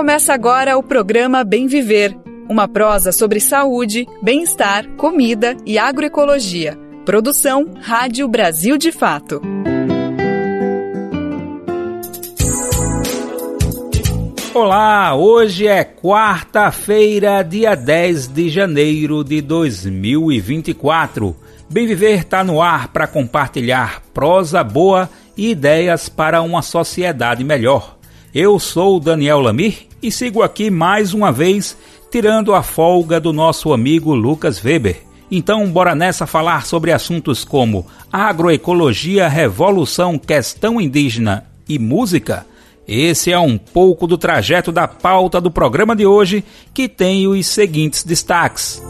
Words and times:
Começa 0.00 0.32
agora 0.32 0.78
o 0.78 0.82
programa 0.82 1.44
Bem 1.44 1.66
Viver, 1.66 2.16
uma 2.48 2.66
prosa 2.66 3.12
sobre 3.12 3.38
saúde, 3.38 4.08
bem-estar, 4.22 4.88
comida 4.96 5.54
e 5.66 5.78
agroecologia. 5.78 6.74
Produção 7.04 7.74
Rádio 7.82 8.26
Brasil 8.26 8.78
de 8.78 8.92
Fato. 8.92 9.42
Olá, 14.54 15.14
hoje 15.14 15.66
é 15.66 15.84
quarta-feira, 15.84 17.42
dia 17.42 17.74
10 17.74 18.28
de 18.28 18.48
janeiro 18.48 19.22
de 19.22 19.42
2024. 19.42 21.36
Bem 21.68 21.86
Viver 21.86 22.20
está 22.20 22.42
no 22.42 22.62
ar 22.62 22.88
para 22.88 23.06
compartilhar 23.06 24.02
prosa 24.14 24.64
boa 24.64 25.10
e 25.36 25.50
ideias 25.50 26.08
para 26.08 26.40
uma 26.40 26.62
sociedade 26.62 27.44
melhor. 27.44 27.98
Eu 28.32 28.58
sou 28.58 28.98
Daniel 28.98 29.40
Lamir 29.40 29.89
e 30.02 30.10
sigo 30.10 30.42
aqui 30.42 30.70
mais 30.70 31.12
uma 31.14 31.30
vez 31.30 31.76
tirando 32.10 32.54
a 32.54 32.62
folga 32.62 33.20
do 33.20 33.32
nosso 33.32 33.72
amigo 33.72 34.14
Lucas 34.14 34.62
Weber. 34.62 35.02
Então, 35.30 35.70
bora 35.70 35.94
nessa 35.94 36.26
falar 36.26 36.66
sobre 36.66 36.92
assuntos 36.92 37.44
como 37.44 37.86
agroecologia, 38.12 39.28
revolução, 39.28 40.18
questão 40.18 40.80
indígena 40.80 41.46
e 41.68 41.78
música? 41.78 42.44
Esse 42.86 43.30
é 43.30 43.38
um 43.38 43.56
pouco 43.56 44.08
do 44.08 44.18
trajeto 44.18 44.72
da 44.72 44.88
pauta 44.88 45.40
do 45.40 45.50
programa 45.50 45.94
de 45.94 46.04
hoje, 46.04 46.44
que 46.74 46.88
tem 46.88 47.28
os 47.28 47.46
seguintes 47.46 48.02
destaques. 48.02 48.82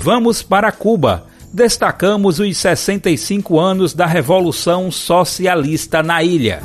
Vamos 0.00 0.40
para 0.40 0.70
Cuba. 0.70 1.26
Destacamos 1.52 2.38
os 2.38 2.56
65 2.56 3.58
anos 3.58 3.94
da 3.94 4.06
Revolução 4.06 4.92
Socialista 4.92 6.02
na 6.02 6.22
ilha. 6.22 6.62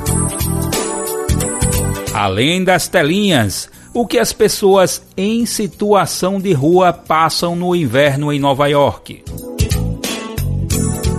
Além 2.14 2.62
das 2.62 2.86
telinhas, 2.86 3.68
o 3.92 4.06
que 4.06 4.20
as 4.20 4.32
pessoas 4.32 5.02
em 5.16 5.44
situação 5.44 6.40
de 6.40 6.52
rua 6.52 6.92
passam 6.92 7.56
no 7.56 7.74
inverno 7.74 8.32
em 8.32 8.38
Nova 8.38 8.68
York. 8.68 9.24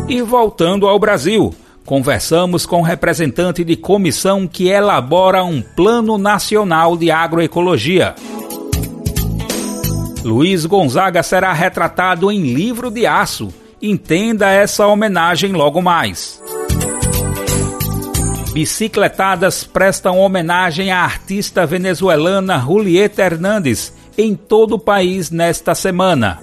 E 0.08 0.22
voltando 0.22 0.88
ao 0.88 0.98
Brasil, 0.98 1.54
conversamos 1.86 2.66
com 2.66 2.80
o 2.80 2.84
representante 2.84 3.62
de 3.62 3.76
comissão 3.76 4.48
que 4.48 4.70
elabora 4.70 5.44
um 5.44 5.62
Plano 5.62 6.18
Nacional 6.18 6.96
de 6.96 7.12
Agroecologia. 7.12 8.16
Luiz 10.24 10.66
Gonzaga 10.66 11.22
será 11.24 11.52
retratado 11.52 12.32
em 12.32 12.54
livro 12.54 12.90
de 12.90 13.06
aço. 13.06 13.54
Entenda 13.82 14.50
essa 14.50 14.88
homenagem 14.88 15.52
logo 15.52 15.82
mais. 15.82 16.42
Bicicletadas 18.56 19.66
prestam 19.66 20.18
homenagem 20.18 20.90
à 20.90 21.04
artista 21.04 21.66
venezuelana 21.66 22.58
Julieta 22.58 23.22
Hernandes 23.22 23.94
em 24.18 24.34
todo 24.34 24.76
o 24.76 24.80
país 24.80 25.30
nesta 25.30 25.76
semana. 25.76 26.40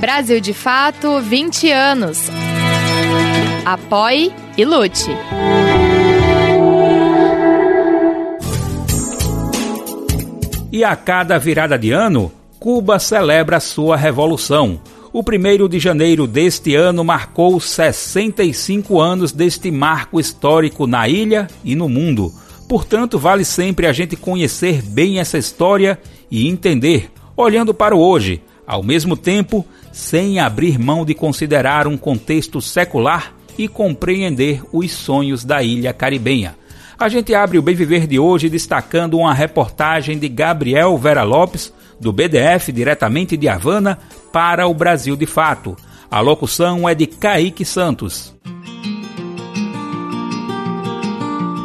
Brasil 0.00 0.40
de 0.40 0.54
Fato 0.54 1.20
20 1.20 1.70
anos. 1.70 2.30
Apoie 3.66 4.32
e 4.56 4.64
lute. 4.64 5.10
E 10.72 10.84
a 10.84 10.94
cada 10.94 11.38
virada 11.38 11.78
de 11.78 11.90
ano, 11.90 12.30
Cuba 12.66 12.98
celebra 12.98 13.60
sua 13.60 13.96
revolução. 13.96 14.80
O 15.12 15.20
1 15.20 15.68
de 15.68 15.78
janeiro 15.78 16.26
deste 16.26 16.74
ano 16.74 17.04
marcou 17.04 17.60
65 17.60 19.00
anos 19.00 19.30
deste 19.30 19.70
marco 19.70 20.18
histórico 20.18 20.84
na 20.84 21.08
ilha 21.08 21.46
e 21.62 21.76
no 21.76 21.88
mundo. 21.88 22.32
Portanto, 22.68 23.20
vale 23.20 23.44
sempre 23.44 23.86
a 23.86 23.92
gente 23.92 24.16
conhecer 24.16 24.82
bem 24.82 25.20
essa 25.20 25.38
história 25.38 25.96
e 26.28 26.48
entender, 26.48 27.08
olhando 27.36 27.72
para 27.72 27.94
o 27.94 28.00
hoje, 28.00 28.42
ao 28.66 28.82
mesmo 28.82 29.16
tempo, 29.16 29.64
sem 29.92 30.40
abrir 30.40 30.76
mão 30.76 31.04
de 31.04 31.14
considerar 31.14 31.86
um 31.86 31.96
contexto 31.96 32.60
secular 32.60 33.32
e 33.56 33.68
compreender 33.68 34.60
os 34.72 34.90
sonhos 34.90 35.44
da 35.44 35.62
ilha 35.62 35.92
caribenha. 35.92 36.56
A 36.98 37.08
gente 37.08 37.32
abre 37.32 37.58
o 37.58 37.62
Bem 37.62 37.76
Viver 37.76 38.08
de 38.08 38.18
hoje 38.18 38.48
destacando 38.48 39.18
uma 39.18 39.32
reportagem 39.32 40.18
de 40.18 40.28
Gabriel 40.28 40.98
Vera 40.98 41.22
Lopes, 41.22 41.72
do 42.00 42.12
BDF, 42.12 42.72
diretamente 42.72 43.36
de 43.36 43.48
Havana, 43.48 43.98
para 44.32 44.66
o 44.66 44.74
Brasil 44.74 45.16
de 45.16 45.26
Fato. 45.26 45.76
A 46.10 46.20
locução 46.20 46.88
é 46.88 46.94
de 46.94 47.06
Kaique 47.06 47.64
Santos. 47.64 48.34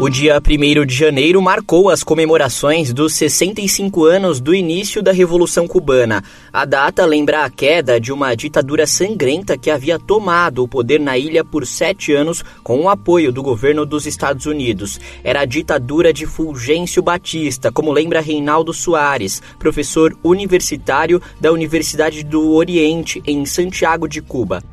O 0.02 0.10
dia 0.10 0.42
1 0.42 0.84
de 0.84 0.96
janeiro 0.96 1.40
marcou 1.40 1.88
as 1.88 2.04
comemorações 2.04 2.92
dos 2.92 3.14
65 3.14 4.04
anos 4.04 4.42
do 4.42 4.52
início 4.52 5.00
da 5.00 5.12
Revolução 5.12 5.68
Cubana. 5.68 6.24
A 6.52 6.66
data 6.66 7.06
lembra 7.06 7.46
a 7.46 7.50
queda 7.52 8.02
de 8.02 8.12
uma 8.12 8.34
ditadura 8.34 8.88
sangrenta 8.88 9.56
que 9.56 9.70
havia 9.70 10.00
tomado 10.00 10.64
o 10.64 10.68
poder 10.68 11.00
na 11.00 11.20
ilha 11.20 11.46
por 11.46 11.68
sete 11.68 12.14
anos 12.14 12.44
com 12.64 12.80
o 12.80 12.90
apoio 12.90 13.32
do 13.32 13.44
governo 13.44 13.86
dos 13.86 14.08
Estados 14.08 14.48
Unidos. 14.48 15.00
Era 15.24 15.42
a 15.42 15.46
ditadura 15.46 16.12
de 16.12 16.26
Fulgêncio 16.26 17.04
Batista, 17.04 17.72
como 17.72 17.92
lembra 17.92 18.22
Reinaldo 18.22 18.74
Soares, 18.74 19.40
professor 19.60 20.18
universitário 20.24 21.22
da 21.40 21.52
Universidade 21.52 22.24
do 22.24 22.54
Oriente, 22.54 23.22
em 23.28 23.46
Santiago 23.46 24.08
de 24.08 24.20
Cuba. 24.20 24.64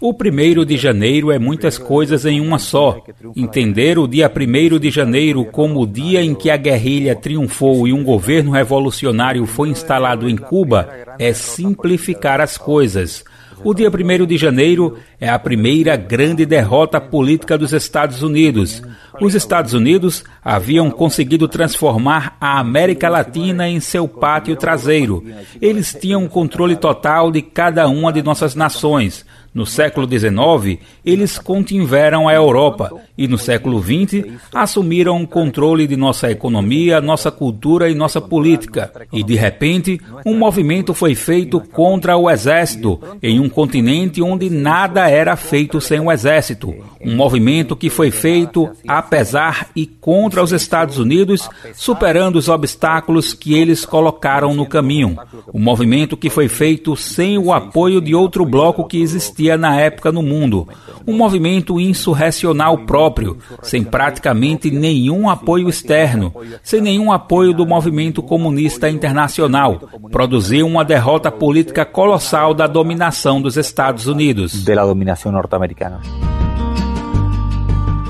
O 0.00 0.14
primeiro 0.14 0.64
de 0.64 0.76
janeiro 0.76 1.32
é 1.32 1.38
muitas 1.40 1.76
coisas 1.76 2.24
em 2.24 2.40
uma 2.40 2.60
só 2.60 3.02
Entender 3.40 3.98
o 3.98 4.06
dia 4.06 4.30
1 4.30 4.78
de 4.78 4.90
janeiro 4.90 5.46
como 5.46 5.80
o 5.80 5.86
dia 5.86 6.22
em 6.22 6.34
que 6.34 6.50
a 6.50 6.58
guerrilha 6.58 7.16
triunfou 7.16 7.88
e 7.88 7.92
um 7.92 8.04
governo 8.04 8.50
revolucionário 8.50 9.46
foi 9.46 9.70
instalado 9.70 10.28
em 10.28 10.36
Cuba 10.36 10.90
é 11.18 11.32
simplificar 11.32 12.38
as 12.38 12.58
coisas. 12.58 13.24
O 13.64 13.72
dia 13.74 13.90
1 13.90 14.26
de 14.26 14.36
janeiro 14.36 14.98
é 15.18 15.28
a 15.28 15.38
primeira 15.38 15.96
grande 15.96 16.44
derrota 16.44 17.00
política 17.00 17.56
dos 17.56 17.72
Estados 17.72 18.22
Unidos. 18.22 18.82
Os 19.20 19.34
Estados 19.34 19.74
Unidos 19.74 20.24
haviam 20.42 20.90
conseguido 20.90 21.46
transformar 21.46 22.36
a 22.40 22.58
América 22.58 23.08
Latina 23.08 23.68
em 23.68 23.80
seu 23.80 24.08
pátio 24.08 24.56
traseiro. 24.56 25.24
Eles 25.60 25.96
tinham 25.98 26.26
controle 26.26 26.76
total 26.76 27.30
de 27.30 27.42
cada 27.42 27.86
uma 27.88 28.12
de 28.12 28.22
nossas 28.22 28.54
nações. 28.54 29.26
No 29.52 29.66
século 29.66 30.06
XIX, 30.08 30.78
eles 31.04 31.36
contiveram 31.36 32.28
a 32.28 32.32
Europa 32.32 32.92
e 33.18 33.26
no 33.26 33.36
século 33.36 33.82
XX 33.82 34.38
assumiram 34.54 35.20
o 35.20 35.26
controle 35.26 35.88
de 35.88 35.96
nossa 35.96 36.30
economia, 36.30 37.00
nossa 37.00 37.32
cultura 37.32 37.90
e 37.90 37.94
nossa 37.94 38.20
política. 38.20 38.92
E 39.12 39.24
de 39.24 39.34
repente, 39.34 40.00
um 40.24 40.38
movimento 40.38 40.94
foi 40.94 41.16
feito 41.16 41.60
contra 41.60 42.16
o 42.16 42.30
exército 42.30 43.00
em 43.20 43.40
um 43.40 43.48
continente 43.48 44.22
onde 44.22 44.48
nada 44.48 45.10
era 45.10 45.34
feito 45.34 45.80
sem 45.80 45.98
o 45.98 46.12
exército. 46.12 46.72
Um 47.00 47.16
movimento 47.16 47.74
que 47.74 47.90
foi 47.90 48.12
feito 48.12 48.70
apesar 48.86 49.68
e 49.74 49.84
contra 49.84 50.44
os 50.44 50.52
Estados 50.52 50.96
Unidos, 50.96 51.48
superando 51.74 52.36
os 52.36 52.48
obstáculos 52.48 53.34
que 53.34 53.54
eles 53.54 53.84
colocaram 53.84 54.54
no 54.54 54.64
caminho. 54.64 55.16
Um 55.52 55.60
movimento 55.60 56.16
que 56.16 56.30
foi 56.30 56.46
feito 56.46 56.94
sem 56.94 57.36
o 57.36 57.52
apoio 57.52 58.00
de 58.00 58.14
outro 58.14 58.46
bloco 58.46 58.86
que 58.86 59.00
existia 59.00 59.39
existia 59.40 59.56
na 59.56 59.76
época 59.80 60.12
no 60.12 60.22
mundo. 60.22 60.68
Um 61.06 61.16
movimento 61.16 61.80
insurrecional 61.80 62.78
próprio, 62.78 63.38
sem 63.62 63.82
praticamente 63.82 64.70
nenhum 64.70 65.28
apoio 65.28 65.68
externo, 65.68 66.32
sem 66.62 66.80
nenhum 66.80 67.10
apoio 67.10 67.54
do 67.54 67.66
movimento 67.66 68.22
comunista 68.22 68.88
internacional. 68.88 69.80
Produziu 70.12 70.66
uma 70.66 70.84
derrota 70.84 71.30
política 71.30 71.84
colossal 71.84 72.52
da 72.52 72.66
dominação 72.66 73.40
dos 73.40 73.56
Estados 73.56 74.06
Unidos. 74.06 74.62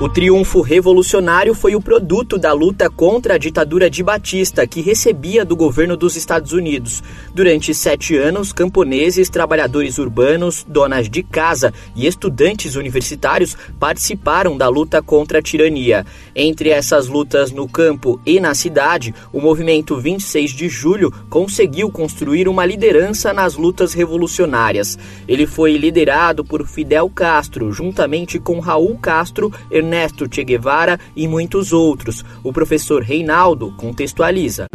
O 0.01 0.09
triunfo 0.09 0.61
revolucionário 0.61 1.53
foi 1.53 1.75
o 1.75 1.79
produto 1.79 2.35
da 2.35 2.51
luta 2.51 2.89
contra 2.89 3.35
a 3.35 3.37
ditadura 3.37 3.87
de 3.87 4.01
Batista, 4.01 4.65
que 4.65 4.81
recebia 4.81 5.45
do 5.45 5.55
governo 5.55 5.95
dos 5.95 6.15
Estados 6.15 6.53
Unidos. 6.53 7.03
Durante 7.35 7.71
sete 7.71 8.17
anos, 8.17 8.51
camponeses, 8.51 9.29
trabalhadores 9.29 9.99
urbanos, 9.99 10.65
donas 10.67 11.07
de 11.07 11.21
casa 11.21 11.71
e 11.95 12.07
estudantes 12.07 12.75
universitários 12.75 13.55
participaram 13.79 14.57
da 14.57 14.67
luta 14.67 15.03
contra 15.03 15.37
a 15.37 15.41
tirania. 15.41 16.03
Entre 16.35 16.69
essas 16.69 17.07
lutas 17.07 17.51
no 17.51 17.67
campo 17.67 18.19
e 18.25 18.39
na 18.39 18.53
cidade, 18.53 19.13
o 19.33 19.41
movimento 19.41 19.97
26 19.97 20.51
de 20.51 20.69
julho 20.69 21.11
conseguiu 21.29 21.89
construir 21.89 22.47
uma 22.47 22.65
liderança 22.65 23.33
nas 23.33 23.55
lutas 23.55 23.93
revolucionárias. 23.93 24.97
Ele 25.27 25.45
foi 25.45 25.77
liderado 25.77 26.43
por 26.43 26.65
Fidel 26.65 27.09
Castro, 27.09 27.71
juntamente 27.71 28.39
com 28.39 28.59
Raul 28.59 28.97
Castro, 28.97 29.51
Ernesto 29.69 30.27
Che 30.29 30.43
Guevara 30.43 30.99
e 31.15 31.27
muitos 31.27 31.73
outros. 31.73 32.23
O 32.43 32.53
professor 32.53 33.01
Reinaldo 33.01 33.73
contextualiza. 33.77 34.65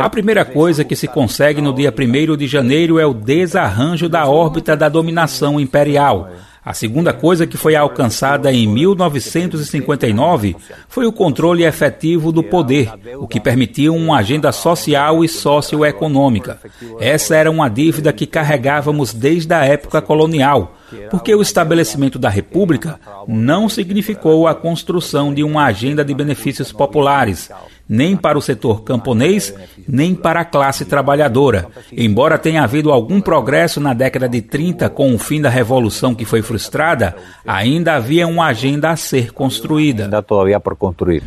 A 0.00 0.10
primeira 0.10 0.44
coisa 0.44 0.84
que 0.84 0.96
se 0.96 1.06
consegue 1.06 1.60
no 1.60 1.72
dia 1.72 1.94
1 1.96 2.36
de 2.36 2.46
janeiro 2.46 2.98
é 2.98 3.06
o 3.06 3.14
desarranjo 3.14 4.08
da 4.08 4.26
órbita 4.26 4.76
da 4.76 4.88
dominação 4.88 5.60
imperial. 5.60 6.30
A 6.70 6.72
segunda 6.72 7.12
coisa 7.12 7.48
que 7.48 7.56
foi 7.56 7.74
alcançada 7.74 8.52
em 8.52 8.64
1959 8.64 10.54
foi 10.88 11.04
o 11.04 11.12
controle 11.12 11.64
efetivo 11.64 12.30
do 12.30 12.44
poder, 12.44 12.92
o 13.18 13.26
que 13.26 13.40
permitiu 13.40 13.92
uma 13.92 14.18
agenda 14.18 14.52
social 14.52 15.24
e 15.24 15.28
socioeconômica. 15.28 16.60
Essa 17.00 17.34
era 17.34 17.50
uma 17.50 17.68
dívida 17.68 18.12
que 18.12 18.24
carregávamos 18.24 19.12
desde 19.12 19.52
a 19.52 19.64
época 19.64 20.00
colonial, 20.00 20.76
porque 21.10 21.34
o 21.34 21.42
estabelecimento 21.42 22.20
da 22.20 22.28
República 22.28 23.00
não 23.26 23.68
significou 23.68 24.46
a 24.46 24.54
construção 24.54 25.34
de 25.34 25.42
uma 25.42 25.64
agenda 25.64 26.04
de 26.04 26.14
benefícios 26.14 26.70
populares, 26.70 27.50
nem 27.90 28.16
para 28.16 28.38
o 28.38 28.40
setor 28.40 28.84
camponês, 28.84 29.52
nem 29.88 30.14
para 30.14 30.42
a 30.42 30.44
classe 30.44 30.84
trabalhadora. 30.84 31.66
Embora 31.90 32.38
tenha 32.38 32.62
havido 32.62 32.92
algum 32.92 33.20
progresso 33.20 33.80
na 33.80 33.92
década 33.92 34.28
de 34.28 34.40
30 34.40 34.88
com 34.90 35.12
o 35.12 35.18
fim 35.18 35.40
da 35.40 35.50
revolução 35.50 36.14
que 36.14 36.24
foi 36.24 36.40
frustrada, 36.40 37.16
ainda 37.44 37.96
havia 37.96 38.28
uma 38.28 38.46
agenda 38.46 38.90
a 38.90 38.96
ser 38.96 39.32
construída. 39.32 40.04
Ainda 40.04 40.22
todavia 40.22 40.60
por 40.60 40.76
construir. 40.76 41.24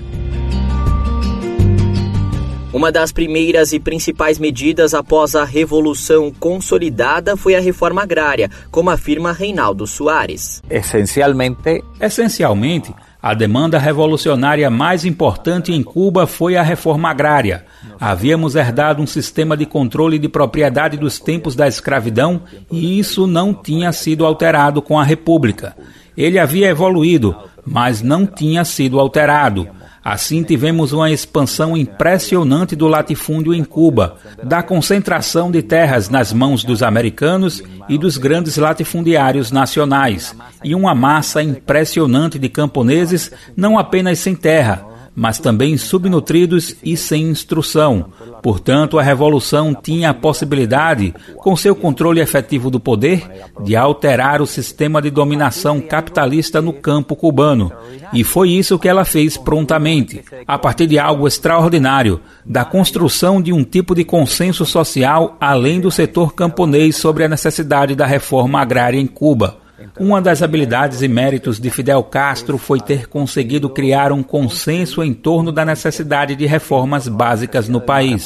Uma 2.71 2.91
das 2.91 3.11
primeiras 3.11 3.71
e 3.71 3.79
principais 3.79 4.39
medidas 4.39 4.95
após 4.95 5.35
a 5.35 5.43
Revolução 5.43 6.31
consolidada 6.31 7.37
foi 7.37 7.55
a 7.55 7.59
reforma 7.59 8.01
agrária, 8.01 8.49
como 8.71 8.89
afirma 8.89 9.31
Reinaldo 9.31 9.85
Soares. 9.85 10.59
Essencialmente, 10.67 11.83
Essencialmente 12.01 12.91
a 13.23 13.33
demanda 13.33 13.79
revolucionária 13.79 14.69
mais 14.69 15.05
importante 15.05 15.71
em 15.71 15.81
Cuba 15.81 16.27
foi 16.27 16.57
a 16.57 16.61
reforma 16.61 17.09
agrária. 17.09 17.63
Havíamos 17.97 18.53
herdado 18.53 19.01
um 19.01 19.07
sistema 19.07 19.55
de 19.55 19.65
controle 19.65 20.19
de 20.19 20.27
propriedade 20.27 20.97
dos 20.97 21.21
tempos 21.21 21.55
da 21.55 21.65
escravidão 21.65 22.41
e 22.69 22.99
isso 22.99 23.25
não 23.25 23.53
tinha 23.53 23.93
sido 23.93 24.25
alterado 24.25 24.81
com 24.81 24.99
a 24.99 25.05
República. 25.05 25.73
Ele 26.17 26.37
havia 26.37 26.67
evoluído, 26.67 27.33
mas 27.65 28.01
não 28.01 28.25
tinha 28.25 28.65
sido 28.65 28.99
alterado. 28.99 29.69
Assim, 30.03 30.43
tivemos 30.43 30.91
uma 30.91 31.09
expansão 31.09 31.77
impressionante 31.77 32.75
do 32.75 32.87
latifúndio 32.87 33.53
em 33.53 33.63
Cuba, 33.63 34.17
da 34.43 34.61
concentração 34.61 35.49
de 35.49 35.61
terras 35.61 36.09
nas 36.09 36.33
mãos 36.33 36.65
dos 36.65 36.83
americanos 36.83 37.63
e 37.87 37.97
dos 37.97 38.17
grandes 38.17 38.57
latifundiários 38.57 39.49
nacionais, 39.49 40.35
e 40.61 40.75
uma 40.75 40.93
massa 40.93 41.41
impressionante 41.41 42.37
de 42.37 42.49
camponeses 42.49 43.31
não 43.55 43.79
apenas 43.79 44.19
sem 44.19 44.35
terra, 44.35 44.92
mas 45.15 45.39
também 45.39 45.77
subnutridos 45.77 46.75
e 46.83 46.97
sem 46.97 47.23
instrução. 47.23 48.05
Portanto, 48.41 48.97
a 48.97 49.03
revolução 49.03 49.73
tinha 49.73 50.09
a 50.09 50.13
possibilidade, 50.13 51.13
com 51.37 51.55
seu 51.55 51.75
controle 51.75 52.19
efetivo 52.19 52.69
do 52.69 52.79
poder, 52.79 53.29
de 53.63 53.75
alterar 53.75 54.41
o 54.41 54.47
sistema 54.47 55.01
de 55.01 55.09
dominação 55.09 55.79
capitalista 55.79 56.61
no 56.61 56.73
campo 56.73 57.15
cubano. 57.15 57.71
E 58.11 58.23
foi 58.23 58.49
isso 58.51 58.79
que 58.79 58.87
ela 58.87 59.05
fez 59.05 59.37
prontamente, 59.37 60.23
a 60.47 60.57
partir 60.57 60.87
de 60.87 60.99
algo 60.99 61.27
extraordinário, 61.27 62.19
da 62.45 62.65
construção 62.65 63.41
de 63.41 63.53
um 63.53 63.63
tipo 63.63 63.95
de 63.95 64.03
consenso 64.03 64.65
social 64.65 65.37
além 65.39 65.79
do 65.79 65.91
setor 65.91 66.33
camponês 66.33 66.97
sobre 66.97 67.23
a 67.23 67.29
necessidade 67.29 67.95
da 67.95 68.05
reforma 68.05 68.59
agrária 68.59 68.99
em 68.99 69.07
Cuba. 69.07 69.62
Uma 69.99 70.21
das 70.21 70.41
habilidades 70.41 71.01
e 71.01 71.07
méritos 71.07 71.59
de 71.59 71.69
Fidel 71.69 72.03
Castro 72.03 72.57
foi 72.57 72.79
ter 72.79 73.07
conseguido 73.07 73.69
criar 73.69 74.11
um 74.11 74.23
consenso 74.23 75.03
em 75.03 75.13
torno 75.13 75.51
da 75.51 75.65
necessidade 75.65 76.35
de 76.35 76.45
reformas 76.45 77.07
básicas 77.07 77.67
no 77.67 77.81
país. 77.81 78.23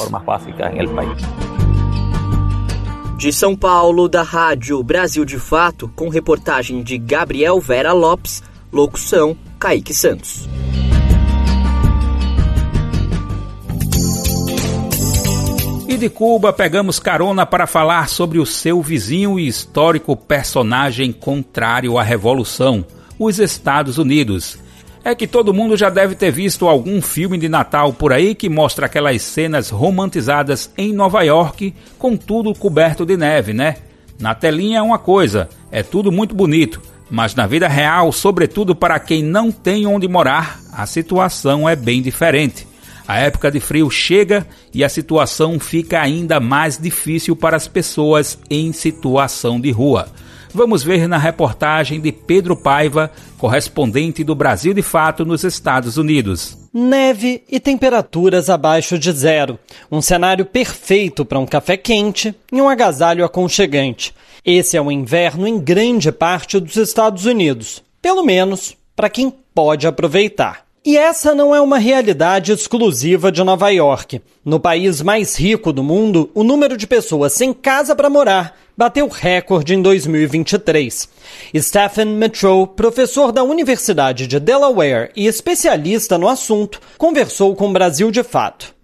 De 3.17 3.33
São 3.33 3.55
Paulo, 3.55 4.07
da 4.07 4.21
Rádio 4.21 4.83
Brasil 4.83 5.25
de 5.25 5.39
Fato, 5.39 5.91
com 5.95 6.07
reportagem 6.07 6.83
de 6.83 6.97
Gabriel 6.97 7.59
Vera 7.59 7.91
Lopes, 7.91 8.43
locução 8.71 9.35
Kaique 9.59 9.93
Santos. 9.93 10.47
De 15.97 16.09
Cuba 16.09 16.53
pegamos 16.53 16.99
carona 16.99 17.43
para 17.43 17.65
falar 17.65 18.07
sobre 18.07 18.37
o 18.37 18.45
seu 18.45 18.83
vizinho 18.83 19.39
e 19.39 19.47
histórico 19.47 20.15
personagem 20.15 21.11
contrário 21.11 21.97
à 21.97 22.03
revolução, 22.03 22.85
os 23.17 23.39
Estados 23.39 23.97
Unidos. 23.97 24.59
É 25.03 25.15
que 25.15 25.25
todo 25.25 25.53
mundo 25.53 25.75
já 25.75 25.89
deve 25.89 26.13
ter 26.13 26.29
visto 26.29 26.67
algum 26.67 27.01
filme 27.01 27.35
de 27.39 27.49
Natal 27.49 27.91
por 27.93 28.13
aí 28.13 28.35
que 28.35 28.47
mostra 28.47 28.85
aquelas 28.85 29.23
cenas 29.23 29.71
romantizadas 29.71 30.71
em 30.77 30.93
Nova 30.93 31.23
York 31.23 31.73
com 31.97 32.15
tudo 32.15 32.53
coberto 32.53 33.03
de 33.03 33.17
neve, 33.17 33.51
né? 33.51 33.77
Na 34.19 34.35
telinha 34.35 34.77
é 34.77 34.81
uma 34.81 34.99
coisa, 34.99 35.49
é 35.71 35.81
tudo 35.81 36.11
muito 36.11 36.35
bonito, 36.35 36.79
mas 37.09 37.33
na 37.33 37.47
vida 37.47 37.67
real, 37.67 38.11
sobretudo 38.11 38.75
para 38.75 38.99
quem 38.99 39.23
não 39.23 39.51
tem 39.51 39.87
onde 39.87 40.07
morar, 40.07 40.59
a 40.71 40.85
situação 40.85 41.67
é 41.67 41.75
bem 41.75 42.03
diferente. 42.03 42.67
A 43.07 43.19
época 43.19 43.49
de 43.49 43.61
frio 43.61 43.89
chega 43.89 44.45
e 44.73 44.83
a 44.83 44.89
situação 44.89 45.59
fica 45.59 46.01
ainda 46.01 46.41
mais 46.41 46.77
difícil 46.77 47.37
para 47.37 47.55
as 47.55 47.67
pessoas 47.67 48.37
em 48.49 48.73
situação 48.73 49.61
de 49.61 49.71
rua. 49.71 50.09
Vamos 50.53 50.83
ver 50.83 51.07
na 51.07 51.17
reportagem 51.17 52.01
de 52.01 52.11
Pedro 52.11 52.55
Paiva, 52.55 53.11
correspondente 53.37 54.23
do 54.23 54.35
Brasil 54.35 54.73
de 54.73 54.81
Fato 54.81 55.25
nos 55.25 55.43
Estados 55.43 55.97
Unidos. 55.97 56.57
Neve 56.73 57.43
e 57.49 57.59
temperaturas 57.59 58.49
abaixo 58.49 58.99
de 58.99 59.11
zero. 59.11 59.57
Um 59.91 60.01
cenário 60.01 60.45
perfeito 60.45 61.23
para 61.23 61.39
um 61.39 61.45
café 61.45 61.77
quente 61.77 62.35
e 62.51 62.61
um 62.61 62.67
agasalho 62.67 63.23
aconchegante. 63.23 64.13
Esse 64.43 64.75
é 64.75 64.81
o 64.81 64.91
inverno 64.91 65.47
em 65.47 65.59
grande 65.59 66.11
parte 66.11 66.59
dos 66.59 66.75
Estados 66.75 67.25
Unidos, 67.25 67.83
pelo 68.01 68.23
menos 68.23 68.75
para 68.95 69.09
quem 69.09 69.33
pode 69.53 69.87
aproveitar. 69.87 70.66
E 70.87 70.95
essa 70.95 71.35
não 71.35 71.53
é 71.53 71.59
uma 71.59 71.77
realidade 71.77 72.53
exclusiva 72.53 73.29
de 73.29 73.43
Nova 73.43 73.69
York. 73.69 74.21
No 74.45 74.57
país 74.57 75.01
mais 75.01 75.35
rico 75.37 75.73
do 75.73 75.83
mundo, 75.83 76.31
o 76.33 76.45
número 76.45 76.77
de 76.77 76.87
pessoas 76.87 77.33
sem 77.33 77.51
casa 77.51 77.93
para 77.93 78.09
morar 78.09 78.57
bateu 78.77 79.09
recorde 79.09 79.75
em 79.75 79.81
2023. 79.81 81.09
Stephen 81.57 82.05
Metro, 82.05 82.67
professor 82.67 83.33
da 83.33 83.43
Universidade 83.43 84.27
de 84.27 84.39
Delaware 84.39 85.11
e 85.13 85.27
especialista 85.27 86.17
no 86.17 86.29
assunto, 86.29 86.79
conversou 86.97 87.53
com 87.53 87.67
o 87.67 87.73
Brasil 87.73 88.09
de 88.09 88.23
Fato. 88.23 88.76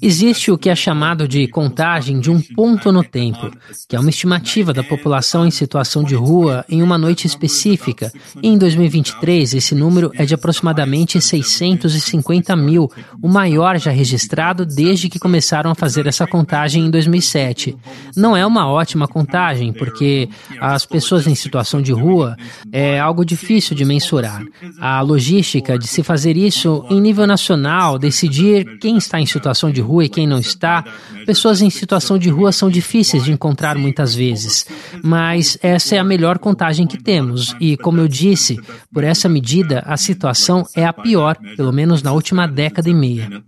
Existe 0.00 0.50
o 0.50 0.58
que 0.58 0.70
é 0.70 0.74
chamado 0.74 1.28
de 1.28 1.46
contagem 1.48 2.20
de 2.20 2.30
um 2.30 2.40
ponto 2.40 2.92
no 2.92 3.04
tempo, 3.04 3.50
que 3.88 3.96
é 3.96 4.00
uma 4.00 4.10
estimativa 4.10 4.72
da 4.72 4.82
população 4.82 5.46
em 5.46 5.50
situação 5.50 6.02
de 6.02 6.14
rua 6.14 6.64
em 6.68 6.82
uma 6.82 6.96
noite 6.96 7.26
específica. 7.26 8.12
E 8.42 8.48
em 8.48 8.56
2023, 8.56 9.54
esse 9.54 9.74
número 9.74 10.10
é 10.14 10.24
de 10.24 10.34
aproximadamente 10.34 11.20
650 11.20 12.56
mil, 12.56 12.88
o 13.22 13.28
maior 13.28 13.78
já 13.78 13.90
registrado 13.90 14.64
desde 14.64 15.08
que 15.08 15.18
começaram 15.18 15.70
a 15.70 15.74
fazer 15.74 16.06
essa 16.06 16.26
contagem 16.26 16.86
em 16.86 16.90
2007. 16.90 17.76
Não 18.16 18.36
é 18.36 18.44
uma 18.46 18.68
ótima 18.68 19.06
contagem, 19.06 19.72
porque 19.72 20.28
as 20.60 20.86
pessoas 20.86 21.26
em 21.26 21.34
situação 21.34 21.82
de 21.82 21.92
rua 21.92 22.36
é 22.72 22.98
algo 22.98 23.24
difícil 23.24 23.76
de 23.76 23.84
mensurar. 23.84 24.42
A 24.80 25.00
logística 25.00 25.78
de 25.78 25.86
se 25.86 26.02
fazer 26.02 26.36
isso 26.36 26.84
em 26.90 27.00
nível 27.00 27.26
nacional, 27.26 27.49
decidir 27.98 28.78
quem 28.78 28.96
está 28.96 29.20
em 29.20 29.26
situação 29.26 29.70
de 29.70 29.80
rua 29.80 30.04
e 30.04 30.08
quem 30.08 30.26
não 30.26 30.38
está, 30.38 30.84
pessoas 31.26 31.62
em 31.62 31.70
situação 31.70 32.18
de 32.18 32.28
rua 32.28 32.52
são 32.52 32.70
difíceis 32.70 33.24
de 33.24 33.32
encontrar 33.32 33.76
muitas 33.76 34.14
vezes. 34.14 34.66
Mas 35.02 35.58
essa 35.62 35.96
é 35.96 35.98
a 35.98 36.04
melhor 36.04 36.38
contagem 36.38 36.86
que 36.86 37.02
temos 37.02 37.54
e, 37.60 37.76
como 37.76 38.00
eu 38.00 38.08
disse, 38.08 38.58
por 38.92 39.04
essa 39.04 39.28
medida 39.28 39.82
a 39.86 39.96
situação 39.96 40.64
é 40.74 40.84
a 40.84 40.92
pior, 40.92 41.36
pelo 41.56 41.72
menos 41.72 42.02
na 42.02 42.12
última 42.12 42.46
década 42.46 42.88
e 42.88 42.94
meia. 42.94 43.42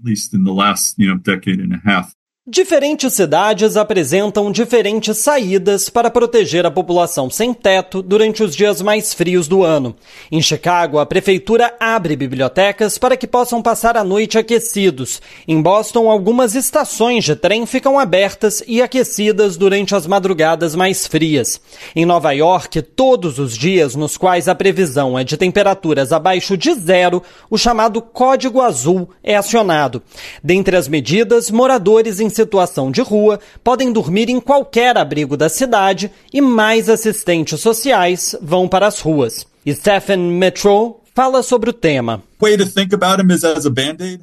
Diferentes 2.44 3.14
cidades 3.14 3.76
apresentam 3.76 4.50
diferentes 4.50 5.16
saídas 5.18 5.88
para 5.88 6.10
proteger 6.10 6.66
a 6.66 6.72
população 6.72 7.30
sem 7.30 7.54
teto 7.54 8.02
durante 8.02 8.42
os 8.42 8.56
dias 8.56 8.82
mais 8.82 9.14
frios 9.14 9.46
do 9.46 9.62
ano. 9.62 9.94
Em 10.28 10.42
Chicago, 10.42 10.98
a 10.98 11.06
prefeitura 11.06 11.72
abre 11.78 12.16
bibliotecas 12.16 12.98
para 12.98 13.16
que 13.16 13.28
possam 13.28 13.62
passar 13.62 13.96
a 13.96 14.02
noite 14.02 14.38
aquecidos. 14.38 15.22
Em 15.46 15.62
Boston, 15.62 16.10
algumas 16.10 16.56
estações 16.56 17.22
de 17.22 17.36
trem 17.36 17.64
ficam 17.64 17.96
abertas 17.96 18.60
e 18.66 18.82
aquecidas 18.82 19.56
durante 19.56 19.94
as 19.94 20.04
madrugadas 20.04 20.74
mais 20.74 21.06
frias. 21.06 21.60
Em 21.94 22.04
Nova 22.04 22.32
York, 22.32 22.82
todos 22.82 23.38
os 23.38 23.56
dias 23.56 23.94
nos 23.94 24.16
quais 24.16 24.48
a 24.48 24.54
previsão 24.56 25.16
é 25.16 25.22
de 25.22 25.36
temperaturas 25.36 26.12
abaixo 26.12 26.56
de 26.56 26.74
zero, 26.74 27.22
o 27.48 27.56
chamado 27.56 28.02
Código 28.02 28.60
Azul 28.60 29.10
é 29.22 29.36
acionado. 29.36 30.02
Dentre 30.42 30.76
as 30.76 30.88
medidas, 30.88 31.48
moradores 31.48 32.18
em 32.18 32.31
situação 32.32 32.90
de 32.90 33.00
rua 33.00 33.38
podem 33.62 33.92
dormir 33.92 34.28
em 34.28 34.40
qualquer 34.40 34.96
abrigo 34.96 35.36
da 35.36 35.48
cidade 35.48 36.10
e 36.32 36.40
mais 36.40 36.88
assistentes 36.88 37.60
sociais 37.60 38.34
vão 38.42 38.66
para 38.66 38.86
as 38.86 39.00
ruas. 39.00 39.46
Stephen 39.68 40.18
Metro 40.18 40.96
fala 41.14 41.42
sobre 41.42 41.70
o 41.70 41.72
tema. 41.72 42.22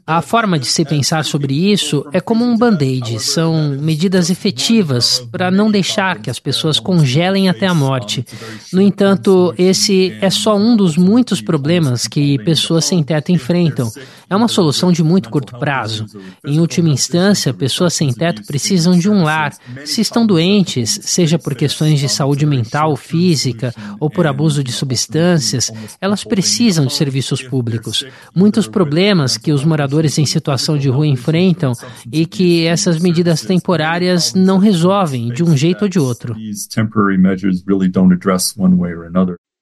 A 0.06 0.22
forma 0.22 0.60
de 0.60 0.66
se 0.66 0.84
pensar 0.84 1.24
sobre 1.24 1.54
isso 1.72 2.06
é 2.12 2.20
como 2.20 2.44
um 2.44 2.58
band-aid. 2.58 3.18
São 3.18 3.78
medidas 3.80 4.30
efetivas 4.30 5.26
para 5.32 5.50
não 5.50 5.72
deixar 5.72 6.20
que 6.20 6.30
as 6.30 6.38
pessoas 6.38 6.82
congelem 6.82 7.48
até 7.48 7.66
a 7.66 7.74
morte. 7.74 8.26
No 8.74 8.82
entanto, 8.82 9.54
esse 9.58 10.18
é 10.20 10.30
só 10.30 10.58
um 10.58 10.76
dos 10.76 10.98
muitos 10.98 11.40
problemas 11.40 12.10
que 12.10 12.38
pessoas 12.40 12.84
sem 12.84 13.02
teto 13.02 13.32
enfrentam. 13.32 13.90
É 14.30 14.36
uma 14.36 14.50
solução 14.50 14.92
de 14.92 15.02
muito 15.02 15.30
curto 15.30 15.58
prazo. 15.58 16.06
Em 16.46 16.60
última 16.60 16.90
instância, 16.90 17.54
pessoas 17.54 17.94
sem 17.94 18.12
teto 18.14 18.46
precisam 18.46 19.00
de 19.00 19.10
um 19.10 19.24
lar. 19.24 19.54
Se 19.86 20.02
estão 20.02 20.28
doentes, 20.28 21.00
seja 21.04 21.40
por 21.40 21.56
questões 21.56 22.02
de 22.02 22.10
saúde 22.10 22.46
mental, 22.46 22.98
física 22.98 23.74
ou 23.98 24.10
por 24.10 24.28
abuso 24.28 24.62
de 24.62 24.74
substâncias, 24.74 25.72
elas 26.02 26.26
precisam 26.26 26.86
de 26.86 26.94
serviços 26.94 27.42
públicos 27.42 28.09
muitos 28.36 28.68
problemas 28.68 29.38
que 29.38 29.52
os 29.52 29.64
moradores 29.64 30.18
em 30.18 30.26
situação 30.26 30.78
de 30.78 30.90
rua 30.90 31.08
enfrentam 31.08 31.74
e 32.12 32.26
que 32.26 32.66
essas 32.66 33.00
medidas 33.00 33.42
temporárias 33.42 34.34
não 34.34 34.58
resolvem 34.58 35.32
de 35.32 35.44
um 35.44 35.56
jeito 35.56 35.84
ou 35.84 35.90
de 35.90 36.00
outro. 36.00 36.36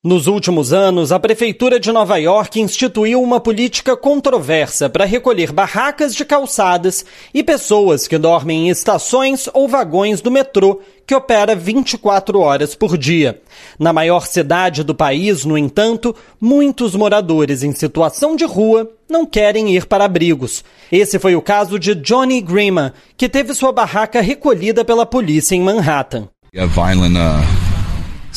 Nos 0.04 0.27
últimos 0.27 0.74
anos, 0.74 1.12
a 1.12 1.20
Prefeitura 1.20 1.80
de 1.80 1.92
Nova 1.92 2.18
York 2.18 2.62
instituiu 2.62 3.20
uma 3.20 3.39
política 3.39 3.98
controversa 3.98 4.88
para 4.88 5.06
recolher 5.06 5.51
barracas 5.51 6.13
de 6.13 6.24
calçadas 6.24 7.04
e 7.34 7.44
pessoas 7.44 8.08
que 8.08 8.16
dormem 8.16 8.68
em 8.68 8.70
estações 8.70 9.50
ou 9.56 9.68
vagões 9.68 10.22
do 10.22 10.30
metrô 10.30 10.82
que 11.06 11.16
opera 11.16 11.56
24 11.56 12.39
horas 12.39 12.75
por 12.75 12.96
dia. 12.96 13.42
Na 13.80 13.92
maior 13.92 14.27
cidade 14.27 14.84
do 14.84 14.94
país, 14.94 15.44
no 15.44 15.58
entanto, 15.58 16.16
muitos 16.39 16.96
moradores 16.96 17.63
em 17.63 17.74
situação 17.74 18.36
de 18.36 18.46
rua 18.46 18.88
não 19.10 19.25
querem 19.25 19.75
ir 19.75 19.88
para 19.88 20.06
abrigos. 20.06 20.63
Esse 20.92 21.18
foi 21.18 21.36
o 21.36 21.42
caso 21.42 21.80
de 21.80 21.96
Johnny 21.96 22.39
Grima, 22.39 22.94
que 23.18 23.27
teve 23.27 23.56
sua 23.56 23.72
barraca 23.72 24.22
recolhida 24.22 24.86
pela 24.86 25.08
polícia 25.08 25.56
em 25.56 25.62
Manhattan. 25.62 26.30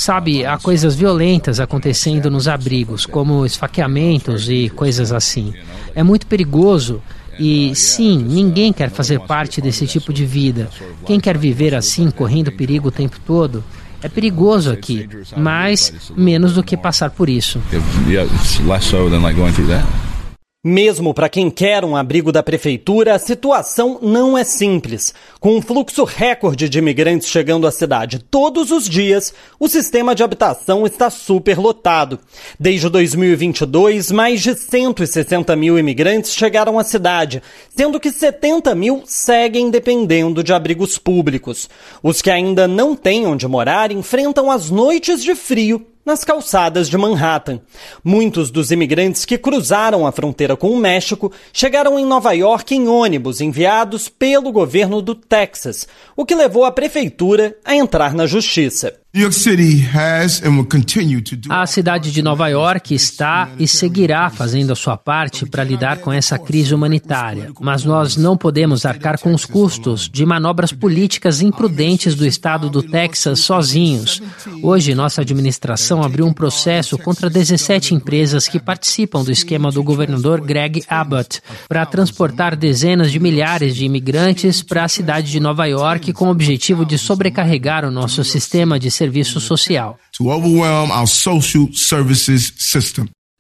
Sabe, 0.01 0.47
há 0.47 0.57
coisas 0.57 0.95
violentas 0.95 1.61
acontecendo 1.61 2.31
nos 2.31 2.49
abrigos, 2.49 3.05
como 3.05 3.45
esfaqueamentos 3.45 4.49
e 4.49 4.71
coisas 4.71 5.13
assim. 5.13 5.53
É 5.95 6.03
muito 6.03 6.27
perigoso. 6.27 7.03
E 7.39 7.75
sim, 7.75 8.17
ninguém 8.17 8.73
quer 8.73 8.89
fazer 8.89 9.21
parte 9.21 9.61
desse 9.61 9.87
tipo 9.87 10.11
de 10.11 10.25
vida. 10.25 10.71
Quem 11.05 11.21
quer 11.21 11.37
viver 11.37 11.75
assim, 11.75 12.11
correndo 12.11 12.51
perigo 12.51 12.89
o 12.89 12.91
tempo 12.91 13.19
todo? 13.27 13.63
É 14.03 14.09
perigoso 14.09 14.73
aqui, 14.73 15.07
mas 15.37 16.11
menos 16.17 16.55
do 16.55 16.63
que 16.63 16.79
passar 16.79 17.11
por 17.11 17.29
isso. 17.29 17.61
Mesmo 20.63 21.15
para 21.15 21.31
quem 21.31 21.51
quer 21.51 21.87
um 21.87 21.97
abrigo 21.97 22.31
da 22.31 22.43
prefeitura, 22.43 23.15
a 23.15 23.19
situação 23.19 23.99
não 24.03 24.37
é 24.37 24.45
simples. 24.45 25.15
Com 25.41 25.57
um 25.57 25.63
fluxo 25.63 26.05
recorde 26.05 26.69
de 26.69 26.79
imigrantes 26.79 27.29
chegando 27.29 27.67
à 27.67 27.71
cidade 27.71 28.19
todos 28.19 28.71
os 28.71 28.87
dias, 28.87 29.33
o 29.59 29.69
sistema 29.69 30.15
de 30.15 30.23
habitação 30.23 30.85
está 30.85 31.09
superlotado. 31.09 32.21
Desde 32.59 32.91
2022, 32.91 34.11
mais 34.11 34.43
de 34.43 34.55
160 34.55 35.57
mil 35.57 35.79
imigrantes 35.79 36.35
chegaram 36.35 36.79
à 36.79 36.85
cidade, 36.85 37.43
sendo 37.75 37.99
que 37.99 38.13
70 38.13 38.75
mil 38.75 39.03
seguem 39.07 39.71
dependendo 39.71 40.45
de 40.45 40.53
abrigos 40.53 40.99
públicos. 40.99 41.71
Os 42.03 42.21
que 42.21 42.31
ainda 42.31 42.69
não 42.69 42.95
têm 42.95 43.27
onde 43.27 43.49
morar 43.49 43.91
enfrentam 43.91 44.51
as 44.51 44.69
noites 44.69 45.23
de 45.23 45.35
frio 45.35 45.87
nas 46.05 46.25
calçadas 46.25 46.89
de 46.89 46.97
Manhattan. 46.97 47.61
Muitos 48.03 48.51
dos 48.51 48.71
imigrantes 48.71 49.25
que 49.25 49.39
cruzaram 49.39 50.07
a 50.07 50.13
fronteira 50.13 50.57
com 50.57 50.71
o 50.71 50.77
México 50.77 51.33
chegaram 51.53 51.99
em 51.99 52.05
Nova 52.05 52.33
York 52.33 52.75
em 52.75 52.89
ônibus 52.89 53.41
enviados 53.41 54.09
pelo 54.09 54.53
governo 54.53 55.03
do 55.03 55.15
Texas, 55.15 55.87
o 56.17 56.25
que 56.25 56.35
levou 56.35 56.65
a 56.65 56.73
prefeitura 56.73 57.57
a 57.65 57.75
entrar 57.75 58.15
na 58.15 58.27
justiça. 58.27 59.01
A 61.49 61.67
cidade 61.67 62.13
de 62.13 62.23
Nova 62.23 62.47
York 62.47 62.95
está 62.95 63.51
e 63.59 63.67
seguirá 63.67 64.31
fazendo 64.31 64.73
a 64.73 64.77
sua 64.77 64.97
parte 64.97 65.45
para 65.45 65.65
lidar 65.65 65.99
com 65.99 66.13
essa 66.13 66.39
crise 66.39 66.73
humanitária, 66.73 67.51
mas 67.59 67.85
nós 67.85 68.17
não 68.17 68.37
podemos 68.37 68.87
arcar 68.87 69.19
com 69.19 69.35
os 69.35 69.45
custos 69.45 70.09
de 70.09 70.25
manobras 70.25 70.71
políticas 70.71 71.43
imprudentes 71.43 72.15
do 72.15 72.25
estado 72.25 72.71
do 72.71 72.85
Texas 72.85 73.41
sozinhos. 73.41 74.23
Hoje, 74.63 74.95
nossa 74.95 75.23
administração 75.23 76.05
abriu 76.05 76.25
um 76.25 76.33
processo 76.33 76.97
contra 76.97 77.29
17 77.29 77.97
empresas 77.97 78.47
que 78.47 78.61
participam 78.61 79.25
do 79.25 79.33
esquema 79.33 79.73
do 79.73 79.83
governador 79.83 80.41
Greg 80.41 80.85
Abbott 80.89 81.43
para 81.69 81.85
transportar 81.85 82.55
dezenas 82.55 83.11
de 83.11 83.19
milhares 83.19 83.75
de 83.75 83.85
imigrantes 83.85 84.63
para 84.63 84.85
a 84.85 84.89
cidade 84.89 85.33
de 85.33 85.41
Nova 85.41 85.67
York 85.67 86.13
com 86.13 86.27
o 86.27 86.31
objetivo 86.31 86.87
de 86.87 86.97
sobrecarregar 86.97 87.85
o 87.85 87.91
nosso 87.91 88.23
sistema 88.23 88.79
de 88.79 89.00
serviço 89.01 89.41
social. 89.41 89.99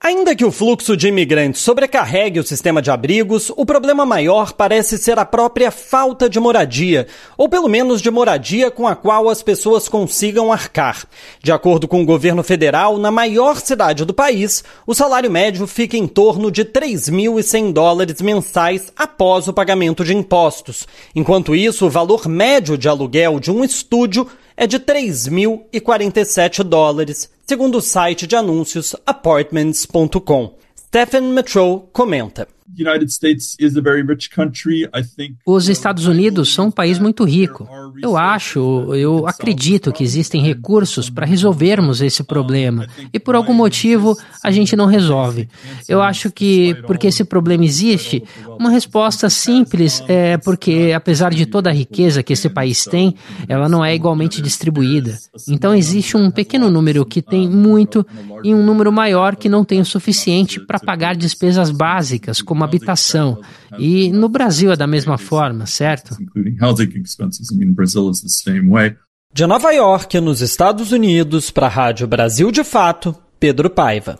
Ainda 0.02 0.34
que 0.34 0.46
o 0.46 0.50
fluxo 0.50 0.96
de 0.96 1.08
imigrantes 1.08 1.60
sobrecarregue 1.60 2.40
o 2.40 2.42
sistema 2.42 2.80
de 2.80 2.90
abrigos, 2.90 3.52
o 3.54 3.66
problema 3.66 4.06
maior 4.06 4.54
parece 4.54 4.96
ser 4.96 5.18
a 5.18 5.26
própria 5.26 5.70
falta 5.70 6.26
de 6.26 6.40
moradia, 6.40 7.06
ou 7.36 7.50
pelo 7.50 7.68
menos 7.68 8.00
de 8.00 8.10
moradia 8.10 8.70
com 8.70 8.88
a 8.88 8.96
qual 8.96 9.28
as 9.28 9.42
pessoas 9.42 9.90
consigam 9.90 10.50
arcar. 10.50 11.06
De 11.42 11.52
acordo 11.52 11.86
com 11.86 12.00
o 12.00 12.06
governo 12.06 12.42
federal, 12.42 12.96
na 12.96 13.10
maior 13.10 13.56
cidade 13.56 14.06
do 14.06 14.14
país, 14.14 14.64
o 14.86 14.94
salário 14.94 15.30
médio 15.30 15.66
fica 15.66 15.98
em 15.98 16.06
torno 16.06 16.50
de 16.50 16.64
3.100 16.64 17.70
dólares 17.70 18.22
mensais 18.22 18.90
após 18.96 19.48
o 19.48 19.52
pagamento 19.52 20.02
de 20.02 20.16
impostos. 20.16 20.88
Enquanto 21.14 21.54
isso, 21.54 21.84
o 21.84 21.90
valor 21.90 22.26
médio 22.26 22.78
de 22.78 22.88
aluguel 22.88 23.38
de 23.38 23.50
um 23.50 23.62
estúdio 23.62 24.26
é 24.60 24.66
de 24.66 24.78
3.047 24.78 26.62
dólares, 26.62 27.30
segundo 27.46 27.78
o 27.78 27.80
site 27.80 28.26
de 28.26 28.36
anúncios 28.36 28.94
apartments.com. 29.06 30.54
Stephen 30.78 31.22
Metro 31.32 31.88
comenta. 31.94 32.46
Os 35.46 35.68
Estados 35.68 36.06
Unidos 36.06 36.52
são 36.52 36.66
um 36.66 36.70
país 36.70 36.98
muito 36.98 37.24
rico. 37.24 37.68
Eu 38.02 38.16
acho, 38.16 38.94
eu 38.94 39.26
acredito 39.26 39.92
que 39.92 40.02
existem 40.02 40.42
recursos 40.42 41.10
para 41.10 41.26
resolvermos 41.26 42.00
esse 42.00 42.22
problema 42.22 42.86
e 43.12 43.18
por 43.18 43.34
algum 43.34 43.52
motivo 43.52 44.16
a 44.42 44.50
gente 44.50 44.76
não 44.76 44.86
resolve. 44.86 45.48
Eu 45.88 46.00
acho 46.00 46.30
que 46.30 46.74
porque 46.86 47.08
esse 47.08 47.24
problema 47.24 47.64
existe, 47.64 48.22
uma 48.58 48.70
resposta 48.70 49.28
simples 49.28 50.02
é 50.08 50.36
porque 50.38 50.92
apesar 50.94 51.32
de 51.32 51.46
toda 51.46 51.70
a 51.70 51.72
riqueza 51.72 52.22
que 52.22 52.32
esse 52.32 52.48
país 52.48 52.84
tem, 52.84 53.14
ela 53.48 53.68
não 53.68 53.84
é 53.84 53.94
igualmente 53.94 54.40
distribuída. 54.40 55.18
Então 55.48 55.74
existe 55.74 56.16
um 56.16 56.30
pequeno 56.30 56.70
número 56.70 57.04
que 57.04 57.20
tem 57.22 57.48
muito 57.48 58.06
e 58.42 58.54
um 58.54 58.64
número 58.64 58.92
maior 58.92 59.36
que 59.36 59.48
não 59.48 59.64
tem 59.64 59.80
o 59.80 59.84
suficiente 59.84 60.60
para 60.60 60.78
pagar 60.78 61.16
despesas 61.16 61.70
básicas 61.70 62.40
como 62.40 62.59
habitação. 62.66 63.40
E 63.78 64.10
no 64.12 64.28
Brasil 64.28 64.72
é 64.72 64.76
da 64.76 64.86
mesma 64.86 65.18
forma, 65.18 65.66
certo? 65.66 66.16
De 69.32 69.46
Nova 69.46 69.70
York, 69.70 70.20
nos 70.20 70.40
Estados 70.40 70.90
Unidos, 70.90 71.50
para 71.50 71.66
a 71.66 71.70
Rádio 71.70 72.06
Brasil 72.06 72.50
de 72.50 72.64
Fato, 72.64 73.14
Pedro 73.38 73.70
Paiva. 73.70 74.18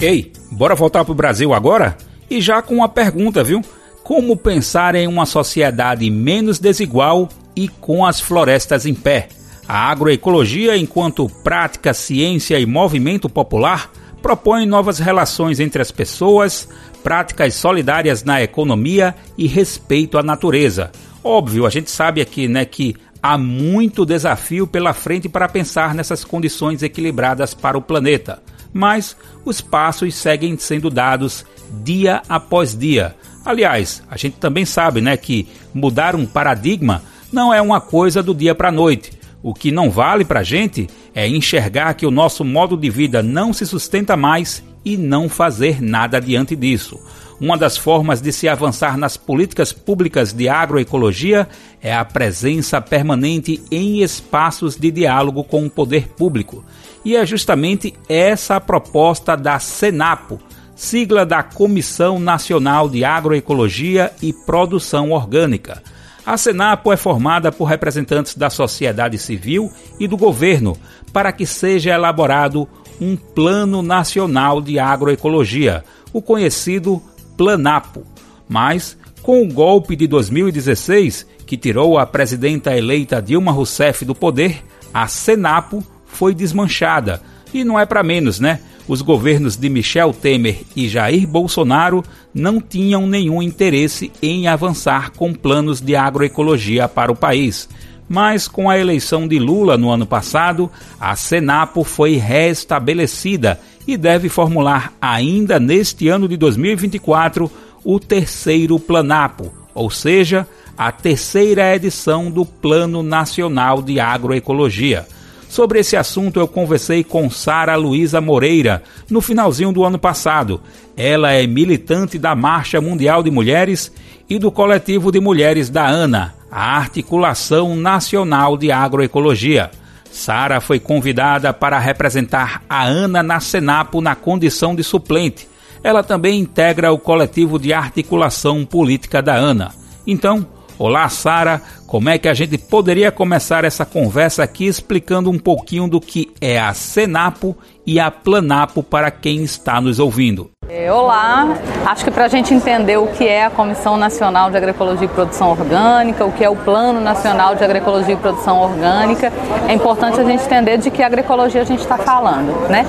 Ei, 0.00 0.32
bora 0.50 0.74
voltar 0.74 1.04
para 1.04 1.12
o 1.12 1.14
Brasil 1.14 1.52
agora? 1.52 1.96
E 2.30 2.40
já 2.40 2.62
com 2.62 2.76
uma 2.76 2.88
pergunta, 2.88 3.44
viu? 3.44 3.62
Como 4.02 4.36
pensar 4.36 4.94
em 4.94 5.06
uma 5.06 5.26
sociedade 5.26 6.08
menos 6.10 6.58
desigual 6.58 7.28
e 7.54 7.68
com 7.68 8.04
as 8.04 8.20
florestas 8.20 8.86
em 8.86 8.94
pé? 8.94 9.28
A 9.66 9.90
agroecologia, 9.90 10.76
enquanto 10.76 11.28
prática, 11.42 11.94
ciência 11.94 12.58
e 12.58 12.66
movimento 12.66 13.28
popular, 13.28 13.90
propõe 14.24 14.64
novas 14.64 14.98
relações 14.98 15.60
entre 15.60 15.82
as 15.82 15.90
pessoas, 15.90 16.66
práticas 17.02 17.52
solidárias 17.56 18.24
na 18.24 18.42
economia 18.42 19.14
e 19.36 19.46
respeito 19.46 20.16
à 20.16 20.22
natureza. 20.22 20.90
Óbvio, 21.22 21.66
a 21.66 21.70
gente 21.70 21.90
sabe 21.90 22.22
aqui, 22.22 22.48
né, 22.48 22.64
que 22.64 22.96
há 23.22 23.36
muito 23.36 24.06
desafio 24.06 24.66
pela 24.66 24.94
frente 24.94 25.28
para 25.28 25.46
pensar 25.46 25.94
nessas 25.94 26.24
condições 26.24 26.82
equilibradas 26.82 27.52
para 27.52 27.76
o 27.76 27.82
planeta, 27.82 28.42
mas 28.72 29.14
os 29.44 29.60
passos 29.60 30.14
seguem 30.14 30.56
sendo 30.56 30.88
dados 30.88 31.44
dia 31.82 32.22
após 32.26 32.74
dia. 32.74 33.14
Aliás, 33.44 34.02
a 34.10 34.16
gente 34.16 34.38
também 34.38 34.64
sabe, 34.64 35.02
né, 35.02 35.18
que 35.18 35.46
mudar 35.74 36.16
um 36.16 36.24
paradigma 36.24 37.02
não 37.30 37.52
é 37.52 37.60
uma 37.60 37.78
coisa 37.78 38.22
do 38.22 38.34
dia 38.34 38.54
para 38.54 38.70
a 38.70 38.72
noite. 38.72 39.12
O 39.44 39.52
que 39.52 39.70
não 39.70 39.90
vale 39.90 40.24
para 40.24 40.40
a 40.40 40.42
gente 40.42 40.88
é 41.14 41.28
enxergar 41.28 41.92
que 41.92 42.06
o 42.06 42.10
nosso 42.10 42.42
modo 42.42 42.78
de 42.78 42.88
vida 42.88 43.22
não 43.22 43.52
se 43.52 43.66
sustenta 43.66 44.16
mais 44.16 44.64
e 44.82 44.96
não 44.96 45.28
fazer 45.28 45.82
nada 45.82 46.18
diante 46.18 46.56
disso. 46.56 46.98
Uma 47.38 47.58
das 47.58 47.76
formas 47.76 48.22
de 48.22 48.32
se 48.32 48.48
avançar 48.48 48.96
nas 48.96 49.18
políticas 49.18 49.70
públicas 49.70 50.32
de 50.32 50.48
agroecologia 50.48 51.46
é 51.82 51.94
a 51.94 52.06
presença 52.06 52.80
permanente 52.80 53.62
em 53.70 54.02
espaços 54.02 54.76
de 54.76 54.90
diálogo 54.90 55.44
com 55.44 55.66
o 55.66 55.70
poder 55.70 56.08
público. 56.08 56.64
E 57.04 57.14
é 57.14 57.26
justamente 57.26 57.92
essa 58.08 58.56
a 58.56 58.60
proposta 58.62 59.36
da 59.36 59.58
Senapo, 59.58 60.40
sigla 60.74 61.26
da 61.26 61.42
Comissão 61.42 62.18
Nacional 62.18 62.88
de 62.88 63.04
Agroecologia 63.04 64.10
e 64.22 64.32
Produção 64.32 65.10
Orgânica. 65.10 65.82
A 66.26 66.38
Senapo 66.38 66.90
é 66.90 66.96
formada 66.96 67.52
por 67.52 67.66
representantes 67.66 68.34
da 68.34 68.48
sociedade 68.48 69.18
civil 69.18 69.70
e 70.00 70.08
do 70.08 70.16
governo 70.16 70.76
para 71.12 71.32
que 71.32 71.44
seja 71.44 71.94
elaborado 71.94 72.66
um 73.00 73.14
Plano 73.14 73.82
Nacional 73.82 74.62
de 74.62 74.78
Agroecologia, 74.78 75.84
o 76.12 76.22
conhecido 76.22 77.02
Planapo. 77.36 78.06
Mas, 78.48 78.96
com 79.20 79.42
o 79.42 79.52
golpe 79.52 79.94
de 79.96 80.06
2016, 80.06 81.26
que 81.46 81.56
tirou 81.56 81.98
a 81.98 82.06
presidenta 82.06 82.74
eleita 82.76 83.20
Dilma 83.20 83.52
Rousseff 83.52 84.04
do 84.04 84.14
poder, 84.14 84.62
a 84.92 85.06
Senapo 85.06 85.84
foi 86.06 86.34
desmanchada. 86.34 87.20
E 87.52 87.64
não 87.64 87.78
é 87.78 87.84
para 87.84 88.02
menos, 88.02 88.40
né? 88.40 88.60
Os 88.86 89.00
governos 89.00 89.56
de 89.56 89.68
Michel 89.68 90.12
Temer 90.12 90.62
e 90.76 90.88
Jair 90.88 91.26
Bolsonaro 91.26 92.02
não 92.34 92.60
tinham 92.60 93.06
nenhum 93.06 93.42
interesse 93.42 94.12
em 94.22 94.46
avançar 94.46 95.10
com 95.12 95.32
planos 95.32 95.80
de 95.80 95.96
agroecologia 95.96 96.88
para 96.88 97.10
o 97.10 97.16
país. 97.16 97.68
Mas 98.08 98.46
com 98.46 98.68
a 98.68 98.78
eleição 98.78 99.26
de 99.26 99.38
Lula 99.38 99.78
no 99.78 99.90
ano 99.90 100.06
passado, 100.06 100.70
a 101.00 101.16
Senapo 101.16 101.82
foi 101.84 102.16
restabelecida 102.16 103.58
e 103.86 103.96
deve 103.96 104.28
formular 104.28 104.92
ainda 105.00 105.58
neste 105.58 106.08
ano 106.08 106.28
de 106.28 106.36
2024 106.36 107.50
o 107.82 107.98
terceiro 107.98 108.78
Planapo, 108.78 109.52
ou 109.74 109.90
seja, 109.90 110.46
a 110.76 110.90
terceira 110.90 111.74
edição 111.74 112.30
do 112.30 112.44
Plano 112.44 113.02
Nacional 113.02 113.80
de 113.80 114.00
Agroecologia. 114.00 115.06
Sobre 115.54 115.78
esse 115.78 115.96
assunto 115.96 116.40
eu 116.40 116.48
conversei 116.48 117.04
com 117.04 117.30
Sara 117.30 117.76
Luísa 117.76 118.20
Moreira 118.20 118.82
no 119.08 119.20
finalzinho 119.20 119.70
do 119.70 119.84
ano 119.84 120.00
passado. 120.00 120.60
Ela 120.96 121.30
é 121.30 121.46
militante 121.46 122.18
da 122.18 122.34
Marcha 122.34 122.80
Mundial 122.80 123.22
de 123.22 123.30
Mulheres 123.30 123.92
e 124.28 124.36
do 124.36 124.50
coletivo 124.50 125.12
de 125.12 125.20
mulheres 125.20 125.70
da 125.70 125.86
ANA, 125.86 126.34
a 126.50 126.76
Articulação 126.76 127.76
Nacional 127.76 128.56
de 128.56 128.72
Agroecologia. 128.72 129.70
Sara 130.10 130.60
foi 130.60 130.80
convidada 130.80 131.52
para 131.52 131.78
representar 131.78 132.64
a 132.68 132.84
ANA 132.84 133.22
na 133.22 133.38
Senapo 133.38 134.00
na 134.00 134.16
condição 134.16 134.74
de 134.74 134.82
suplente. 134.82 135.48
Ela 135.84 136.02
também 136.02 136.40
integra 136.40 136.90
o 136.90 136.98
coletivo 136.98 137.60
de 137.60 137.72
articulação 137.72 138.64
política 138.64 139.22
da 139.22 139.36
ANA. 139.36 139.72
Então, 140.04 140.48
Olá, 140.76 141.08
Sara. 141.08 141.62
Como 141.86 142.08
é 142.08 142.18
que 142.18 142.28
a 142.28 142.34
gente 142.34 142.56
poderia 142.56 143.12
começar 143.12 143.64
essa 143.64 143.84
conversa 143.84 144.42
aqui 144.42 144.66
explicando 144.66 145.30
um 145.30 145.38
pouquinho 145.38 145.86
do 145.86 146.00
que 146.00 146.32
é 146.40 146.58
a 146.58 146.72
Senapo 146.72 147.56
e 147.86 148.00
a 148.00 148.10
Planapo 148.10 148.82
para 148.82 149.10
quem 149.10 149.42
está 149.44 149.80
nos 149.80 149.98
ouvindo? 149.98 150.50
É, 150.66 150.90
olá, 150.90 151.58
acho 151.84 152.02
que 152.02 152.10
para 152.10 152.24
a 152.24 152.28
gente 152.28 152.54
entender 152.54 152.96
o 152.96 153.06
que 153.08 153.28
é 153.28 153.44
a 153.44 153.50
Comissão 153.50 153.98
Nacional 153.98 154.50
de 154.50 154.56
Agroecologia 154.56 155.04
e 155.04 155.08
Produção 155.08 155.50
Orgânica, 155.50 156.24
o 156.24 156.32
que 156.32 156.42
é 156.42 156.48
o 156.48 156.56
Plano 156.56 157.02
Nacional 157.02 157.54
de 157.54 157.62
Agroecologia 157.62 158.14
e 158.14 158.16
Produção 158.16 158.62
Orgânica, 158.62 159.30
é 159.68 159.74
importante 159.74 160.18
a 160.18 160.24
gente 160.24 160.42
entender 160.42 160.78
de 160.78 160.90
que 160.90 161.02
agroecologia 161.02 161.60
a 161.60 161.64
gente 161.64 161.80
está 161.80 161.98
falando, 161.98 162.66
né? 162.70 162.86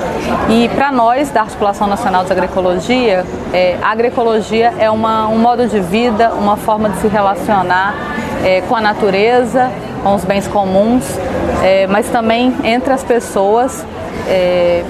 E 0.49 0.69
para 0.69 0.89
nós, 0.89 1.29
da 1.31 1.41
Articulação 1.41 1.85
Nacional 1.85 2.23
de 2.23 2.31
Agroecologia, 2.31 3.25
é, 3.51 3.77
a 3.81 3.89
agroecologia 3.89 4.73
é 4.79 4.89
uma, 4.89 5.27
um 5.27 5.37
modo 5.37 5.67
de 5.67 5.81
vida, 5.81 6.33
uma 6.33 6.55
forma 6.55 6.89
de 6.89 7.01
se 7.01 7.07
relacionar 7.09 7.93
é, 8.43 8.61
com 8.61 8.75
a 8.75 8.81
natureza, 8.81 9.71
com 10.03 10.13
os 10.13 10.23
bens 10.23 10.47
comuns, 10.47 11.03
é, 11.63 11.87
mas 11.87 12.09
também 12.09 12.55
entre 12.63 12.93
as 12.93 13.03
pessoas 13.03 13.85
é, 14.27 14.83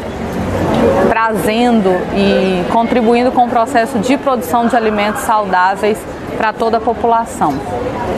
trazendo 1.10 1.90
e 2.16 2.64
contribuindo 2.72 3.32
com 3.32 3.46
o 3.46 3.50
processo 3.50 4.00
de 4.00 4.18
produção 4.18 4.68
de 4.68 4.76
alimentos 4.76 5.22
saudáveis 5.22 5.98
para 6.38 6.52
toda 6.54 6.78
a 6.78 6.82
população. 6.82 7.54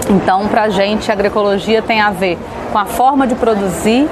Então, 0.10 0.48
para 0.48 0.64
a 0.64 0.70
gente, 0.70 1.10
a 1.10 1.14
agroecologia 1.14 1.82
tem 1.82 2.02
a 2.02 2.10
ver 2.10 2.38
com 2.72 2.78
a 2.78 2.86
forma 2.86 3.28
de 3.28 3.36
produzir, 3.36 4.08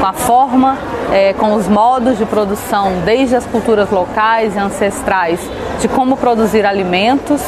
com 0.00 0.06
a 0.06 0.12
forma, 0.12 0.76
é, 1.12 1.32
com 1.34 1.54
os 1.54 1.68
modos 1.68 2.18
de 2.18 2.24
produção, 2.24 2.92
desde 3.04 3.36
as 3.36 3.44
culturas 3.46 3.90
locais 3.90 4.56
e 4.56 4.58
ancestrais, 4.58 5.40
de 5.80 5.88
como 5.88 6.16
produzir 6.16 6.64
alimentos, 6.64 7.42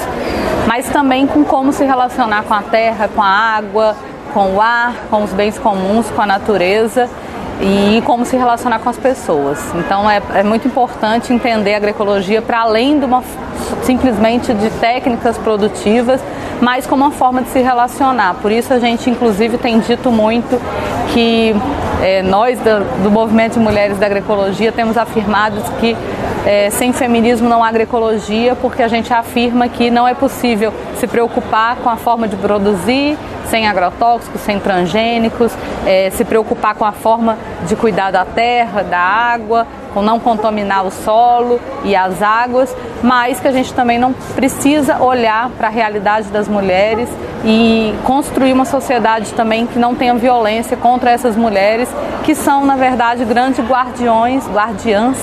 mas 0.66 0.88
também 0.88 1.26
com 1.26 1.44
como 1.44 1.72
se 1.72 1.84
relacionar 1.84 2.44
com 2.44 2.54
a 2.54 2.62
terra, 2.62 3.08
com 3.08 3.22
a 3.22 3.28
água, 3.28 3.96
com 4.32 4.54
o 4.54 4.60
ar, 4.60 4.94
com 5.10 5.22
os 5.22 5.32
bens 5.32 5.58
comuns, 5.58 6.10
com 6.10 6.22
a 6.22 6.26
natureza 6.26 7.08
e 7.64 8.02
como 8.02 8.26
se 8.26 8.36
relacionar 8.36 8.78
com 8.78 8.90
as 8.90 8.98
pessoas. 8.98 9.58
Então 9.74 10.08
é, 10.08 10.20
é 10.34 10.42
muito 10.42 10.68
importante 10.68 11.32
entender 11.32 11.72
a 11.72 11.78
agroecologia 11.78 12.42
para 12.42 12.60
além 12.60 12.98
de 12.98 13.06
uma 13.06 13.24
simplesmente 13.82 14.52
de 14.52 14.68
técnicas 14.70 15.38
produtivas, 15.38 16.20
mas 16.60 16.86
como 16.86 17.04
uma 17.04 17.10
forma 17.10 17.42
de 17.42 17.48
se 17.48 17.60
relacionar. 17.60 18.34
Por 18.34 18.52
isso 18.52 18.72
a 18.74 18.78
gente 18.78 19.08
inclusive 19.08 19.56
tem 19.56 19.80
dito 19.80 20.10
muito 20.10 20.60
que 21.14 21.54
é, 22.02 22.22
nós 22.22 22.58
do, 22.58 23.02
do, 23.04 23.10
movimento 23.10 23.54
de 23.54 23.60
mulheres 23.60 23.98
da 23.98 24.06
agroecologia 24.06 24.70
temos 24.70 24.98
afirmado 24.98 25.56
que 25.80 25.96
é, 26.44 26.68
sem 26.68 26.92
feminismo 26.92 27.48
não 27.48 27.64
há 27.64 27.68
agroecologia, 27.68 28.54
porque 28.54 28.82
a 28.82 28.88
gente 28.88 29.10
afirma 29.12 29.66
que 29.68 29.90
não 29.90 30.06
é 30.06 30.12
possível 30.12 30.74
se 30.98 31.06
preocupar 31.06 31.76
com 31.76 31.88
a 31.88 31.96
forma 31.96 32.28
de 32.28 32.36
produzir 32.36 33.16
sem 33.48 33.66
agrotóxicos, 33.66 34.40
sem 34.40 34.58
transgênicos, 34.58 35.52
é, 35.86 36.10
se 36.10 36.24
preocupar 36.24 36.74
com 36.74 36.84
a 36.84 36.92
forma 36.92 37.38
de 37.66 37.76
cuidar 37.76 38.10
da 38.10 38.24
terra, 38.24 38.82
da 38.82 38.98
água, 38.98 39.66
com 39.92 40.02
não 40.02 40.18
contaminar 40.18 40.84
o 40.84 40.90
solo 40.90 41.60
e 41.84 41.94
as 41.94 42.22
águas, 42.22 42.74
mas 43.04 43.38
que 43.38 43.46
a 43.46 43.52
gente 43.52 43.74
também 43.74 43.98
não 43.98 44.14
precisa 44.14 44.96
olhar 45.02 45.50
para 45.50 45.68
a 45.68 45.70
realidade 45.70 46.28
das 46.28 46.48
mulheres 46.48 47.06
e 47.44 47.94
construir 48.02 48.54
uma 48.54 48.64
sociedade 48.64 49.34
também 49.34 49.66
que 49.66 49.78
não 49.78 49.94
tenha 49.94 50.14
violência 50.14 50.74
contra 50.74 51.10
essas 51.10 51.36
mulheres, 51.36 51.86
que 52.24 52.34
são, 52.34 52.64
na 52.64 52.76
verdade, 52.76 53.22
grandes 53.26 53.62
guardiões, 53.62 54.48
guardiãs 54.48 55.18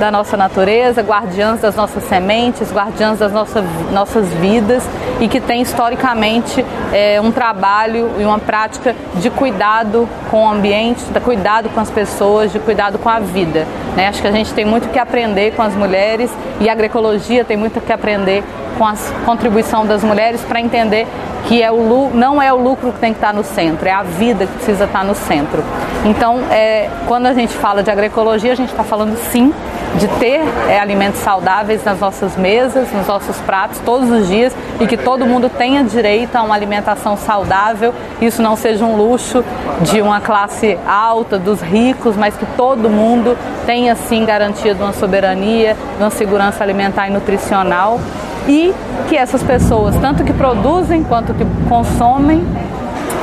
da 0.00 0.10
nossa 0.10 0.36
natureza, 0.36 1.02
guardiãs 1.02 1.60
das 1.60 1.76
nossas 1.76 2.04
sementes, 2.04 2.72
guardiãs 2.72 3.18
das 3.18 3.32
nossas, 3.32 3.64
nossas 3.92 4.32
vidas 4.34 4.82
e 5.20 5.28
que 5.28 5.38
tem 5.38 5.60
historicamente 5.60 6.64
é, 6.92 7.20
um 7.20 7.30
trabalho 7.30 8.12
e 8.18 8.24
uma 8.24 8.38
prática 8.38 8.94
de 9.14 9.28
cuidado 9.28 10.08
com 10.30 10.46
o 10.46 10.48
ambiente, 10.48 11.04
de 11.04 11.20
cuidado 11.20 11.68
com 11.68 11.80
as 11.80 11.90
pessoas, 11.90 12.50
de 12.52 12.58
cuidado 12.58 12.98
com 12.98 13.08
a 13.08 13.20
vida. 13.20 13.66
Né? 13.94 14.08
Acho 14.08 14.20
que 14.20 14.28
a 14.28 14.32
gente 14.32 14.52
tem 14.52 14.64
muito 14.64 14.88
que 14.88 14.98
aprender 14.98 15.54
com 15.54 15.62
as 15.62 15.74
mulheres 15.74 16.30
e 16.60 16.68
a 16.68 16.72
agroecologia 16.72 17.25
tem 17.44 17.56
muito 17.56 17.80
que 17.80 17.92
aprender 17.92 18.42
com 18.78 18.86
a 18.86 18.94
contribuição 19.24 19.86
das 19.86 20.04
mulheres 20.04 20.42
para 20.42 20.60
entender 20.60 21.06
que 21.46 21.62
é 21.62 21.70
o, 21.70 22.10
não 22.12 22.42
é 22.42 22.52
o 22.52 22.56
lucro 22.56 22.92
que 22.92 22.98
tem 22.98 23.12
que 23.12 23.18
estar 23.18 23.32
no 23.32 23.44
centro, 23.44 23.88
é 23.88 23.92
a 23.92 24.02
vida 24.02 24.46
que 24.46 24.52
precisa 24.52 24.84
estar 24.84 25.04
no 25.04 25.14
centro. 25.14 25.62
Então, 26.04 26.40
é, 26.50 26.90
quando 27.06 27.26
a 27.26 27.34
gente 27.34 27.54
fala 27.54 27.82
de 27.82 27.90
agroecologia, 27.90 28.52
a 28.52 28.56
gente 28.56 28.70
está 28.70 28.82
falando 28.82 29.16
sim 29.30 29.52
de 29.98 30.08
ter 30.18 30.42
é, 30.68 30.78
alimentos 30.78 31.20
saudáveis 31.20 31.82
nas 31.84 31.98
nossas 31.98 32.36
mesas, 32.36 32.92
nos 32.92 33.06
nossos 33.06 33.36
pratos 33.38 33.80
todos 33.84 34.10
os 34.10 34.28
dias 34.28 34.54
e 34.80 34.86
que 34.86 34.96
todo 34.96 35.26
mundo 35.26 35.48
tenha 35.48 35.82
direito 35.82 36.36
a 36.36 36.42
uma 36.42 36.54
alimentação 36.54 37.16
saudável. 37.16 37.94
Isso 38.20 38.42
não 38.42 38.56
seja 38.56 38.84
um 38.84 38.96
luxo 38.96 39.44
de 39.82 40.00
uma 40.02 40.20
classe 40.20 40.78
alta, 40.86 41.38
dos 41.38 41.60
ricos, 41.60 42.16
mas 42.16 42.36
que 42.36 42.46
todo 42.56 42.90
mundo 42.90 43.36
tenha 43.64 43.94
sim 43.94 44.24
garantia 44.24 44.74
de 44.74 44.82
uma 44.82 44.92
soberania, 44.92 45.76
de 45.96 46.02
uma 46.02 46.10
segurança 46.10 46.62
alimentar 46.62 47.08
e 47.08 47.10
nutricional 47.10 48.00
e 48.48 48.72
que 49.08 49.16
essas 49.16 49.42
pessoas, 49.42 49.96
tanto 49.96 50.24
que 50.24 50.32
produzem 50.32 51.02
quanto 51.02 51.34
que 51.34 51.44
consomem, 51.68 52.44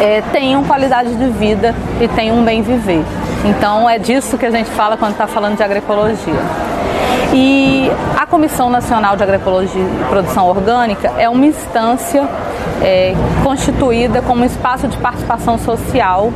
é, 0.02 0.22
tenham 0.32 0.64
qualidade 0.64 1.16
de 1.16 1.28
vida 1.28 1.74
e 2.02 2.08
tenham 2.08 2.38
um 2.38 2.44
bem 2.44 2.62
viver. 2.62 3.04
Então 3.46 3.90
é 3.90 4.00
disso 4.00 4.38
que 4.38 4.46
a 4.46 4.52
gente 4.52 4.70
fala 4.72 4.96
quando 4.96 5.12
está 5.12 5.28
falando 5.28 5.58
de 5.58 5.64
agroecologia. 5.64 6.34
E 7.34 7.92
a 8.16 8.26
Comissão 8.26 8.70
Nacional 8.70 9.18
de 9.18 9.24
Agroecologia 9.24 9.82
e 9.82 10.06
Produção 10.08 10.48
Orgânica 10.48 11.12
é 11.18 11.28
uma 11.28 11.46
instância 11.46 12.28
é, 12.82 13.16
constituída 13.44 14.22
como 14.22 14.44
um 14.44 14.46
espaço 14.46 14.88
de 14.88 14.96
participação 14.98 15.58
social 15.58 16.32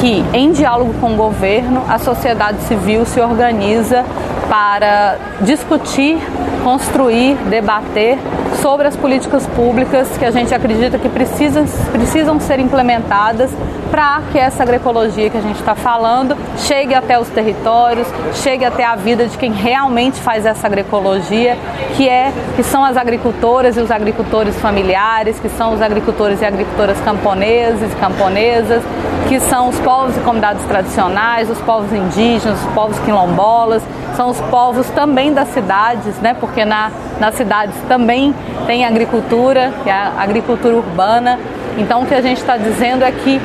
que, 0.00 0.24
em 0.32 0.52
diálogo 0.52 0.94
com 1.00 1.14
o 1.14 1.16
governo, 1.16 1.82
a 1.88 1.98
sociedade 1.98 2.60
civil 2.62 3.06
se 3.06 3.20
organiza 3.20 4.04
para 4.48 5.16
discutir, 5.42 6.18
construir, 6.66 7.36
debater 7.48 8.18
sobre 8.60 8.88
as 8.88 8.96
políticas 8.96 9.46
públicas 9.46 10.18
que 10.18 10.24
a 10.24 10.32
gente 10.32 10.52
acredita 10.52 10.98
que 10.98 11.08
precisam, 11.08 11.64
precisam 11.92 12.40
ser 12.40 12.58
implementadas 12.58 13.52
para 13.88 14.20
que 14.32 14.38
essa 14.40 14.64
agroecologia 14.64 15.30
que 15.30 15.38
a 15.38 15.40
gente 15.40 15.60
está 15.60 15.76
falando 15.76 16.36
chegue 16.58 16.92
até 16.92 17.20
os 17.20 17.28
territórios, 17.28 18.08
chegue 18.42 18.64
até 18.64 18.84
a 18.84 18.96
vida 18.96 19.28
de 19.28 19.38
quem 19.38 19.52
realmente 19.52 20.20
faz 20.20 20.44
essa 20.44 20.66
agroecologia, 20.66 21.56
que 21.96 22.08
é 22.08 22.32
que 22.56 22.64
são 22.64 22.84
as 22.84 22.96
agricultoras 22.96 23.76
e 23.76 23.80
os 23.80 23.92
agricultores 23.92 24.56
familiares, 24.56 25.38
que 25.38 25.48
são 25.48 25.72
os 25.72 25.80
agricultores 25.80 26.42
e 26.42 26.44
agricultoras 26.44 26.98
camponeses 27.02 27.92
e 27.92 27.96
camponesas, 27.96 28.82
que 29.28 29.40
são 29.40 29.68
os 29.68 29.78
povos 29.80 30.16
e 30.16 30.20
comunidades 30.20 30.64
tradicionais, 30.66 31.50
os 31.50 31.58
povos 31.60 31.92
indígenas, 31.92 32.60
os 32.60 32.72
povos 32.72 32.98
quilombolas, 33.00 33.82
são 34.16 34.30
os 34.30 34.40
povos 34.42 34.88
também 34.90 35.32
das 35.32 35.48
cidades, 35.48 36.16
né? 36.20 36.34
Porque 36.34 36.64
na, 36.64 36.90
nas 37.18 37.34
cidades 37.34 37.74
também 37.88 38.34
tem 38.66 38.84
agricultura, 38.84 39.72
que 39.82 39.90
é 39.90 39.92
a 39.92 40.12
agricultura 40.18 40.76
urbana. 40.76 41.38
Então 41.76 42.02
o 42.02 42.06
que 42.06 42.14
a 42.14 42.22
gente 42.22 42.38
está 42.38 42.56
dizendo 42.56 43.04
é 43.04 43.12
que 43.12 43.40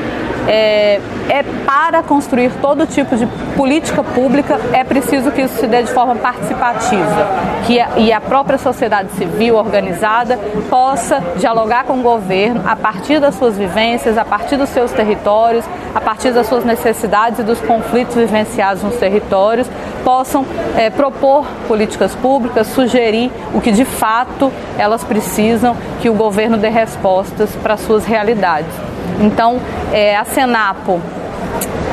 é, 0.47 0.99
é, 1.29 1.43
para 1.65 2.01
construir 2.03 2.51
todo 2.61 2.85
tipo 2.85 3.15
de 3.15 3.25
política 3.55 4.03
pública 4.03 4.59
é 4.73 4.83
preciso 4.83 5.31
que 5.31 5.41
isso 5.41 5.55
se 5.57 5.67
dê 5.67 5.83
de 5.83 5.91
forma 5.91 6.15
participativa, 6.15 7.27
que 7.65 7.79
a, 7.79 7.97
e 7.97 8.11
a 8.11 8.19
própria 8.19 8.57
sociedade 8.57 9.11
civil 9.13 9.55
organizada 9.55 10.37
possa 10.69 11.21
dialogar 11.37 11.85
com 11.85 11.99
o 11.99 12.01
governo 12.01 12.61
a 12.65 12.75
partir 12.75 13.19
das 13.19 13.35
suas 13.35 13.57
vivências, 13.57 14.17
a 14.17 14.25
partir 14.25 14.57
dos 14.57 14.69
seus 14.69 14.91
territórios, 14.91 15.65
a 15.93 16.01
partir 16.01 16.31
das 16.31 16.47
suas 16.47 16.63
necessidades 16.63 17.39
e 17.39 17.43
dos 17.43 17.59
conflitos 17.61 18.15
vivenciados 18.15 18.83
nos 18.83 18.95
territórios, 18.95 19.67
possam 20.03 20.45
é, 20.75 20.89
propor 20.89 21.45
políticas 21.67 22.15
públicas, 22.15 22.67
sugerir 22.67 23.31
o 23.53 23.61
que 23.61 23.71
de 23.71 23.85
fato 23.85 24.51
elas 24.77 25.03
precisam 25.03 25.75
que 26.01 26.09
o 26.09 26.13
governo 26.13 26.57
dê 26.57 26.69
respostas 26.69 27.55
para 27.57 27.77
suas 27.77 28.05
realidades. 28.05 28.90
Então, 29.19 29.59
é, 29.91 30.15
a 30.15 30.23
Senapo 30.23 31.01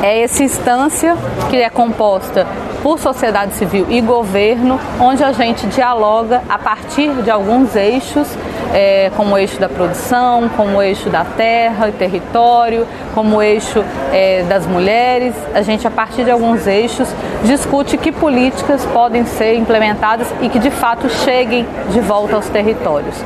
é 0.03 0.23
essa 0.23 0.43
instância 0.43 1.17
que 1.51 1.57
é 1.57 1.69
composta 1.69 2.47
por 2.83 2.99
sociedade 2.99 3.55
civil 3.55 3.87
e 3.89 4.01
governo, 4.01 4.79
onde 5.01 5.23
a 5.25 5.33
gente 5.33 5.67
dialoga 5.67 6.43
a 6.49 6.59
partir 6.59 7.11
de 7.23 7.31
alguns 7.31 7.75
eixos, 7.75 8.29
é, 8.73 9.11
como 9.17 9.35
o 9.35 9.39
eixo 9.39 9.59
da 9.59 9.69
produção, 9.69 10.49
como 10.57 10.77
o 10.77 10.83
eixo 10.83 11.11
da 11.11 11.25
terra 11.25 11.89
e 11.89 11.93
território, 11.93 12.87
como 13.15 13.37
o 13.37 13.43
eixo 13.43 13.85
é, 14.13 14.45
das 14.45 14.67
mulheres. 14.67 15.35
A 15.55 15.63
gente, 15.63 15.87
a 15.87 15.91
partir 15.91 16.25
de 16.25 16.31
alguns 16.31 16.67
eixos, 16.67 17.09
discute 17.45 17.97
que 17.97 18.13
políticas 18.13 18.85
podem 18.87 19.25
ser 19.25 19.55
implementadas 19.55 20.33
e 20.41 20.49
que 20.49 20.59
de 20.59 20.71
fato 20.71 21.09
cheguem 21.09 21.67
de 21.91 22.01
volta 22.01 22.37
aos 22.37 22.49
territórios. 22.49 23.17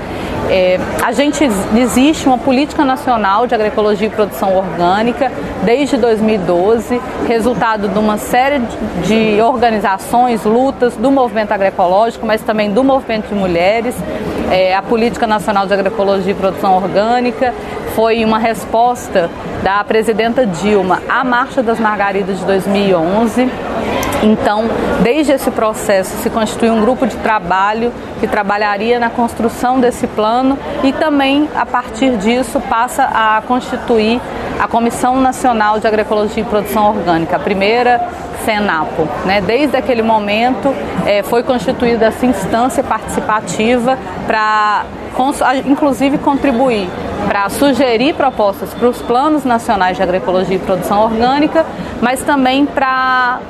É, 0.54 0.78
a 1.02 1.12
gente 1.12 1.42
existe 1.74 2.26
uma 2.26 2.36
política 2.36 2.84
nacional 2.84 3.46
de 3.46 3.54
agroecologia 3.54 4.06
e 4.06 4.10
produção 4.10 4.54
orgânica 4.54 5.32
desde 5.64 5.96
2012, 5.96 7.00
resultado 7.26 7.88
de 7.88 7.98
uma 7.98 8.18
série 8.18 8.60
de 9.06 9.40
organizações, 9.40 10.44
lutas 10.44 10.94
do 10.94 11.10
movimento 11.10 11.52
agroecológico, 11.52 12.26
mas 12.26 12.42
também 12.42 12.70
do 12.70 12.84
movimento 12.84 13.28
de 13.28 13.34
mulheres. 13.34 13.94
É, 14.50 14.76
a 14.76 14.82
política 14.82 15.26
nacional 15.26 15.66
de 15.66 15.72
agroecologia 15.72 16.32
e 16.32 16.34
produção 16.34 16.76
orgânica 16.76 17.54
foi 17.94 18.22
uma 18.22 18.38
resposta 18.38 19.30
da 19.62 19.82
presidenta 19.82 20.44
Dilma 20.44 21.00
à 21.08 21.24
Marcha 21.24 21.62
das 21.62 21.80
Margaridas 21.80 22.38
de 22.38 22.44
2011 22.44 23.48
então, 24.22 24.64
desde 25.02 25.32
esse 25.32 25.50
processo 25.50 26.16
se 26.18 26.30
constituiu 26.30 26.72
um 26.74 26.80
grupo 26.80 27.06
de 27.06 27.16
trabalho 27.16 27.92
que 28.20 28.26
trabalharia 28.26 28.98
na 28.98 29.10
construção 29.10 29.80
desse 29.80 30.06
plano 30.06 30.58
e 30.82 30.92
também, 30.92 31.48
a 31.54 31.66
partir 31.66 32.16
disso, 32.16 32.60
passa 32.60 33.04
a 33.04 33.42
constituir 33.46 34.20
a 34.60 34.68
Comissão 34.68 35.20
Nacional 35.20 35.80
de 35.80 35.86
Agroecologia 35.86 36.42
e 36.42 36.46
Produção 36.46 36.88
Orgânica, 36.90 37.36
a 37.36 37.40
primeira 37.40 38.00
Senapo. 38.44 39.08
Né? 39.24 39.40
Desde 39.40 39.76
aquele 39.76 40.02
momento 40.02 40.74
é, 41.06 41.22
foi 41.22 41.42
constituída 41.42 42.06
essa 42.06 42.26
instância 42.26 42.82
participativa 42.82 43.98
para, 44.26 44.84
inclusive, 45.64 46.18
contribuir 46.18 46.88
para 47.26 47.48
sugerir 47.48 48.14
propostas 48.14 48.74
para 48.74 48.88
os 48.88 49.00
planos 49.00 49.44
nacionais 49.44 49.96
de 49.96 50.02
agroecologia 50.02 50.56
e 50.56 50.58
produção 50.58 51.02
orgânica, 51.02 51.64
mas 52.00 52.22
também 52.22 52.66
para 52.66 53.40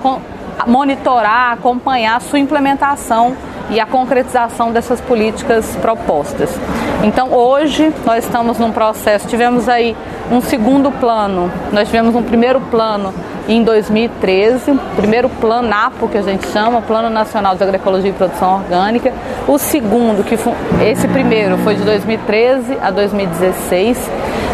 monitorar, 0.66 1.52
acompanhar 1.52 2.16
a 2.16 2.20
sua 2.20 2.38
implementação 2.38 3.36
e 3.72 3.80
a 3.80 3.86
concretização 3.86 4.70
dessas 4.70 5.00
políticas 5.00 5.76
propostas. 5.80 6.50
Então, 7.02 7.32
hoje 7.32 7.92
nós 8.04 8.24
estamos 8.24 8.58
num 8.58 8.70
processo, 8.70 9.26
tivemos 9.26 9.68
aí 9.68 9.96
um 10.30 10.40
segundo 10.40 10.90
plano, 10.90 11.50
nós 11.72 11.88
tivemos 11.88 12.14
um 12.14 12.22
primeiro 12.22 12.60
plano 12.60 13.12
em 13.48 13.62
2013, 13.64 14.78
primeiro 14.96 15.28
plano 15.28 15.68
NAPO 15.68 16.08
que 16.08 16.18
a 16.18 16.22
gente 16.22 16.46
chama, 16.48 16.80
Plano 16.82 17.10
Nacional 17.10 17.56
de 17.56 17.62
Agroecologia 17.62 18.10
e 18.10 18.12
Produção 18.12 18.56
Orgânica. 18.56 19.12
O 19.48 19.58
segundo, 19.58 20.22
que 20.22 20.36
foi, 20.36 20.52
esse 20.82 21.08
primeiro 21.08 21.58
foi 21.58 21.74
de 21.74 21.82
2013 21.82 22.78
a 22.80 22.90
2016. 22.90 24.10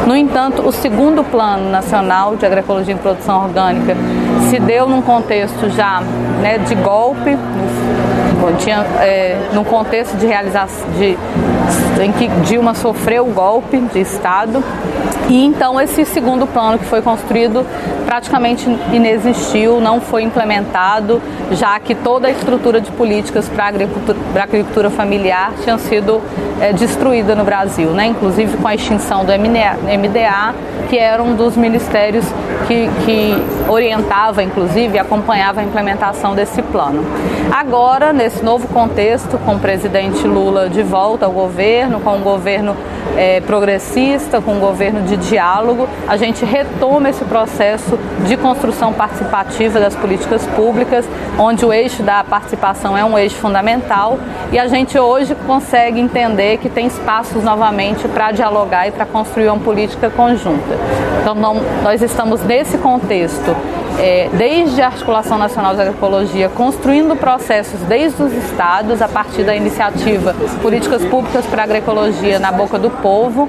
No 0.07 0.17
entanto, 0.17 0.63
o 0.67 0.73
segundo 0.73 1.23
Plano 1.23 1.71
Nacional 1.71 2.37
de 2.37 2.47
Agroecologia 2.47 2.95
e 2.95 2.99
Produção 2.99 3.45
Orgânica 3.45 3.95
se 4.49 4.59
deu 4.59 4.89
num 4.89 5.03
contexto 5.03 5.69
já 5.71 6.01
né, 6.41 6.59
de 6.59 6.75
golpe, 6.77 7.37
tinha, 8.59 8.85
é, 9.01 9.37
num 9.53 9.65
contexto 9.65 10.17
de 10.17 10.27
realização 10.27 10.91
de, 10.93 11.17
em 12.03 12.13
que 12.13 12.29
Dilma 12.47 12.75
sofreu 12.75 13.29
o 13.29 13.33
golpe 13.33 13.79
de 13.79 14.01
Estado 14.01 14.63
e 15.29 15.45
então 15.45 15.79
esse 15.79 16.07
segundo 16.07 16.47
plano 16.47 16.79
que 16.79 16.87
foi 16.87 17.03
construído 17.03 17.67
praticamente 18.07 18.67
inexistiu, 18.91 19.79
não 19.79 20.01
foi 20.01 20.23
implementado, 20.23 21.21
já 21.53 21.79
que 21.79 21.95
toda 21.95 22.29
a 22.29 22.31
estrutura 22.31 22.81
de 22.81 22.91
políticas 22.91 23.47
para 23.47 23.65
a 23.65 23.69
agricultura, 23.69 24.19
agricultura, 24.43 24.89
familiar 24.89 25.53
tinha 25.63 25.77
sido 25.77 26.23
é, 26.59 26.73
destruída 26.73 27.35
no 27.35 27.45
Brasil, 27.45 27.91
né? 27.91 28.07
inclusive 28.07 28.57
com 28.57 28.67
a 28.67 28.75
extinção 28.75 29.27
do 29.27 29.33
MDA, 29.33 30.55
que 30.89 30.97
era 30.97 31.23
um 31.23 31.35
dos 31.35 31.55
ministérios 31.55 32.25
que, 32.67 32.89
que 33.05 33.71
orientava, 33.71 34.43
inclusive, 34.43 34.99
acompanhava 34.99 35.61
a 35.61 35.65
implementação 35.65 36.35
desse 36.35 36.63
plano. 36.63 37.05
Agora, 37.53 38.13
nesse 38.13 38.43
novo 38.43 38.67
contexto, 38.69 39.39
com 39.45 39.57
o 39.57 39.59
presidente 39.59 40.27
Lula 40.27 40.71
de 40.71 40.83
volta 40.83 41.27
ao 41.27 41.33
governo, 41.33 41.48
com 42.05 42.17
um 42.17 42.23
governo 42.23 42.77
é, 43.17 43.41
progressista, 43.41 44.41
com 44.41 44.55
um 44.55 44.61
governo 44.61 45.03
de 45.03 45.17
diálogo, 45.17 45.89
a 46.07 46.17
gente 46.17 46.45
retoma 46.45 47.09
esse 47.09 47.25
processo 47.25 47.99
de 48.27 48.37
construção 48.37 48.93
participativa 48.93 49.81
das 49.81 49.95
políticas 49.95 50.47
públicas, 50.47 51.09
onde 51.39 51.65
o 51.65 51.73
eixo 51.73 52.03
da 52.03 52.23
participação 52.23 52.97
é 52.97 53.05
um 53.05 53.19
eixo 53.19 53.37
fundamental 53.37 54.19
e 54.53 54.59
a 54.59 54.67
gente 54.69 54.99
hoje 54.99 55.35
consegue 55.47 56.01
entender 56.01 56.59
que 56.59 56.69
tem 56.69 56.87
espaços 56.87 57.43
novamente 57.43 58.07
para 58.09 58.31
dialogar 58.33 58.87
e 58.87 58.91
para 58.91 59.07
construir 59.07 59.49
uma 59.49 59.59
política 59.59 60.11
conjunta. 60.11 60.77
Então, 61.21 61.35
não, 61.35 61.57
nós 61.83 62.03
estamos 62.03 62.43
nesse 62.43 62.79
contexto 62.79 63.55
é, 63.99 64.29
desde 64.33 64.81
a 64.81 64.87
Articulação 64.87 65.37
Nacional 65.37 65.75
de 65.75 65.81
Agroecologia, 65.81 66.49
construindo 66.49 67.17
processos 67.17 67.81
desde 67.81 68.23
os 68.23 68.33
estados, 68.33 69.03
a 69.03 69.09
partir 69.09 69.43
da 69.43 69.55
iniciativa 69.55 70.35
Políticas 70.63 71.05
Públicas 71.05 71.38
para 71.47 71.63
a 71.63 71.65
Agroecologia 71.65 72.39
na 72.39 72.51
Boca 72.53 72.79
do 72.79 72.91
Povo, 72.91 73.49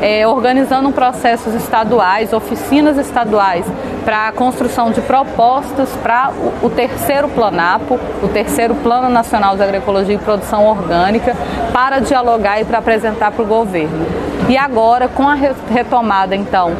é, 0.00 0.26
organizando 0.26 0.90
processos 0.90 1.54
estaduais, 1.54 2.32
oficinas 2.32 2.96
estaduais 2.98 3.64
para 4.04 4.28
a 4.28 4.32
construção 4.32 4.90
de 4.90 5.00
propostas 5.00 5.88
para 6.02 6.30
o, 6.30 6.66
o, 6.66 6.70
terceiro 6.70 7.28
planapo, 7.28 7.98
o 8.22 8.28
terceiro 8.28 8.74
Plano 8.76 9.08
Nacional 9.08 9.56
de 9.56 9.62
Agroecologia 9.62 10.14
e 10.14 10.18
Produção 10.18 10.66
Orgânica, 10.66 11.36
para 11.72 11.98
dialogar 11.98 12.60
e 12.60 12.64
para 12.64 12.78
apresentar 12.78 13.32
para 13.32 13.42
o 13.42 13.46
governo. 13.46 14.06
E 14.48 14.56
agora, 14.56 15.08
com 15.08 15.28
a 15.28 15.34
retomada, 15.34 16.36
então, 16.36 16.72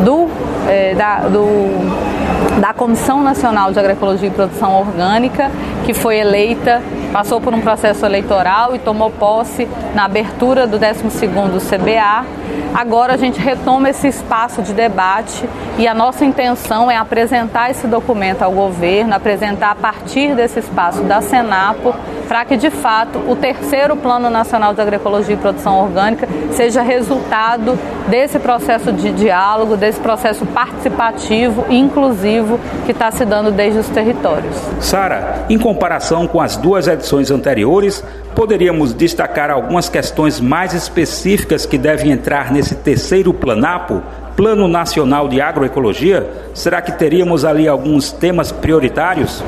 do, 0.00 0.28
é, 0.68 0.94
da, 0.94 1.20
do, 1.20 2.60
da 2.60 2.74
Comissão 2.74 3.22
Nacional 3.22 3.72
de 3.72 3.78
Agroecologia 3.78 4.28
e 4.28 4.30
Produção 4.30 4.78
Orgânica, 4.78 5.50
que 5.84 5.94
foi 5.94 6.18
eleita, 6.18 6.82
passou 7.16 7.40
por 7.40 7.54
um 7.54 7.62
processo 7.62 8.04
eleitoral 8.04 8.76
e 8.76 8.78
tomou 8.78 9.10
posse 9.10 9.66
na 9.94 10.04
abertura 10.04 10.66
do 10.66 10.78
12º 10.78 11.58
CBA. 11.62 12.26
Agora 12.74 13.14
a 13.14 13.16
gente 13.16 13.40
retoma 13.40 13.88
esse 13.88 14.06
espaço 14.06 14.60
de 14.60 14.74
debate 14.74 15.48
e 15.78 15.88
a 15.88 15.94
nossa 15.94 16.26
intenção 16.26 16.90
é 16.90 16.96
apresentar 16.98 17.70
esse 17.70 17.86
documento 17.86 18.42
ao 18.42 18.52
governo, 18.52 19.14
apresentar 19.14 19.70
a 19.70 19.74
partir 19.74 20.34
desse 20.34 20.58
espaço 20.58 21.04
da 21.04 21.22
Senapo 21.22 21.94
para 22.28 22.44
que 22.44 22.56
de 22.56 22.70
fato 22.70 23.18
o 23.28 23.36
terceiro 23.36 23.96
Plano 23.96 24.28
Nacional 24.28 24.74
de 24.74 24.80
Agroecologia 24.80 25.34
e 25.34 25.38
Produção 25.38 25.82
Orgânica 25.82 26.28
seja 26.52 26.82
resultado 26.82 27.78
desse 28.08 28.38
processo 28.38 28.92
de 28.92 29.12
diálogo, 29.12 29.76
desse 29.76 30.00
processo 30.00 30.44
participativo 30.46 31.64
e 31.68 31.76
inclusivo 31.78 32.58
que 32.84 32.92
está 32.92 33.10
se 33.10 33.24
dando 33.24 33.50
desde 33.50 33.80
os 33.80 33.88
territórios. 33.88 34.56
Sara, 34.80 35.44
em 35.48 35.58
comparação 35.58 36.26
com 36.26 36.40
as 36.40 36.56
duas 36.56 36.86
edições 36.86 37.30
anteriores, 37.30 38.02
poderíamos 38.34 38.92
destacar 38.92 39.50
algumas 39.50 39.88
questões 39.88 40.40
mais 40.40 40.74
específicas 40.74 41.64
que 41.64 41.78
devem 41.78 42.12
entrar 42.12 42.52
nesse 42.52 42.74
terceiro 42.74 43.32
planapo? 43.32 44.02
Plano 44.36 44.68
Nacional 44.68 45.28
de 45.28 45.40
Agroecologia? 45.40 46.28
Será 46.52 46.82
que 46.82 46.92
teríamos 46.92 47.42
ali 47.42 47.66
alguns 47.66 48.12
temas 48.12 48.52
prioritários? 48.52 49.42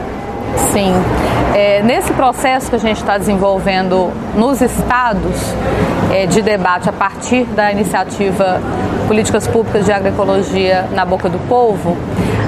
Sim. 0.73 0.93
É, 1.55 1.83
nesse 1.83 2.13
processo 2.13 2.71
que 2.71 2.77
a 2.77 2.79
gente 2.79 2.99
está 2.99 3.19
desenvolvendo 3.19 4.13
nos 4.35 4.61
estados 4.61 5.37
é, 6.13 6.27
de 6.27 6.43
debate 6.43 6.89
a 6.89 6.93
partir 6.93 7.45
da 7.45 7.73
iniciativa 7.73 8.61
Políticas 9.07 9.49
Públicas 9.49 9.87
de 9.87 9.93
Agroecologia 9.93 10.87
na 10.93 11.05
Boca 11.05 11.29
do 11.29 11.39
Povo, 11.49 11.97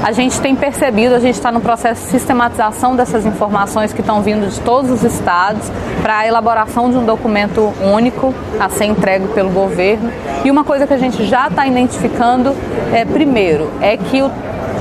a 0.02 0.12
gente 0.12 0.40
tem 0.40 0.56
percebido, 0.56 1.14
a 1.14 1.18
gente 1.18 1.34
está 1.34 1.52
no 1.52 1.60
processo 1.60 2.02
de 2.04 2.10
sistematização 2.10 2.96
dessas 2.96 3.26
informações 3.26 3.92
que 3.92 4.00
estão 4.00 4.22
vindo 4.22 4.48
de 4.48 4.60
todos 4.60 4.90
os 4.90 5.02
estados 5.02 5.70
para 6.02 6.18
a 6.18 6.26
elaboração 6.26 6.90
de 6.90 6.96
um 6.96 7.04
documento 7.04 7.72
único 7.82 8.34
a 8.58 8.68
ser 8.68 8.86
entregue 8.86 9.28
pelo 9.28 9.50
governo. 9.50 10.10
E 10.44 10.50
uma 10.50 10.64
coisa 10.64 10.86
que 10.86 10.94
a 10.94 10.98
gente 10.98 11.26
já 11.26 11.48
está 11.48 11.66
identificando, 11.66 12.54
é, 12.92 13.04
primeiro, 13.04 13.70
é 13.80 13.96
que 13.96 14.22
o, 14.22 14.30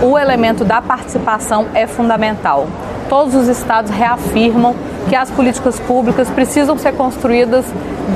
o 0.02 0.18
elemento 0.18 0.64
da 0.64 0.82
participação 0.82 1.68
é 1.74 1.86
fundamental 1.86 2.68
todos 3.10 3.34
os 3.34 3.48
estados 3.48 3.92
reafirmam 3.92 4.76
que 5.10 5.16
as 5.16 5.30
políticas 5.32 5.80
públicas 5.80 6.30
precisam 6.30 6.78
ser 6.78 6.94
construídas, 6.94 7.66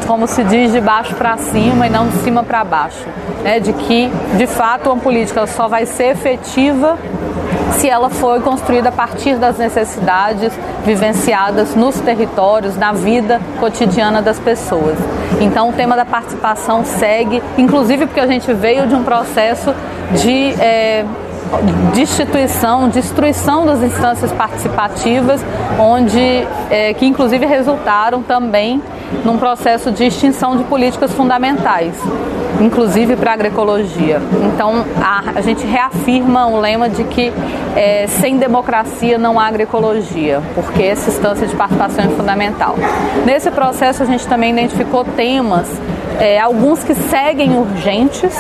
como 0.06 0.28
se 0.28 0.44
diz, 0.44 0.72
de 0.72 0.80
baixo 0.80 1.16
para 1.16 1.36
cima 1.38 1.88
e 1.88 1.90
não 1.90 2.08
de 2.08 2.18
cima 2.18 2.44
para 2.44 2.64
baixo. 2.64 3.06
Né? 3.44 3.60
De 3.60 3.74
que, 3.74 4.10
de 4.38 4.48
fato, 4.48 4.90
uma 4.92 5.02
política 5.02 5.48
só 5.48 5.68
vai 5.68 5.86
ser 5.86 6.12
efetiva 6.12 6.98
se 7.74 7.90
ela 7.90 8.10
for 8.10 8.42
construída 8.42 8.90
a 8.90 8.92
partir 8.92 9.36
das 9.36 9.58
necessidades 9.58 10.54
vivenciadas 10.86 11.76
nos 11.76 12.00
territórios, 12.00 12.78
na 12.78 12.92
vida 12.92 13.42
cotidiana 13.60 14.22
das 14.22 14.40
pessoas. 14.40 14.98
Então, 15.42 15.70
o 15.70 15.74
tema 15.74 15.96
da 15.96 16.06
participação 16.06 16.86
segue, 16.86 17.42
inclusive 17.58 18.06
porque 18.06 18.20
a 18.20 18.28
gente 18.28 18.54
veio 18.54 18.88
de 18.88 18.94
um 18.94 19.04
processo 19.04 19.74
de 20.22 20.54
é, 20.62 21.04
destituição, 21.94 22.90
destruição 22.90 23.66
das 23.66 23.82
instâncias 23.82 24.32
participativas, 24.32 25.44
onde 25.80 26.48
é, 26.70 26.94
que 26.94 27.06
inclusive 27.06 27.46
resultaram 27.46 28.22
também 28.22 28.82
num 29.24 29.38
processo 29.38 29.92
de 29.92 30.06
extinção 30.06 30.58
de 30.58 30.64
políticas 30.64 31.12
fundamentais, 31.12 31.96
inclusive 32.60 33.16
para 33.16 33.32
a 33.32 33.34
agroecologia. 33.34 34.22
Então 34.54 34.86
a, 35.02 35.38
a, 35.38 35.42
gente 35.42 35.66
reafirma 35.66 36.48
o 36.48 36.60
lema 36.60 36.90
de 36.90 37.04
que 37.04 37.32
é, 37.76 38.08
sem 38.08 38.38
democracia 38.38 39.18
não 39.18 39.40
há 39.40 39.46
agroecologia, 39.46 40.42
porque 40.56 40.84
essa 40.84 41.10
instância 41.10 41.46
de 41.46 41.56
participação 41.56 42.06
é 42.06 42.08
fundamental. 42.10 42.76
Nesse 43.26 43.52
processo 43.52 44.04
a 44.04 44.06
gente 44.06 44.28
também 44.28 44.52
identificou 44.52 45.04
temas 45.04 45.70
é, 46.20 46.40
alguns 46.40 46.84
que 46.84 46.94
seguem 46.96 47.58
urgentes 47.58 48.36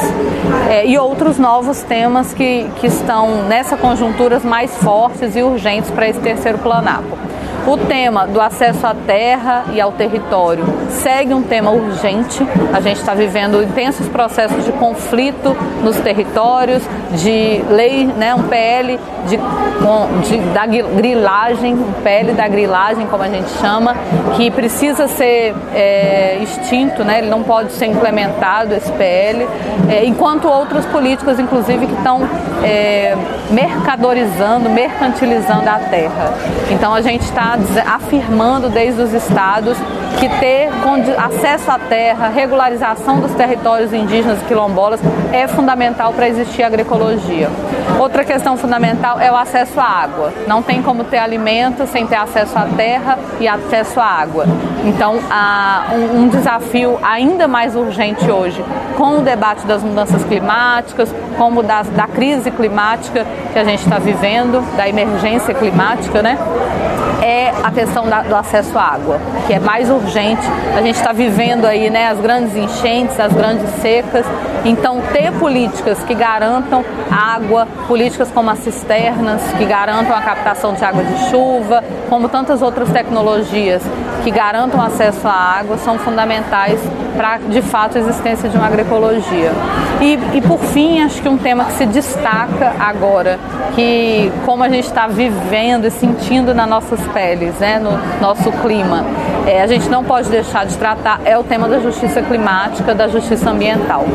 é, 0.69 0.85
e 0.85 0.97
outros 0.97 1.37
novos 1.37 1.81
temas 1.81 2.33
que, 2.33 2.69
que 2.79 2.87
estão 2.87 3.43
nessa 3.47 3.77
conjuntura 3.77 4.39
mais 4.39 4.75
fortes 4.77 5.35
e 5.35 5.41
urgentes 5.41 5.89
para 5.91 6.07
esse 6.07 6.19
terceiro 6.19 6.57
planapo. 6.57 7.17
O 7.65 7.77
tema 7.77 8.27
do 8.27 8.41
acesso 8.41 8.85
à 8.85 8.93
terra 8.93 9.63
e 9.73 9.79
ao 9.79 9.93
território 9.93 10.65
segue 10.89 11.33
um 11.33 11.41
tema 11.41 11.71
urgente. 11.71 12.45
A 12.73 12.81
gente 12.81 12.97
está 12.97 13.13
vivendo 13.13 13.63
intensos 13.63 14.07
processos 14.09 14.65
de 14.65 14.71
conflito 14.73 15.55
nos 15.81 15.97
territórios, 15.97 16.83
de 17.11 17.63
lei, 17.69 18.05
né, 18.05 18.35
um 18.35 18.43
PL 18.43 18.99
de, 19.27 19.37
de, 19.37 20.37
da 20.53 20.65
grilagem, 20.65 21.73
um 21.73 21.93
PL 22.03 22.33
da 22.33 22.47
grilagem, 22.49 23.07
como 23.07 23.23
a 23.23 23.29
gente 23.29 23.49
chama, 23.61 23.95
que 24.35 24.51
precisa 24.51 25.07
ser 25.07 25.55
é, 25.73 26.39
extinto, 26.41 27.03
né, 27.03 27.19
ele 27.19 27.29
não 27.29 27.43
pode 27.43 27.71
ser 27.73 27.85
implementado, 27.85 28.73
esse 28.73 28.91
PL, 28.91 29.47
é, 29.89 30.05
enquanto 30.05 30.49
outras 30.49 30.85
políticas, 30.87 31.39
inclusive, 31.39 31.87
que 31.87 31.93
estão 31.93 32.21
é, 32.63 33.15
mercadorizando, 33.49 34.69
mercantilizando 34.69 35.69
a 35.69 35.79
terra. 35.79 36.33
Então 36.69 36.93
a 36.93 37.01
gente 37.01 37.21
está 37.21 37.52
afirmando 37.85 38.69
desde 38.69 39.01
os 39.01 39.13
estados 39.13 39.77
que 40.19 40.29
ter 40.39 40.69
acesso 41.17 41.69
à 41.71 41.79
terra, 41.79 42.29
regularização 42.29 43.19
dos 43.19 43.33
territórios 43.33 43.91
indígenas 43.93 44.41
e 44.41 44.45
quilombolas 44.45 44.99
é 45.31 45.47
fundamental 45.47 46.13
para 46.13 46.27
existir 46.27 46.63
agroecologia. 46.63 47.49
Outra 47.99 48.23
questão 48.23 48.55
fundamental 48.55 49.19
é 49.19 49.31
o 49.31 49.35
acesso 49.35 49.79
à 49.79 49.85
água. 49.85 50.33
Não 50.47 50.61
tem 50.61 50.81
como 50.81 51.03
ter 51.03 51.17
alimento 51.17 51.85
sem 51.87 52.07
ter 52.07 52.15
acesso 52.15 52.57
à 52.57 52.65
terra 52.77 53.17
e 53.39 53.47
acesso 53.47 53.99
à 53.99 54.05
água. 54.05 54.45
Então, 54.85 55.15
um, 55.93 56.21
um 56.21 56.27
desafio 56.27 56.97
ainda 57.01 57.47
mais 57.47 57.75
urgente 57.75 58.29
hoje, 58.29 58.63
com 58.97 59.17
o 59.17 59.21
debate 59.21 59.65
das 59.65 59.83
mudanças 59.83 60.23
climáticas, 60.23 61.13
como 61.37 61.63
da, 61.63 61.83
da 61.83 62.07
crise 62.07 62.51
climática 62.51 63.25
que 63.51 63.59
a 63.59 63.63
gente 63.63 63.83
está 63.83 63.99
vivendo, 63.99 64.61
da 64.75 64.87
emergência 64.87 65.53
climática, 65.53 66.21
né? 66.21 66.37
É 67.25 67.53
a 67.63 67.71
questão 67.71 68.09
da, 68.09 68.21
do 68.21 68.35
acesso 68.35 68.77
à 68.77 68.83
água, 68.83 69.17
que 69.47 69.53
é 69.53 69.59
mais 69.59 69.89
urgente. 69.89 70.41
A 70.75 70.81
gente 70.81 70.95
está 70.95 71.13
vivendo 71.13 71.63
aí 71.63 71.89
né, 71.89 72.09
as 72.09 72.19
grandes 72.19 72.53
enchentes, 72.53 73.17
as 73.17 73.31
grandes 73.31 73.69
secas. 73.81 74.25
Então, 74.65 74.99
ter 75.13 75.31
políticas 75.39 76.03
que 76.03 76.13
garantam 76.13 76.83
água, 77.09 77.65
políticas 77.87 78.29
como 78.29 78.49
as 78.49 78.59
cisternas, 78.59 79.41
que 79.57 79.63
garantam 79.63 80.13
a 80.13 80.21
captação 80.21 80.73
de 80.73 80.83
água 80.83 81.01
de 81.01 81.29
chuva, 81.29 81.81
como 82.09 82.27
tantas 82.27 82.61
outras 82.61 82.89
tecnologias 82.89 83.81
que 84.25 84.29
garantam 84.29 84.81
acesso 84.81 85.25
à 85.25 85.31
água, 85.31 85.77
são 85.77 85.97
fundamentais 85.97 86.81
para, 87.15 87.37
de 87.37 87.61
fato, 87.61 87.97
a 87.97 88.01
existência 88.01 88.49
de 88.49 88.57
uma 88.57 88.67
agroecologia. 88.67 89.51
E, 90.01 90.19
e, 90.33 90.41
por 90.41 90.59
fim, 90.59 91.01
acho 91.01 91.21
que 91.21 91.29
um 91.29 91.37
tema 91.37 91.65
que 91.65 91.73
se 91.73 91.85
destaca 91.85 92.73
agora, 92.79 93.39
que 93.75 94.31
como 94.45 94.63
a 94.63 94.69
gente 94.69 94.85
está 94.85 95.07
vivendo 95.07 95.85
e 95.85 95.91
sentindo 95.91 96.53
nas 96.53 96.67
nossas 96.67 96.99
peles, 97.13 97.55
né, 97.59 97.79
no 97.79 97.91
nosso 98.19 98.51
clima, 98.51 99.05
é, 99.45 99.61
a 99.61 99.67
gente 99.67 99.89
não 99.89 100.03
pode 100.03 100.29
deixar 100.29 100.65
de 100.65 100.77
tratar 100.77 101.21
é 101.25 101.37
o 101.37 101.43
tema 101.43 101.67
da 101.67 101.79
justiça 101.79 102.21
climática, 102.21 102.93
da 102.93 103.07
justiça 103.07 103.49
ambiental. 103.49 104.05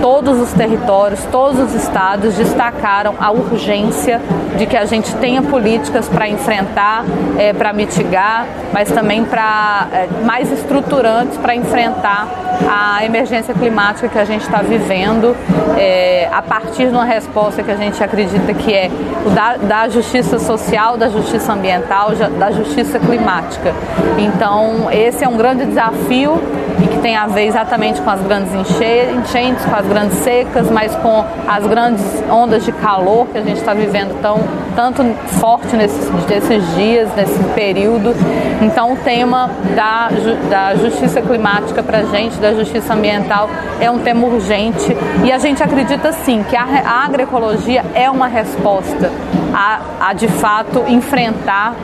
Todos 0.00 0.38
os 0.40 0.52
territórios, 0.52 1.20
todos 1.30 1.60
os 1.60 1.74
estados 1.74 2.34
destacaram 2.34 3.14
a 3.20 3.30
urgência 3.30 4.20
de 4.56 4.66
que 4.66 4.76
a 4.76 4.84
gente 4.84 5.14
tenha 5.16 5.42
políticas 5.42 6.08
para 6.08 6.28
enfrentar, 6.28 7.04
é, 7.38 7.52
para 7.52 7.72
mitigar, 7.72 8.46
mas 8.72 8.90
também 8.90 9.24
para 9.24 9.88
é, 9.92 10.08
mais 10.24 10.50
estruturantes 10.50 11.36
para 11.38 11.54
enfrentar 11.54 12.28
a 12.68 13.04
emergência 13.04 13.52
climática 13.54 14.08
que 14.08 14.18
a 14.18 14.24
gente 14.24 14.42
está 14.42 14.62
vivendo, 14.62 15.36
é, 15.76 16.28
a 16.32 16.42
partir 16.42 16.86
de 16.86 16.94
uma 16.94 17.04
resposta 17.04 17.62
que 17.62 17.70
a 17.70 17.76
gente 17.76 18.02
acredita 18.02 18.54
que 18.54 18.72
é 18.72 18.90
da, 19.34 19.56
da 19.56 19.88
justiça 19.88 20.38
social, 20.38 20.96
da 20.96 21.08
justiça 21.08 21.52
ambiental, 21.52 22.12
da 22.38 22.50
justiça 22.50 22.98
climática. 22.98 23.74
Então, 24.18 24.88
esse 24.90 25.24
é 25.24 25.28
um 25.28 25.36
grande 25.36 25.66
desafio 25.66 26.40
tem 27.04 27.16
a 27.16 27.26
ver 27.26 27.48
exatamente 27.48 28.00
com 28.00 28.08
as 28.08 28.22
grandes 28.22 28.50
enchentes, 28.54 29.62
com 29.66 29.76
as 29.76 29.86
grandes 29.86 30.16
secas, 30.20 30.70
mas 30.70 30.96
com 30.96 31.22
as 31.46 31.66
grandes 31.66 32.02
ondas 32.30 32.64
de 32.64 32.72
calor 32.72 33.26
que 33.26 33.36
a 33.36 33.42
gente 33.42 33.58
está 33.58 33.74
vivendo 33.74 34.18
tão, 34.22 34.40
tanto 34.74 35.04
forte 35.38 35.76
nesses, 35.76 36.10
nesses 36.26 36.74
dias, 36.74 37.14
nesse 37.14 37.38
período. 37.54 38.14
Então, 38.62 38.94
o 38.94 38.96
tema 38.96 39.50
da, 39.76 40.08
da 40.48 40.74
justiça 40.76 41.20
climática 41.20 41.82
para 41.82 41.98
a 41.98 42.04
gente, 42.04 42.38
da 42.38 42.54
justiça 42.54 42.94
ambiental, 42.94 43.50
é 43.78 43.90
um 43.90 43.98
tema 43.98 44.26
urgente 44.26 44.96
e 45.22 45.30
a 45.30 45.36
gente 45.36 45.62
acredita 45.62 46.10
sim 46.10 46.42
que 46.48 46.56
a, 46.56 46.64
a 46.64 47.04
agroecologia 47.04 47.84
é 47.94 48.10
uma 48.10 48.28
resposta 48.28 49.10
a, 49.54 49.80
a 50.00 50.12
de 50.12 50.26
fato 50.26 50.84
enfrentar 50.88 51.74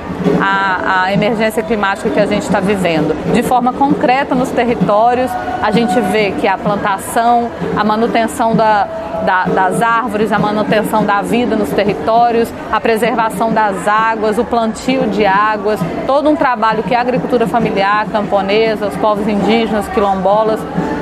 a, 0.41 1.05
a 1.05 1.13
emergência 1.13 1.63
climática 1.63 2.11
que 2.11 2.19
a 2.19 2.27
gente 2.27 2.43
está 2.43 2.59
vivendo. 2.61 3.15
De 3.33 3.43
forma 3.43 3.73
concreta 3.73 4.35
nos 4.35 4.51
territórios, 4.51 5.31
a 5.63 5.71
gente 5.71 5.99
vê 6.01 6.33
que 6.33 6.49
a 6.49 6.59
plantação, 6.59 7.49
a 7.77 7.85
manutenção 7.85 8.55
da, 8.55 8.89
da, 9.25 9.45
das 9.45 9.81
árvores, 9.81 10.33
a 10.33 10.39
manutenção 10.39 11.05
da 11.05 11.23
vida 11.23 11.55
nos 11.57 11.71
territórios, 11.71 12.53
a 12.73 12.81
preservação 12.81 13.53
das 13.53 13.87
águas, 13.87 14.39
o 14.39 14.45
plantio 14.45 15.07
de 15.09 15.25
águas, 15.25 15.81
todo 16.07 16.29
um 16.29 16.37
trabalho 16.37 16.83
que 16.83 16.95
a 16.95 17.01
agricultura 17.01 17.47
familiar, 17.47 18.07
camponesa, 18.11 18.89
os 18.89 18.97
povos 18.97 19.29
indígenas, 19.29 19.87
quilombolas 19.89 20.61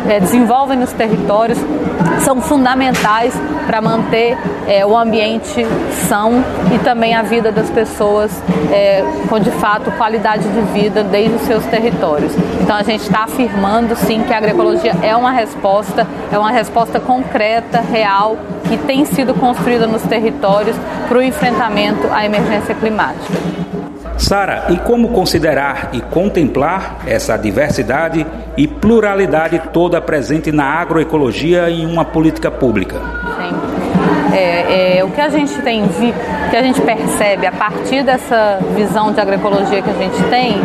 é, 0.08 0.20
desenvolvem 0.20 0.78
nos 0.78 0.92
territórios 0.92 1.58
são 2.24 2.40
fundamentais 2.40 3.34
para 3.66 3.80
manter 3.80 4.36
é, 4.66 4.84
o 4.84 4.96
ambiente 4.96 5.66
são 6.08 6.44
e 6.74 6.78
também 6.78 7.14
a 7.14 7.22
vida 7.22 7.50
das 7.50 7.70
pessoas 7.70 8.30
é, 8.72 9.04
com 9.28 9.38
de 9.38 9.50
fato 9.52 9.90
qualidade 9.92 10.48
de 10.48 10.60
vida 10.72 11.02
desde 11.04 11.36
os 11.36 11.42
seus 11.42 11.64
territórios. 11.66 12.32
Então 12.60 12.76
a 12.76 12.82
gente 12.82 13.02
está 13.02 13.24
afirmando 13.24 13.96
sim 13.96 14.22
que 14.22 14.32
a 14.32 14.38
agroecologia 14.38 14.94
é 15.02 15.14
uma 15.16 15.32
resposta, 15.32 16.06
é 16.32 16.38
uma 16.38 16.50
resposta 16.50 17.00
concreta, 17.00 17.80
real, 17.80 18.36
que 18.68 18.76
tem 18.76 19.04
sido 19.04 19.34
construída 19.34 19.86
nos 19.86 20.02
territórios 20.02 20.76
para 21.08 21.18
o 21.18 21.22
enfrentamento 21.22 22.06
à 22.12 22.24
emergência 22.24 22.74
climática. 22.74 23.34
Sara, 24.18 24.66
e 24.70 24.76
como 24.78 25.10
considerar 25.10 25.90
e 25.92 26.00
contemplar 26.00 26.98
essa 27.06 27.36
diversidade 27.36 28.26
e 28.56 28.66
pluralidade 28.66 29.62
toda 29.72 30.00
presente 30.00 30.50
na 30.50 30.64
agroecologia 30.64 31.70
em 31.70 31.86
uma 31.86 32.04
política 32.04 32.50
pública? 32.50 32.96
É, 34.34 34.98
é, 34.98 35.04
o 35.04 35.10
que 35.10 35.20
a 35.20 35.28
gente 35.28 35.54
tem 35.62 35.84
que 36.50 36.56
a 36.56 36.62
gente 36.62 36.80
percebe 36.80 37.46
a 37.46 37.52
partir 37.52 38.02
dessa 38.02 38.58
visão 38.76 39.12
de 39.12 39.20
agroecologia 39.20 39.80
que 39.80 39.90
a 39.90 39.94
gente 39.94 40.22
tem 40.24 40.56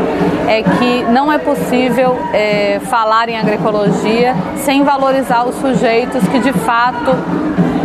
é 0.47 0.61
que 0.63 1.03
não 1.11 1.31
é 1.31 1.37
possível 1.37 2.17
é, 2.33 2.79
falar 2.89 3.29
em 3.29 3.37
agroecologia 3.37 4.35
sem 4.57 4.83
valorizar 4.83 5.45
os 5.45 5.55
sujeitos 5.55 6.27
que 6.27 6.39
de 6.39 6.53
fato 6.53 7.11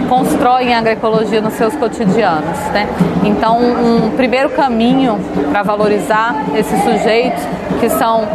constroem 0.08 0.74
a 0.74 0.78
agroecologia 0.78 1.40
nos 1.40 1.54
seus 1.54 1.74
cotidianos. 1.76 2.58
Né? 2.72 2.88
Então, 3.24 3.58
um 3.60 4.10
primeiro 4.16 4.50
caminho 4.50 5.18
para 5.50 5.62
valorizar 5.62 6.44
esses 6.56 6.82
sujeitos, 6.82 7.42
que 7.80 7.88
são 7.90 8.26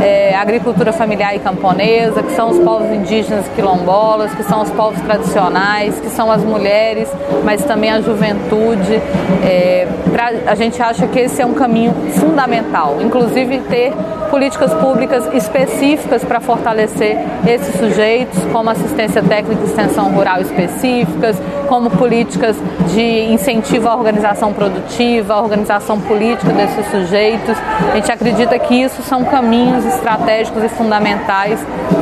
é, 0.00 0.34
agricultura 0.34 0.92
familiar 0.92 1.34
e 1.34 1.38
camponesa, 1.38 2.22
que 2.22 2.32
são 2.32 2.50
os 2.50 2.58
povos 2.58 2.90
indígenas 2.90 3.46
quilombolas, 3.54 4.32
que 4.34 4.42
são 4.42 4.62
os 4.62 4.70
povos 4.70 5.00
tradicionais, 5.02 5.98
que 6.00 6.08
são 6.08 6.30
as 6.30 6.42
mulheres, 6.42 7.08
mas 7.44 7.64
também 7.64 7.90
a 7.90 8.00
juventude. 8.00 9.00
É, 9.44 9.86
pra, 10.12 10.32
a 10.46 10.54
gente 10.54 10.80
acha 10.82 11.06
que 11.06 11.18
esse 11.18 11.40
é 11.40 11.46
um 11.46 11.54
caminho 11.54 11.94
fundamental, 12.12 12.96
inclusive 13.00 13.58
ter 13.60 13.92
políticas 14.30 14.72
públicas 14.74 15.26
específicas 15.34 16.24
para 16.24 16.40
fortalecer 16.40 17.16
esses 17.46 17.74
sujeitos, 17.76 18.38
como 18.52 18.70
assistência 18.70 19.22
técnica 19.22 19.62
e 19.62 19.66
extensão 19.66 20.10
rural 20.10 20.40
específicas, 21.18 21.36
como 21.68 21.90
políticas 21.90 22.56
de 22.94 23.32
incentivo 23.32 23.88
à 23.88 23.94
organização 23.94 24.52
produtiva, 24.52 25.34
à 25.34 25.40
organização 25.40 26.00
política 26.00 26.52
desses 26.52 26.86
sujeitos. 26.90 27.56
A 27.92 27.96
gente 27.96 28.10
acredita 28.10 28.58
que 28.58 28.74
isso 28.74 29.02
são 29.02 29.24
caminhos 29.24 29.84
estratégicos 29.84 30.62
e 30.64 30.68
fundamentais 30.68 31.60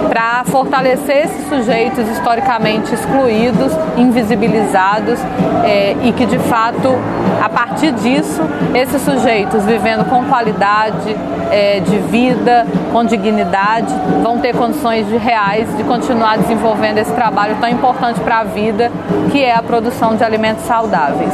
para 0.09 0.45
fortalecer 0.45 1.27
esses 1.27 1.49
sujeitos 1.49 2.09
historicamente 2.09 2.95
excluídos, 2.95 3.73
invisibilizados 3.97 5.19
é, 5.65 5.97
e 6.05 6.13
que 6.13 6.27
de 6.27 6.39
fato, 6.39 6.95
a 7.43 7.49
partir 7.49 7.93
disso, 7.93 8.41
esses 8.75 9.03
sujeitos 9.03 9.65
vivendo 9.65 10.09
com 10.09 10.25
qualidade 10.25 11.17
é, 11.51 11.81
de 11.81 11.99
vida, 11.99 12.67
com 12.97 13.05
dignidade, 13.05 13.93
vão 14.23 14.39
ter 14.39 14.57
condições 14.57 15.07
de 15.07 15.19
reais 15.19 15.69
de 15.77 15.85
continuar 15.85 16.39
desenvolvendo 16.39 16.97
esse 16.97 17.13
trabalho 17.13 17.55
tão 17.61 17.69
importante 17.69 18.19
para 18.21 18.39
a 18.39 18.45
vida, 18.45 18.91
que 19.31 19.45
é 19.45 19.55
a 19.55 19.63
produção 19.63 20.17
de 20.17 20.25
alimentos 20.25 20.65
saudáveis. 20.65 21.31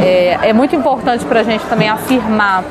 É, 0.00 0.38
é 0.48 0.52
muito 0.54 0.74
importante 0.74 1.22
para 1.26 1.40
a 1.40 1.42
gente 1.42 1.66
também 1.66 1.86
afirmar 1.86 2.64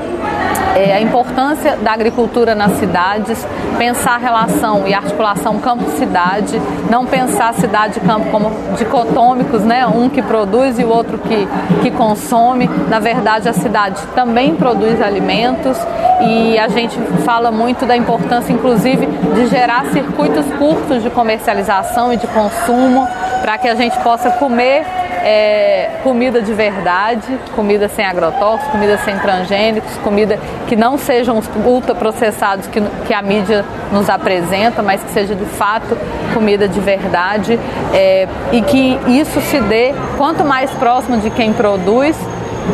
é, 0.75 0.93
a 0.93 1.01
importância 1.01 1.75
da 1.77 1.91
agricultura 1.91 2.55
nas 2.55 2.73
cidades, 2.73 3.45
pensar 3.77 4.15
a 4.15 4.17
relação 4.17 4.87
e 4.87 4.93
articulação 4.93 5.59
campo-cidade, 5.59 6.61
não 6.89 7.05
pensar 7.05 7.53
cidade 7.53 7.97
e 7.97 8.01
campo 8.01 8.29
como 8.31 8.51
dicotômicos, 8.77 9.63
né? 9.63 9.85
um 9.85 10.09
que 10.09 10.21
produz 10.21 10.79
e 10.79 10.83
o 10.83 10.89
outro 10.89 11.17
que, 11.17 11.47
que 11.81 11.91
consome. 11.91 12.69
Na 12.89 12.99
verdade, 12.99 13.49
a 13.49 13.53
cidade 13.53 14.01
também 14.15 14.55
produz 14.55 15.01
alimentos 15.01 15.77
e 16.21 16.57
a 16.57 16.67
gente 16.67 16.97
fala 17.25 17.51
muito 17.51 17.85
da 17.85 17.97
importância, 17.97 18.53
inclusive, 18.53 19.05
de 19.05 19.47
gerar 19.47 19.85
circuitos 19.87 20.45
curtos 20.57 21.01
de 21.03 21.09
comercialização 21.09 22.13
e 22.13 22.17
de 22.17 22.27
consumo 22.27 23.07
para 23.41 23.57
que 23.57 23.67
a 23.67 23.75
gente 23.75 23.97
possa 23.99 24.29
comer 24.31 24.85
é, 25.23 25.99
comida 26.03 26.41
de 26.41 26.53
verdade, 26.53 27.39
comida 27.55 27.87
sem 27.87 28.05
agrotóxicos, 28.05 28.71
comida 28.71 28.97
sem 28.99 29.17
transgênicos, 29.19 29.95
comida 30.03 30.39
que 30.67 30.75
não 30.75 30.97
sejam 30.97 31.37
os 31.37 31.49
ultraprocessados 31.65 32.67
que, 32.67 32.81
que 33.05 33.13
a 33.13 33.21
mídia 33.21 33.63
nos 33.91 34.09
apresenta, 34.09 34.81
mas 34.81 35.03
que 35.03 35.11
seja 35.11 35.35
de 35.35 35.45
fato 35.45 35.97
comida 36.33 36.67
de 36.67 36.79
verdade 36.79 37.59
é, 37.93 38.27
e 38.51 38.61
que 38.61 38.99
isso 39.07 39.39
se 39.41 39.59
dê 39.61 39.93
quanto 40.17 40.43
mais 40.43 40.71
próximo 40.71 41.17
de 41.17 41.29
quem 41.29 41.53
produz, 41.53 42.17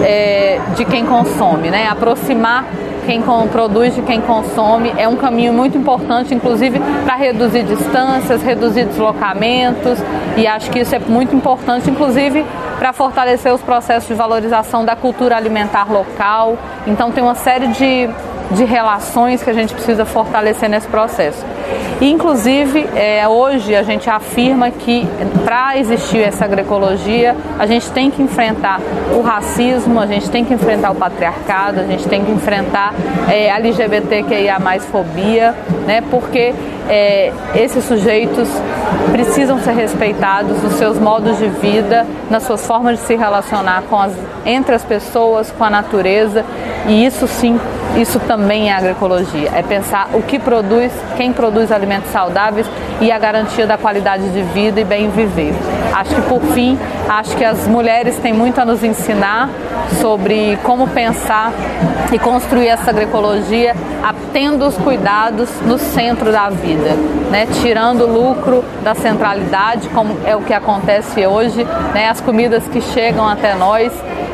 é, 0.04 0.60
de 0.76 0.86
quem 0.86 1.06
consome, 1.06 1.70
né? 1.70 1.88
Aproximar 1.90 2.66
quem 3.08 3.24
produz 3.50 3.96
de 3.96 4.02
quem 4.02 4.20
consome 4.20 4.94
é 4.98 5.08
um 5.08 5.16
caminho 5.16 5.54
muito 5.54 5.78
importante, 5.78 6.36
inclusive 6.36 6.78
para 7.06 7.16
reduzir 7.16 7.64
distâncias, 7.64 8.44
reduzir 8.44 8.84
deslocamentos, 8.84 9.98
e 10.36 10.46
acho 10.46 10.70
que 10.70 10.80
isso 10.80 10.94
é 10.94 11.00
muito 11.00 11.34
importante, 11.34 11.90
inclusive 11.90 12.46
para 12.78 12.92
fortalecer 12.92 13.54
os 13.54 13.62
processos 13.62 14.10
de 14.10 14.14
valorização 14.14 14.84
da 14.84 14.94
cultura 14.94 15.38
alimentar 15.38 15.90
local. 15.90 16.58
Então, 16.86 17.10
tem 17.10 17.24
uma 17.24 17.34
série 17.34 17.68
de, 17.68 18.10
de 18.52 18.64
relações 18.64 19.44
que 19.44 19.50
a 19.50 19.54
gente 19.54 19.74
precisa 19.74 20.06
fortalecer 20.06 20.70
nesse 20.70 20.88
processo. 20.88 21.46
Inclusive, 22.00 22.88
é, 22.96 23.28
hoje 23.28 23.76
a 23.76 23.82
gente 23.82 24.10
afirma 24.10 24.70
que 24.70 25.08
para 25.44 25.78
existir 25.78 26.20
essa 26.20 26.46
agroecologia, 26.46 27.36
a 27.58 27.66
gente 27.66 27.90
tem 27.92 28.12
que 28.12 28.22
enfrentar 28.22 28.80
o 29.16 29.22
racismo, 29.22 30.00
a 30.00 30.06
gente 30.06 30.30
tem 30.30 30.46
que 30.46 30.54
enfrentar 30.54 30.92
o 30.92 30.96
patriarcado, 30.96 31.80
a 31.80 31.84
gente 31.84 32.08
tem 32.08 32.24
que 32.24 32.32
enfrentar 32.32 32.94
é, 33.28 33.52
a 33.52 33.58
LGBTQIA 33.58 34.60
mais 34.60 34.86
fobia, 34.86 35.56
né? 35.88 36.04
Porque 36.12 36.54
é, 36.88 37.34
esses 37.56 37.84
sujeitos 37.84 38.48
precisam 39.12 39.60
ser 39.60 39.74
respeitados 39.74 40.62
nos 40.62 40.74
seus 40.74 41.00
modos 41.00 41.38
de 41.38 41.48
vida, 41.48 42.06
nas 42.30 42.44
suas 42.44 42.66
formas 42.66 43.00
de 43.00 43.06
se 43.06 43.16
relacionar 43.16 43.84
com 43.90 44.00
as, 44.00 44.14
entre 44.46 44.76
as 44.76 44.84
pessoas, 44.84 45.52
com 45.52 45.64
a 45.64 45.70
natureza, 45.70 46.46
e 46.88 47.06
isso 47.06 47.28
sim 47.28 47.60
Isso 47.96 48.20
também 48.20 48.70
é 48.70 48.74
agroecologia, 48.74 49.52
é 49.54 49.64
pensar 49.64 50.10
o 50.14 50.22
que 50.22 50.38
produz, 50.38 50.92
quem 51.16 51.34
produz 51.34 51.72
alimentos 51.72 52.12
saudáveis 52.12 52.68
e 53.02 53.12
a 53.12 53.18
garantia 53.18 53.66
da 53.66 53.78
qualidade 53.78 54.30
de 54.30 54.42
vida 54.42 54.80
e 54.80 54.84
bem 54.84 55.10
viver. 55.10 55.54
Acho 55.94 56.16
que 56.16 56.22
por 56.24 56.42
fim, 56.54 56.78
acho 57.08 57.36
que 57.36 57.44
as 57.44 57.68
mulheres 57.68 58.18
têm 58.20 58.34
muito 58.34 58.60
a 58.60 58.66
nos 58.66 58.84
ensinar 58.84 59.50
sobre 60.00 60.58
como 60.64 60.88
pensar 60.88 61.52
e 62.12 62.20
construir 62.20 62.68
essa 62.68 62.92
agroecologia 62.92 63.76
tendo 64.38 64.68
os 64.68 64.78
cuidados 64.78 65.50
no 65.62 65.80
centro 65.80 66.32
da 66.32 66.48
vida, 66.50 66.96
né? 67.32 67.48
tirando 67.62 68.02
o 68.02 68.12
lucro 68.12 68.64
da 68.84 68.94
centralidade, 68.94 69.90
como 69.90 70.16
é 70.26 70.36
o 70.36 70.42
que 70.42 70.54
acontece 70.54 71.26
hoje, 71.26 71.66
né? 71.92 72.10
as 72.10 72.22
comidas 72.22 72.64
que 72.68 72.80
chegam 72.80 73.28
até 73.28 73.56
nós 73.56 73.92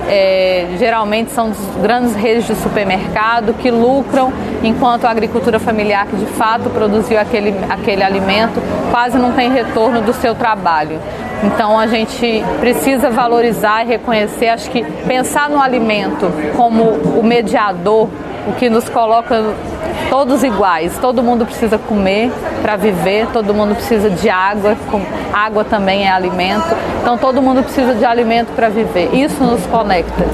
é, 0.09 0.67
geralmente 0.77 1.31
são 1.31 1.49
dos 1.49 1.59
grandes 1.81 2.15
redes 2.15 2.47
de 2.47 2.55
supermercado 2.55 3.53
que 3.53 3.71
lucram, 3.71 4.31
enquanto 4.63 5.05
a 5.05 5.09
agricultura 5.09 5.59
familiar 5.59 6.07
que 6.07 6.15
de 6.15 6.25
fato 6.25 6.69
produziu 6.69 7.19
aquele, 7.19 7.53
aquele 7.69 8.03
alimento 8.03 8.61
quase 8.91 9.17
não 9.17 9.33
tem 9.33 9.51
retorno 9.51 10.01
do 10.01 10.13
seu 10.13 10.35
trabalho. 10.35 10.99
Então 11.43 11.77
a 11.77 11.87
gente 11.87 12.43
precisa 12.59 13.09
valorizar 13.09 13.83
e 13.83 13.87
reconhecer, 13.87 14.47
acho 14.47 14.69
que 14.69 14.83
pensar 15.05 15.49
no 15.49 15.61
alimento 15.61 16.31
como 16.55 16.83
o 16.83 17.23
mediador, 17.23 18.07
o 18.47 18.53
que 18.53 18.69
nos 18.69 18.87
coloca 18.87 19.53
todos 20.09 20.43
iguais. 20.43 20.97
Todo 20.99 21.23
mundo 21.23 21.45
precisa 21.45 21.77
comer 21.77 22.31
para 22.61 22.75
viver, 22.75 23.27
todo 23.27 23.53
mundo 23.53 23.75
precisa 23.75 24.09
de 24.09 24.29
água, 24.29 24.77
água 25.33 25.63
também 25.63 26.05
é 26.05 26.11
alimento. 26.11 26.67
Então 27.01 27.17
todo 27.17 27.41
mundo 27.41 27.63
precisa 27.63 27.93
de 27.95 28.05
alimento 28.05 28.51
para 28.55 28.69
viver. 28.69 29.13
Isso 29.13 29.43
nos 29.43 29.65
conecta. 29.67 30.25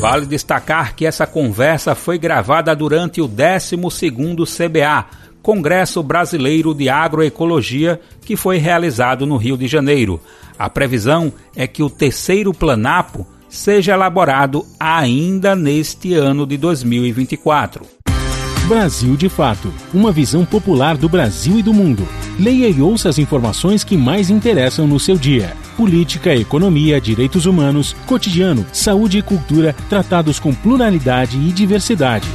Vale 0.00 0.26
destacar 0.26 0.94
que 0.94 1.04
essa 1.04 1.26
conversa 1.26 1.94
foi 1.94 2.18
gravada 2.18 2.74
durante 2.76 3.20
o 3.20 3.28
12º 3.28 4.46
CBA, 4.46 5.06
Congresso 5.42 6.02
Brasileiro 6.04 6.72
de 6.72 6.88
Agroecologia, 6.88 8.00
que 8.24 8.36
foi 8.36 8.58
realizado 8.58 9.26
no 9.26 9.36
Rio 9.36 9.56
de 9.56 9.66
Janeiro. 9.66 10.20
A 10.56 10.70
previsão 10.70 11.32
é 11.56 11.66
que 11.66 11.82
o 11.82 11.90
terceiro 11.90 12.54
planapo 12.54 13.26
seja 13.48 13.94
elaborado 13.94 14.66
ainda 14.78 15.56
neste 15.56 16.14
ano 16.14 16.46
de 16.46 16.56
2024. 16.56 17.86
Brasil 18.66 19.16
de 19.16 19.30
Fato 19.30 19.72
uma 19.94 20.12
visão 20.12 20.44
popular 20.44 20.96
do 20.96 21.08
Brasil 21.08 21.58
e 21.58 21.62
do 21.62 21.72
mundo. 21.72 22.06
Leia 22.38 22.68
e 22.68 22.82
ouça 22.82 23.08
as 23.08 23.18
informações 23.18 23.82
que 23.82 23.96
mais 23.96 24.28
interessam 24.28 24.86
no 24.86 25.00
seu 25.00 25.16
dia. 25.16 25.56
Política, 25.76 26.34
economia, 26.34 27.00
direitos 27.00 27.46
humanos, 27.46 27.96
cotidiano, 28.06 28.66
saúde 28.72 29.18
e 29.18 29.22
cultura 29.22 29.74
tratados 29.88 30.38
com 30.38 30.52
pluralidade 30.52 31.38
e 31.38 31.50
diversidade 31.50 32.28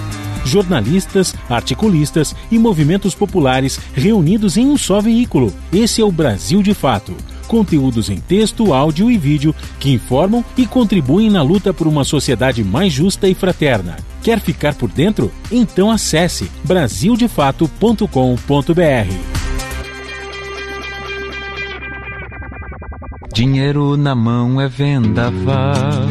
jornalistas, 0.45 1.33
articulistas 1.49 2.35
e 2.51 2.59
movimentos 2.59 3.15
populares 3.15 3.79
reunidos 3.93 4.57
em 4.57 4.65
um 4.67 4.77
só 4.77 4.99
veículo. 4.99 5.53
Esse 5.71 6.01
é 6.01 6.03
o 6.03 6.11
Brasil 6.11 6.61
de 6.61 6.73
Fato 6.73 7.15
conteúdos 7.43 8.09
em 8.09 8.17
texto, 8.17 8.73
áudio 8.73 9.11
e 9.11 9.17
vídeo 9.17 9.55
que 9.79 9.91
informam 9.91 10.43
e 10.57 10.65
contribuem 10.65 11.29
na 11.29 11.41
luta 11.41 11.73
por 11.73 11.87
uma 11.87 12.03
sociedade 12.03 12.63
mais 12.63 12.91
justa 12.91 13.27
e 13.27 13.33
fraterna. 13.33 13.97
Quer 14.21 14.39
ficar 14.39 14.75
por 14.75 14.89
dentro? 14.89 15.31
Então 15.51 15.91
acesse 15.91 16.49
brasildefato.com.br. 16.63 19.43
Dinheiro 23.33 23.97
na 23.97 24.13
mão 24.13 24.61
é 24.61 24.67
vendaval, 24.67 26.07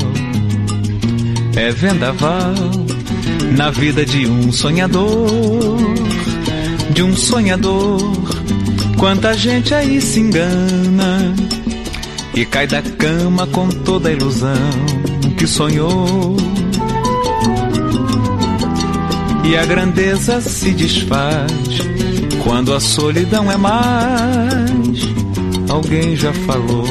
é 1.55 1.71
vendaval 1.71 2.53
na 3.57 3.71
vida 3.71 4.05
de 4.05 4.27
um 4.27 4.51
sonhador, 4.51 5.79
de 6.93 7.03
um 7.03 7.17
sonhador 7.17 8.01
Quanta 9.03 9.35
gente 9.35 9.75
aí 9.75 10.01
se 10.01 10.21
engana 10.21 11.35
e 12.37 12.47
cai 12.47 12.69
da 12.69 12.81
cama 12.81 13.49
com 13.49 13.69
toda 13.69 14.09
a 14.09 14.13
ilusão 14.13 14.55
que 15.37 15.45
sonhou. 15.45 16.37
E 19.45 19.57
a 19.57 19.67
grandeza 19.67 20.41
se 20.41 20.71
desfaz 20.71 21.51
quando 22.45 22.73
a 22.73 22.79
solidão 22.79 23.51
é 23.51 23.57
mais. 23.57 25.01
Alguém 25.69 26.15
já 26.15 26.33
falou. 26.33 26.85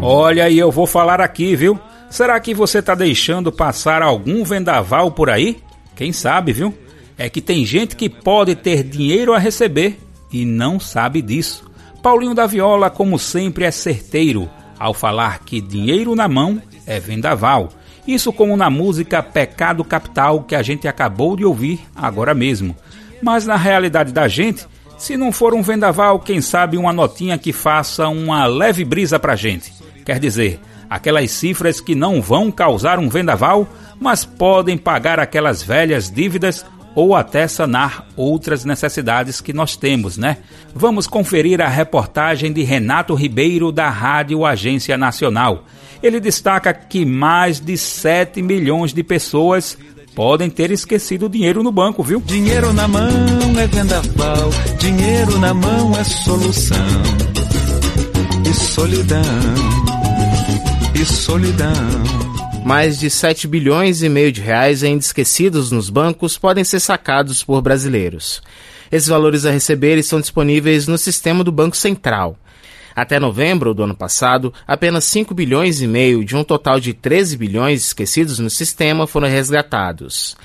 Olha, 0.00 0.48
e 0.48 0.60
eu 0.60 0.70
vou 0.70 0.86
falar 0.86 1.20
aqui, 1.20 1.56
viu? 1.56 1.76
Será 2.08 2.38
que 2.38 2.54
você 2.54 2.80
tá 2.80 2.94
deixando 2.94 3.50
passar 3.50 4.00
algum 4.00 4.44
vendaval 4.44 5.10
por 5.10 5.28
aí? 5.28 5.60
Quem 5.96 6.12
sabe, 6.12 6.52
viu? 6.52 6.72
É 7.18 7.28
que 7.28 7.40
tem 7.40 7.66
gente 7.66 7.96
que 7.96 8.08
pode 8.08 8.54
ter 8.54 8.84
dinheiro 8.84 9.34
a 9.34 9.38
receber 9.38 9.98
e 10.32 10.44
não 10.44 10.78
sabe 10.78 11.20
disso. 11.22 11.70
Paulinho 12.02 12.34
da 12.34 12.46
Viola, 12.46 12.88
como 12.88 13.18
sempre, 13.18 13.64
é 13.64 13.70
certeiro 13.70 14.48
ao 14.78 14.94
falar 14.94 15.40
que 15.40 15.60
dinheiro 15.60 16.14
na 16.14 16.26
mão 16.26 16.60
é 16.86 16.98
vendaval. 16.98 17.68
Isso 18.06 18.32
como 18.32 18.56
na 18.56 18.70
música 18.70 19.22
Pecado 19.22 19.84
Capital 19.84 20.42
que 20.42 20.54
a 20.54 20.62
gente 20.62 20.88
acabou 20.88 21.36
de 21.36 21.44
ouvir 21.44 21.80
agora 21.94 22.34
mesmo. 22.34 22.74
Mas 23.22 23.46
na 23.46 23.56
realidade 23.56 24.12
da 24.12 24.26
gente, 24.26 24.66
se 24.96 25.16
não 25.16 25.30
for 25.30 25.54
um 25.54 25.62
vendaval, 25.62 26.18
quem 26.18 26.40
sabe 26.40 26.78
uma 26.78 26.92
notinha 26.92 27.36
que 27.36 27.52
faça 27.52 28.08
uma 28.08 28.46
leve 28.46 28.84
brisa 28.84 29.18
pra 29.18 29.36
gente. 29.36 29.72
Quer 30.04 30.18
dizer, 30.18 30.58
aquelas 30.88 31.30
cifras 31.30 31.80
que 31.80 31.94
não 31.94 32.22
vão 32.22 32.50
causar 32.50 32.98
um 32.98 33.08
vendaval, 33.08 33.68
mas 34.00 34.24
podem 34.24 34.78
pagar 34.78 35.20
aquelas 35.20 35.62
velhas 35.62 36.10
dívidas 36.10 36.64
ou 36.94 37.14
até 37.14 37.46
sanar 37.46 38.06
outras 38.16 38.64
necessidades 38.64 39.40
que 39.40 39.52
nós 39.52 39.76
temos, 39.76 40.16
né? 40.16 40.38
Vamos 40.74 41.06
conferir 41.06 41.60
a 41.60 41.68
reportagem 41.68 42.52
de 42.52 42.62
Renato 42.62 43.14
Ribeiro 43.14 43.70
da 43.70 43.88
Rádio 43.88 44.44
Agência 44.44 44.96
Nacional. 44.96 45.64
Ele 46.02 46.18
destaca 46.18 46.72
que 46.72 47.04
mais 47.04 47.60
de 47.60 47.76
7 47.76 48.42
milhões 48.42 48.92
de 48.92 49.02
pessoas 49.02 49.76
podem 50.14 50.50
ter 50.50 50.70
esquecido 50.70 51.26
o 51.26 51.28
dinheiro 51.28 51.62
no 51.62 51.70
banco, 51.70 52.02
viu? 52.02 52.20
Dinheiro 52.20 52.72
na 52.72 52.88
mão 52.88 53.08
é 53.58 53.66
vendaval, 53.66 54.50
dinheiro 54.78 55.38
na 55.38 55.54
mão 55.54 55.92
é 55.96 56.04
solução. 56.04 56.76
E 58.48 58.54
solidão, 58.54 59.20
e 60.94 61.04
solidão. 61.04 62.29
Mais 62.64 62.98
de 62.98 63.10
7 63.10 63.48
bilhões 63.48 64.02
e 64.02 64.08
meio 64.08 64.30
de 64.30 64.40
reais 64.40 64.84
ainda 64.84 65.00
esquecidos 65.00 65.70
nos 65.70 65.90
bancos 65.90 66.38
podem 66.38 66.62
ser 66.62 66.78
sacados 66.78 67.42
por 67.42 67.60
brasileiros. 67.60 68.42
Esses 68.92 69.08
valores 69.08 69.44
a 69.44 69.50
receber 69.50 69.98
estão 69.98 70.20
disponíveis 70.20 70.86
no 70.86 70.98
sistema 70.98 71.42
do 71.42 71.50
Banco 71.50 71.76
Central. 71.76 72.36
Até 72.94 73.18
novembro 73.18 73.72
do 73.72 73.84
ano 73.84 73.96
passado, 73.96 74.52
apenas 74.66 75.04
5 75.04 75.32
bilhões 75.32 75.80
e 75.80 75.86
meio 75.86 76.24
de 76.24 76.36
um 76.36 76.44
total 76.44 76.78
de 76.78 76.92
13 76.92 77.36
bilhões 77.36 77.86
esquecidos 77.86 78.38
no 78.38 78.50
sistema 78.50 79.06
foram 79.06 79.28
resgatados. 79.28 80.36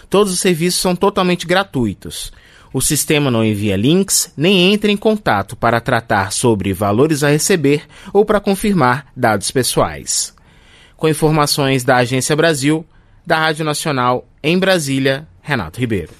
Todos 0.08 0.32
os 0.32 0.40
serviços 0.40 0.80
são 0.80 0.94
totalmente 0.94 1.46
gratuitos. 1.46 2.32
O 2.72 2.80
sistema 2.80 3.30
não 3.30 3.44
envia 3.44 3.76
links 3.76 4.32
nem 4.36 4.72
entra 4.72 4.90
em 4.90 4.96
contato 4.96 5.54
para 5.54 5.80
tratar 5.80 6.32
sobre 6.32 6.72
valores 6.72 7.22
a 7.22 7.28
receber 7.28 7.84
ou 8.12 8.24
para 8.24 8.40
confirmar 8.40 9.06
dados 9.14 9.50
pessoais. 9.50 10.34
Com 10.96 11.08
informações 11.08 11.84
da 11.84 11.96
Agência 11.96 12.34
Brasil, 12.34 12.86
da 13.26 13.38
Rádio 13.38 13.64
Nacional 13.64 14.26
em 14.42 14.58
Brasília, 14.58 15.26
Renato 15.42 15.80
Ribeiro. 15.80 16.12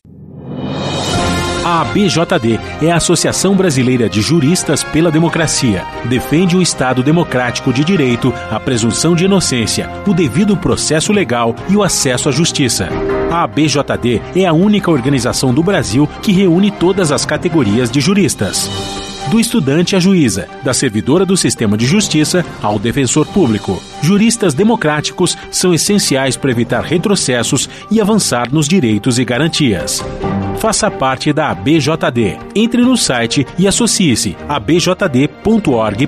A 1.65 1.83
ABJD 1.83 2.59
é 2.83 2.91
a 2.91 2.97
Associação 2.97 3.55
Brasileira 3.55 4.09
de 4.09 4.21
Juristas 4.21 4.83
pela 4.83 5.13
Democracia. 5.13 5.87
Defende 6.07 6.57
o 6.57 6.63
Estado 6.63 7.05
democrático 7.05 7.73
de 7.73 7.85
direito, 7.85 8.35
a 8.51 8.59
presunção 8.59 9.15
de 9.15 9.27
inocência, 9.27 9.89
o 10.05 10.13
devido 10.13 10.57
processo 10.57 11.13
legal 11.13 11.55
e 11.69 11.77
o 11.77 11.85
acesso 11.85 12.29
à 12.29 12.33
justiça. 12.33 12.89
A 13.31 13.45
ABJD 13.45 14.21
é 14.35 14.45
a 14.45 14.53
única 14.53 14.91
organização 14.91 15.55
do 15.55 15.63
Brasil 15.63 16.09
que 16.21 16.33
reúne 16.33 16.73
todas 16.73 17.13
as 17.13 17.25
categorias 17.25 17.93
de 17.93 18.01
juristas 18.01 18.69
do 19.33 19.41
estudante 19.41 19.97
à 19.97 19.99
juíza, 19.99 20.47
da 20.63 20.75
servidora 20.75 21.25
do 21.25 21.39
sistema 21.39 21.75
de 21.75 21.87
justiça 21.87 22.45
ao 22.61 22.79
defensor 22.79 23.27
público. 23.27 23.83
Juristas 24.03 24.53
democráticos 24.53 25.39
são 25.51 25.73
essenciais 25.73 26.37
para 26.37 26.51
evitar 26.51 26.83
retrocessos 26.83 27.67
e 27.91 27.99
avançar 27.99 28.53
nos 28.53 28.69
direitos 28.69 29.19
e 29.19 29.25
garantias. 29.25 30.05
Faça 30.59 30.91
parte 30.91 31.33
da 31.33 31.49
ABJD. 31.49 32.39
Entre 32.55 32.83
no 32.83 32.95
site 32.95 33.47
e 33.59 33.67
associe-se 33.67 34.37
a 34.47 34.57
abjd.org.br. 34.57 36.03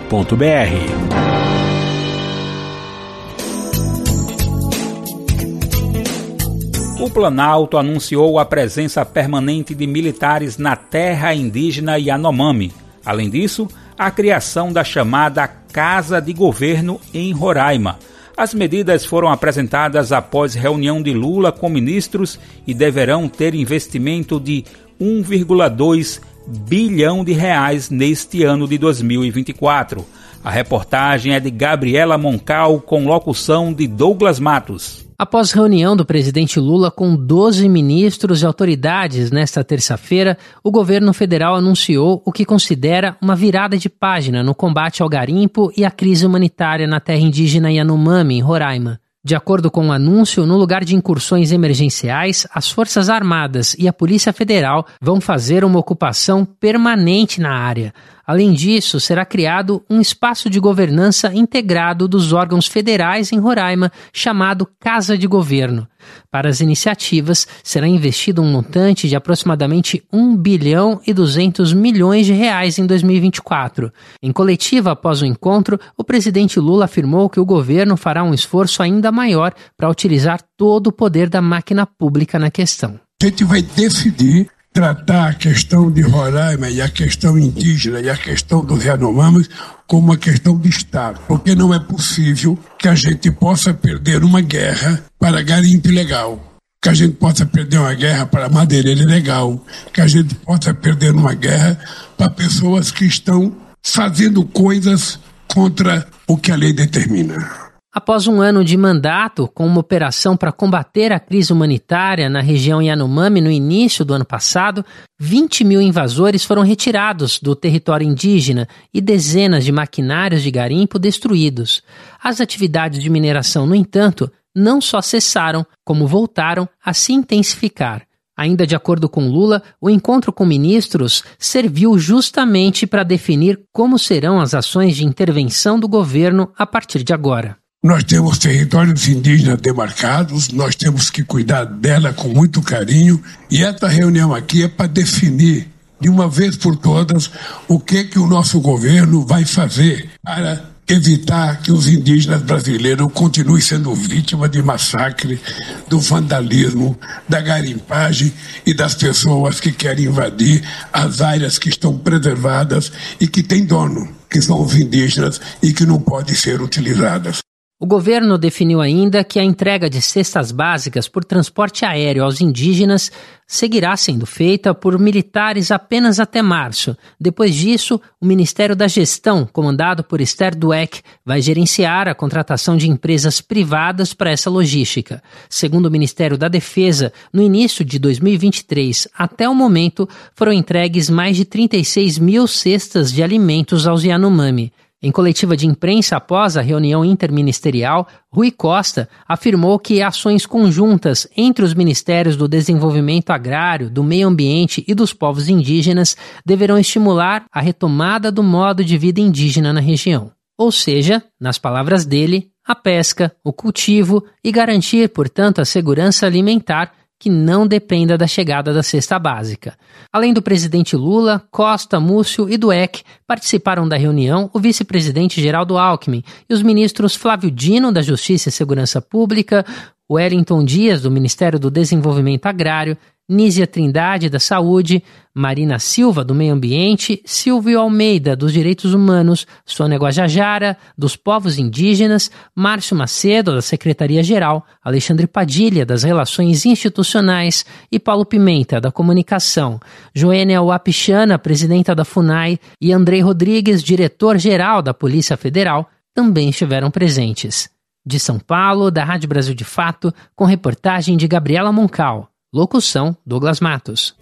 O 7.01 7.09
Planalto 7.09 7.79
anunciou 7.79 8.39
a 8.39 8.45
presença 8.45 9.03
permanente 9.03 9.75
de 9.75 9.87
militares 9.87 10.59
na 10.59 10.77
terra 10.77 11.35
indígena 11.35 11.99
Yanomami. 11.99 12.84
Além 13.05 13.28
disso, 13.28 13.68
a 13.98 14.11
criação 14.11 14.72
da 14.72 14.82
chamada 14.82 15.46
Casa 15.46 16.20
de 16.20 16.32
Governo 16.32 17.00
em 17.12 17.32
Roraima, 17.32 17.98
as 18.36 18.52
medidas 18.52 19.05
foram 19.05 19.28
apresentadas 19.28 20.11
após 20.11 20.55
reunião 20.55 21.00
de 21.00 21.12
Lula 21.12 21.52
com 21.52 21.68
ministros 21.68 22.38
e 22.66 22.74
deverão 22.74 23.28
ter 23.28 23.55
investimento 23.55 24.40
de 24.40 24.64
1,2 25.00 26.20
bilhão 26.46 27.24
de 27.24 27.32
reais 27.32 27.90
neste 27.90 28.42
ano 28.42 28.66
de 28.66 28.76
2024. 28.76 30.05
A 30.42 30.50
reportagem 30.50 31.32
é 31.32 31.40
de 31.40 31.50
Gabriela 31.50 32.18
Moncal 32.18 32.80
com 32.80 33.07
locução 33.07 33.72
de 33.72 33.86
Douglas 33.86 34.40
Matos. 34.40 35.03
Após 35.17 35.53
reunião 35.53 35.97
do 35.97 36.05
presidente 36.05 36.59
Lula 36.59 36.91
com 36.91 37.15
12 37.15 37.69
ministros 37.69 38.43
e 38.43 38.47
autoridades 38.47 39.31
nesta 39.31 39.62
terça-feira, 39.62 40.37
o 40.62 40.73
governo 40.73 41.12
federal 41.15 41.55
anunciou 41.55 42.21
o 42.27 42.33
que 42.33 42.45
considera 42.45 43.17
uma 43.23 43.37
virada 43.37 43.79
de 43.79 43.89
página 43.89 44.43
no 44.43 44.57
combate 44.57 45.03
ao 45.03 45.09
garimpo 45.09 45.71
e 45.77 45.85
à 45.85 45.91
crise 45.91 46.27
humanitária 46.27 46.89
na 46.89 46.99
terra 46.99 47.21
indígena 47.21 47.71
Yanomami, 47.71 48.35
em 48.35 48.41
Roraima. 48.41 49.01
De 49.23 49.37
acordo 49.37 49.71
com 49.71 49.89
o 49.89 49.93
anúncio, 49.93 50.45
no 50.45 50.59
lugar 50.59 50.85
de 50.85 50.97
incursões 50.97 51.53
emergenciais, 51.53 52.47
as 52.53 52.69
Forças 52.69 53.09
Armadas 53.09 53.75
e 53.79 53.87
a 53.87 53.93
Polícia 53.93 54.33
Federal 54.33 54.85
vão 55.01 55.21
fazer 55.21 55.65
uma 55.65 55.79
ocupação 55.79 56.45
permanente 56.45 57.41
na 57.41 57.57
área. 57.57 57.95
Além 58.27 58.53
disso, 58.53 58.99
será 58.99 59.25
criado 59.25 59.85
um 59.89 60.01
espaço 60.01 60.49
de 60.49 60.59
governança 60.59 61.33
integrado 61.35 62.09
dos 62.09 62.33
órgãos 62.33 62.66
federais 62.66 63.33
em 63.33 63.39
Roraima, 63.39 63.93
chamado 64.12 64.68
Casa 64.81 65.16
de 65.18 65.27
Governo. 65.27 65.87
Para 66.31 66.49
as 66.49 66.61
iniciativas, 66.61 67.47
será 67.62 67.87
investido 67.87 68.43
um 68.43 68.51
montante 68.51 69.09
de 69.09 69.16
aproximadamente 69.16 70.03
1 70.12 70.37
bilhão 70.37 71.01
e 71.07 71.12
200 71.12 71.72
milhões 71.72 72.27
de 72.27 72.33
reais 72.33 72.79
em 72.79 72.87
2024. 72.87 73.93
Em 74.22 74.33
coletiva 74.33 74.93
após 74.93 75.22
o 75.22 75.27
encontro, 75.27 75.79
o 75.97 76.05
presidente 76.05 76.59
Lula 76.59 76.87
afirmou 76.87 77.29
que 77.29 77.41
o 77.41 77.45
governo 77.45 77.97
fará 77.97 78.22
um 78.22 78.35
esforço 78.35 78.83
ainda 78.83 79.12
maior 79.12 79.53
para 79.77 79.91
utilizar 79.91 80.41
todo 80.57 80.89
o 80.89 80.93
poder 80.93 81.29
da 81.29 81.41
máquina 81.41 81.87
pública 81.87 82.39
na 82.39 82.51
questão. 82.51 82.99
A 83.22 83.27
gente 83.27 83.45
vai 83.45 83.62
decidir 83.62 84.51
tratar 84.75 85.29
a 85.29 85.35
questão 85.35 85.89
de 85.89 86.03
Roraima 86.03 86.68
e 86.68 86.83
a 86.83 86.89
questão 86.89 87.39
indígena 87.39 88.01
e 88.01 88.11
a 88.11 88.16
questão 88.16 88.64
dos 88.64 88.85
Yanomamis 88.85 89.49
como 89.87 90.09
uma 90.09 90.16
questão 90.16 90.59
de 90.59 90.68
Estado, 90.68 91.20
porque 91.29 91.55
não 91.55 91.72
é 91.72 91.79
possível 91.79 92.59
que 92.77 92.89
a 92.89 92.95
gente 92.97 93.31
possa 93.31 93.72
perder 93.72 94.25
uma 94.25 94.41
guerra 94.41 95.01
para 95.16 95.41
garimpo 95.43 95.87
ilegal, 95.87 96.59
que 96.83 96.89
a 96.89 96.95
gente 96.95 97.14
possa 97.14 97.47
perder 97.47 97.79
uma 97.79 97.95
guerra 97.95 98.27
para 98.27 98.49
madeireira 98.49 99.01
ilegal, 99.01 99.64
que 99.93 100.01
a 100.01 100.09
gente 100.09 100.35
possa 100.35 100.75
perder 100.75 101.14
uma 101.14 101.35
guerra 101.35 101.79
para 102.18 102.29
pessoas 102.31 102.91
que 102.91 103.05
estão 103.05 103.55
fazendo 103.81 104.45
coisas 104.45 105.20
contra 105.47 106.05
o 106.27 106.37
que 106.37 106.51
a 106.51 106.57
lei 106.57 106.72
determina. 106.72 107.64
Após 107.95 108.26
um 108.26 108.40
ano 108.40 108.64
de 108.64 108.76
mandato, 108.76 109.47
com 109.47 109.64
uma 109.64 109.78
operação 109.78 110.36
para 110.36 110.51
combater 110.51 111.12
a 111.12 111.20
crise 111.20 111.53
humanitária 111.53 112.28
na 112.28 112.40
região 112.40 112.82
Yanomami 112.82 113.40
no 113.40 113.53
início 113.53 114.05
do 114.05 114.12
ano 114.12 114.24
passado, 114.24 114.84
20 115.16 115.62
mil 115.62 115.80
invasores 115.80 116.45
foram 116.45 116.62
retirados 116.62 117.38
do 117.38 117.55
território 117.55 118.05
indígena 118.05 118.66
e 118.92 119.01
dezenas 119.01 119.64
de 119.64 119.70
maquinários 119.70 120.42
de 120.42 120.51
garimpo 120.51 120.99
destruídos. 120.99 121.84
As 122.20 122.40
atividades 122.40 123.01
de 123.01 123.09
mineração, 123.09 123.64
no 123.64 123.76
entanto, 123.76 124.28
não 124.53 124.80
só 124.80 125.01
cessaram, 125.01 125.64
como 125.84 126.09
voltaram 126.09 126.68
a 126.84 126.92
se 126.92 127.12
intensificar. 127.12 128.03
Ainda 128.36 128.66
de 128.66 128.74
acordo 128.74 129.09
com 129.09 129.28
Lula, 129.28 129.62
o 129.80 129.88
encontro 129.88 130.32
com 130.32 130.45
ministros 130.45 131.22
serviu 131.38 131.97
justamente 131.97 132.88
para 132.88 133.05
definir 133.05 133.61
como 133.72 134.01
serão 134.01 134.40
as 134.40 134.53
ações 134.53 134.97
de 134.97 135.05
intervenção 135.05 135.78
do 135.78 135.86
governo 135.86 136.53
a 136.59 136.66
partir 136.66 137.05
de 137.05 137.14
agora. 137.14 137.57
Nós 137.85 138.03
temos 138.03 138.39
territórios 138.39 139.07
indígenas 139.09 139.61
demarcados, 139.61 140.49
nós 140.49 140.74
temos 140.74 141.11
que 141.11 141.22
cuidar 141.22 141.66
dela 141.66 142.14
com 142.14 142.28
muito 142.28 142.62
carinho, 142.62 143.22
e 143.51 143.62
essa 143.62 143.87
reunião 143.87 144.35
aqui 144.35 144.62
é 144.62 144.68
para 144.68 144.87
definir 144.87 145.68
de 146.01 146.09
uma 146.09 146.26
vez 146.26 146.57
por 146.57 146.76
todas 146.76 147.30
o 147.68 147.78
que 147.78 148.05
que 148.05 148.18
o 148.18 148.26
nosso 148.26 148.59
governo 148.59 149.26
vai 149.26 149.45
fazer 149.45 150.09
para 150.22 150.64
evitar 150.89 151.61
que 151.61 151.70
os 151.70 151.87
indígenas 151.87 152.41
brasileiros 152.41 153.12
continuem 153.12 153.61
sendo 153.61 153.95
vítimas 153.95 154.51
de 154.51 154.62
massacre, 154.62 155.39
do 155.87 156.01
vandalismo, 156.01 156.99
da 157.28 157.43
garimpagem 157.43 158.32
e 158.64 158.72
das 158.72 158.95
pessoas 158.95 159.61
que 159.61 159.70
querem 159.70 160.07
invadir 160.07 160.66
as 160.91 161.20
áreas 161.20 161.59
que 161.59 161.68
estão 161.68 161.99
preservadas 161.99 162.91
e 163.20 163.28
que 163.28 163.43
têm 163.43 163.66
dono, 163.66 164.09
que 164.30 164.41
são 164.41 164.62
os 164.62 164.74
indígenas 164.74 165.39
e 165.62 165.74
que 165.74 165.85
não 165.85 166.01
podem 166.01 166.35
ser 166.35 166.62
utilizadas. 166.62 167.45
O 167.81 167.87
governo 167.87 168.39
definiu 168.39 168.81
ainda 168.81 169.25
que 169.25 169.37
a 169.37 169.43
entrega 169.43 169.91
de 169.91 170.01
cestas 170.01 170.53
básicas 170.53 171.09
por 171.09 171.25
transporte 171.25 171.85
aéreo 171.85 172.22
aos 172.22 172.41
indígenas 172.41 173.11
seguirá 173.49 173.97
sendo 173.97 174.25
feita 174.25 174.72
por 174.72 174.97
militares 174.97 175.72
apenas 175.72 176.20
até 176.20 176.41
março. 176.41 176.97
Depois 177.20 177.53
disso, 177.53 178.01
o 178.20 178.27
Ministério 178.27 178.77
da 178.77 178.87
Gestão, 178.87 179.45
comandado 179.53 180.05
por 180.05 180.20
Esther 180.20 180.55
Dweck, 180.57 181.03
vai 181.27 181.43
gerenciar 181.43 182.07
a 182.07 182.14
contratação 182.14 182.77
de 182.77 182.89
empresas 182.89 183.41
privadas 183.41 184.14
para 184.14 184.31
essa 184.31 184.49
logística. 184.49 185.20
Segundo 185.51 185.87
o 185.87 185.91
Ministério 185.91 186.39
da 186.39 186.47
Defesa, 186.47 187.12
no 187.33 187.43
início 187.43 187.85
de 187.85 187.99
2023 187.99 189.09
até 189.18 189.49
o 189.49 189.55
momento, 189.55 190.09
foram 190.33 190.53
entregues 190.53 191.11
mais 191.11 191.37
de 191.37 191.45
36 191.45 192.20
mil 192.20 192.47
cestas 192.47 193.12
de 193.12 193.20
alimentos 193.20 193.85
aos 193.85 194.05
Yanomami. 194.05 194.72
Em 195.05 195.12
coletiva 195.12 195.55
de 195.55 195.66
imprensa 195.66 196.16
após 196.16 196.57
a 196.57 196.62
reunião 196.62 197.05
interministerial, 197.05 198.09
Rui 198.32 198.50
Costa 198.50 199.07
afirmou 199.28 199.78
que 199.78 200.00
ações 200.00 200.46
conjuntas 200.46 201.28
entre 201.36 201.62
os 201.62 201.74
Ministérios 201.74 202.38
do 202.38 202.48
Desenvolvimento 202.48 203.28
Agrário, 203.28 203.90
do 203.90 204.02
Meio 204.02 204.26
Ambiente 204.26 204.82
e 204.88 204.94
dos 204.94 205.12
povos 205.12 205.46
indígenas 205.46 206.16
deverão 206.42 206.78
estimular 206.78 207.44
a 207.52 207.61
retomada 207.61 208.32
do 208.32 208.42
modo 208.42 208.82
de 208.82 208.96
vida 208.96 209.20
indígena 209.20 209.74
na 209.74 209.80
região. 209.80 210.32
Ou 210.57 210.72
seja, 210.72 211.22
nas 211.38 211.59
palavras 211.59 212.07
dele, 212.07 212.48
a 212.66 212.74
pesca, 212.74 213.30
o 213.44 213.52
cultivo 213.52 214.24
e 214.42 214.50
garantir, 214.50 215.11
portanto, 215.11 215.61
a 215.61 215.66
segurança 215.66 216.24
alimentar 216.24 216.90
que 217.19 217.31
não 217.31 217.67
dependa 217.67 218.19
da 218.19 218.27
chegada 218.27 218.73
da 218.73 218.83
cesta 218.83 219.19
básica. 219.19 219.77
Além 220.12 220.33
do 220.33 220.43
presidente 220.43 220.97
Lula, 220.97 221.43
Costa, 221.51 221.99
Múcio 221.99 222.49
e 222.51 222.57
Dueck, 222.57 223.03
participaram 223.27 223.89
da 223.89 223.97
reunião 223.97 224.51
o 224.53 224.61
vice-presidente 224.61 225.41
Geraldo 225.41 225.79
Alckmin 225.79 226.23
e 226.49 226.53
os 226.53 226.62
ministros 226.62 227.15
Flávio 227.15 227.51
Dino, 227.51 227.93
da 227.93 228.03
Justiça 228.03 228.49
e 228.49 228.53
Segurança 228.53 229.01
Pública, 229.01 229.65
Wellington 230.11 230.65
Dias, 230.65 231.03
do 231.03 231.11
Ministério 231.11 231.59
do 231.59 231.71
Desenvolvimento 231.71 232.47
Agrário, 232.47 232.97
Nízia 233.29 233.66
Trindade, 233.66 234.29
da 234.29 234.39
Saúde, 234.39 235.03
Marina 235.35 235.79
Silva, 235.79 236.22
do 236.22 236.35
Meio 236.35 236.53
Ambiente, 236.53 237.22
Silvio 237.25 237.81
Almeida, 237.81 238.37
dos 238.37 238.53
Direitos 238.53 238.93
Humanos, 238.93 239.47
Sônia 239.64 239.99
Guajajara, 239.99 240.77
dos 240.97 241.16
Povos 241.16 241.59
Indígenas, 241.59 242.31
Márcio 242.55 242.95
Macedo, 242.95 243.55
da 243.55 243.62
Secretaria-Geral, 243.62 244.64
Alexandre 244.83 245.27
Padilha, 245.27 245.87
das 245.87 246.03
Relações 246.03 246.66
Institucionais 246.66 247.64
e 247.91 247.99
Paulo 247.99 248.27
Pimenta, 248.27 248.79
da 248.79 248.93
Comunicação, 248.93 249.81
Joênia 250.14 250.62
Wapichana, 250.62 251.39
presidenta 251.39 251.95
da 251.95 252.05
FUNAI, 252.05 252.59
e 252.79 252.93
Andrei 252.93 253.22
Rodrigues, 253.22 253.83
diretor-geral 253.83 254.83
da 254.83 254.93
Polícia 254.93 255.37
Federal, 255.37 255.89
também 256.14 256.51
estiveram 256.51 256.91
presentes. 256.91 257.70
De 258.07 258.20
São 258.20 258.39
Paulo, 258.39 258.91
da 258.91 259.03
Rádio 259.03 259.31
Brasil 259.31 259.55
de 259.55 259.64
Fato, 259.64 260.12
com 260.37 260.45
reportagem 260.45 261.16
de 261.16 261.27
Gabriela 261.27 261.72
Moncal. 261.72 262.34
Locução: 262.55 263.16
Douglas 263.26 263.59
Matos. 263.59 264.14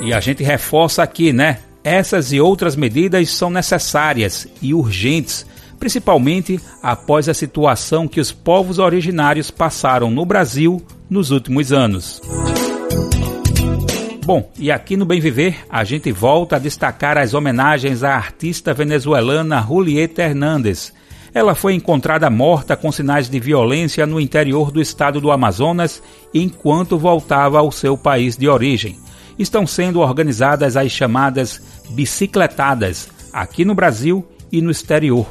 E 0.00 0.10
a 0.10 0.20
gente 0.20 0.42
reforça 0.42 1.02
aqui, 1.02 1.34
né? 1.34 1.58
Essas 1.84 2.32
e 2.32 2.40
outras 2.40 2.74
medidas 2.74 3.30
são 3.30 3.50
necessárias 3.50 4.48
e 4.62 4.72
urgentes, 4.72 5.44
principalmente 5.78 6.58
após 6.82 7.28
a 7.28 7.34
situação 7.34 8.08
que 8.08 8.20
os 8.20 8.32
povos 8.32 8.78
originários 8.78 9.50
passaram 9.50 10.10
no 10.10 10.24
Brasil 10.24 10.82
nos 11.10 11.30
últimos 11.30 11.74
anos. 11.74 12.22
Bom, 14.24 14.50
e 14.58 14.70
aqui 14.70 14.96
no 14.96 15.04
Bem 15.04 15.20
Viver 15.20 15.66
a 15.68 15.84
gente 15.84 16.10
volta 16.10 16.56
a 16.56 16.58
destacar 16.58 17.18
as 17.18 17.34
homenagens 17.34 18.02
à 18.02 18.14
artista 18.14 18.72
venezuelana 18.72 19.60
Julieta 19.60 20.22
Hernández. 20.22 20.90
Ela 21.34 21.56
foi 21.56 21.74
encontrada 21.74 22.30
morta 22.30 22.76
com 22.76 22.92
sinais 22.92 23.28
de 23.28 23.40
violência 23.40 24.06
no 24.06 24.20
interior 24.20 24.70
do 24.70 24.80
estado 24.80 25.20
do 25.20 25.32
Amazonas 25.32 26.00
enquanto 26.32 26.96
voltava 26.96 27.58
ao 27.58 27.72
seu 27.72 27.98
país 27.98 28.36
de 28.36 28.48
origem. 28.48 28.96
Estão 29.36 29.66
sendo 29.66 29.98
organizadas 29.98 30.76
as 30.76 30.92
chamadas 30.92 31.60
bicicletadas 31.90 33.08
aqui 33.32 33.64
no 33.64 33.74
Brasil 33.74 34.24
e 34.52 34.62
no 34.62 34.70
exterior. 34.70 35.26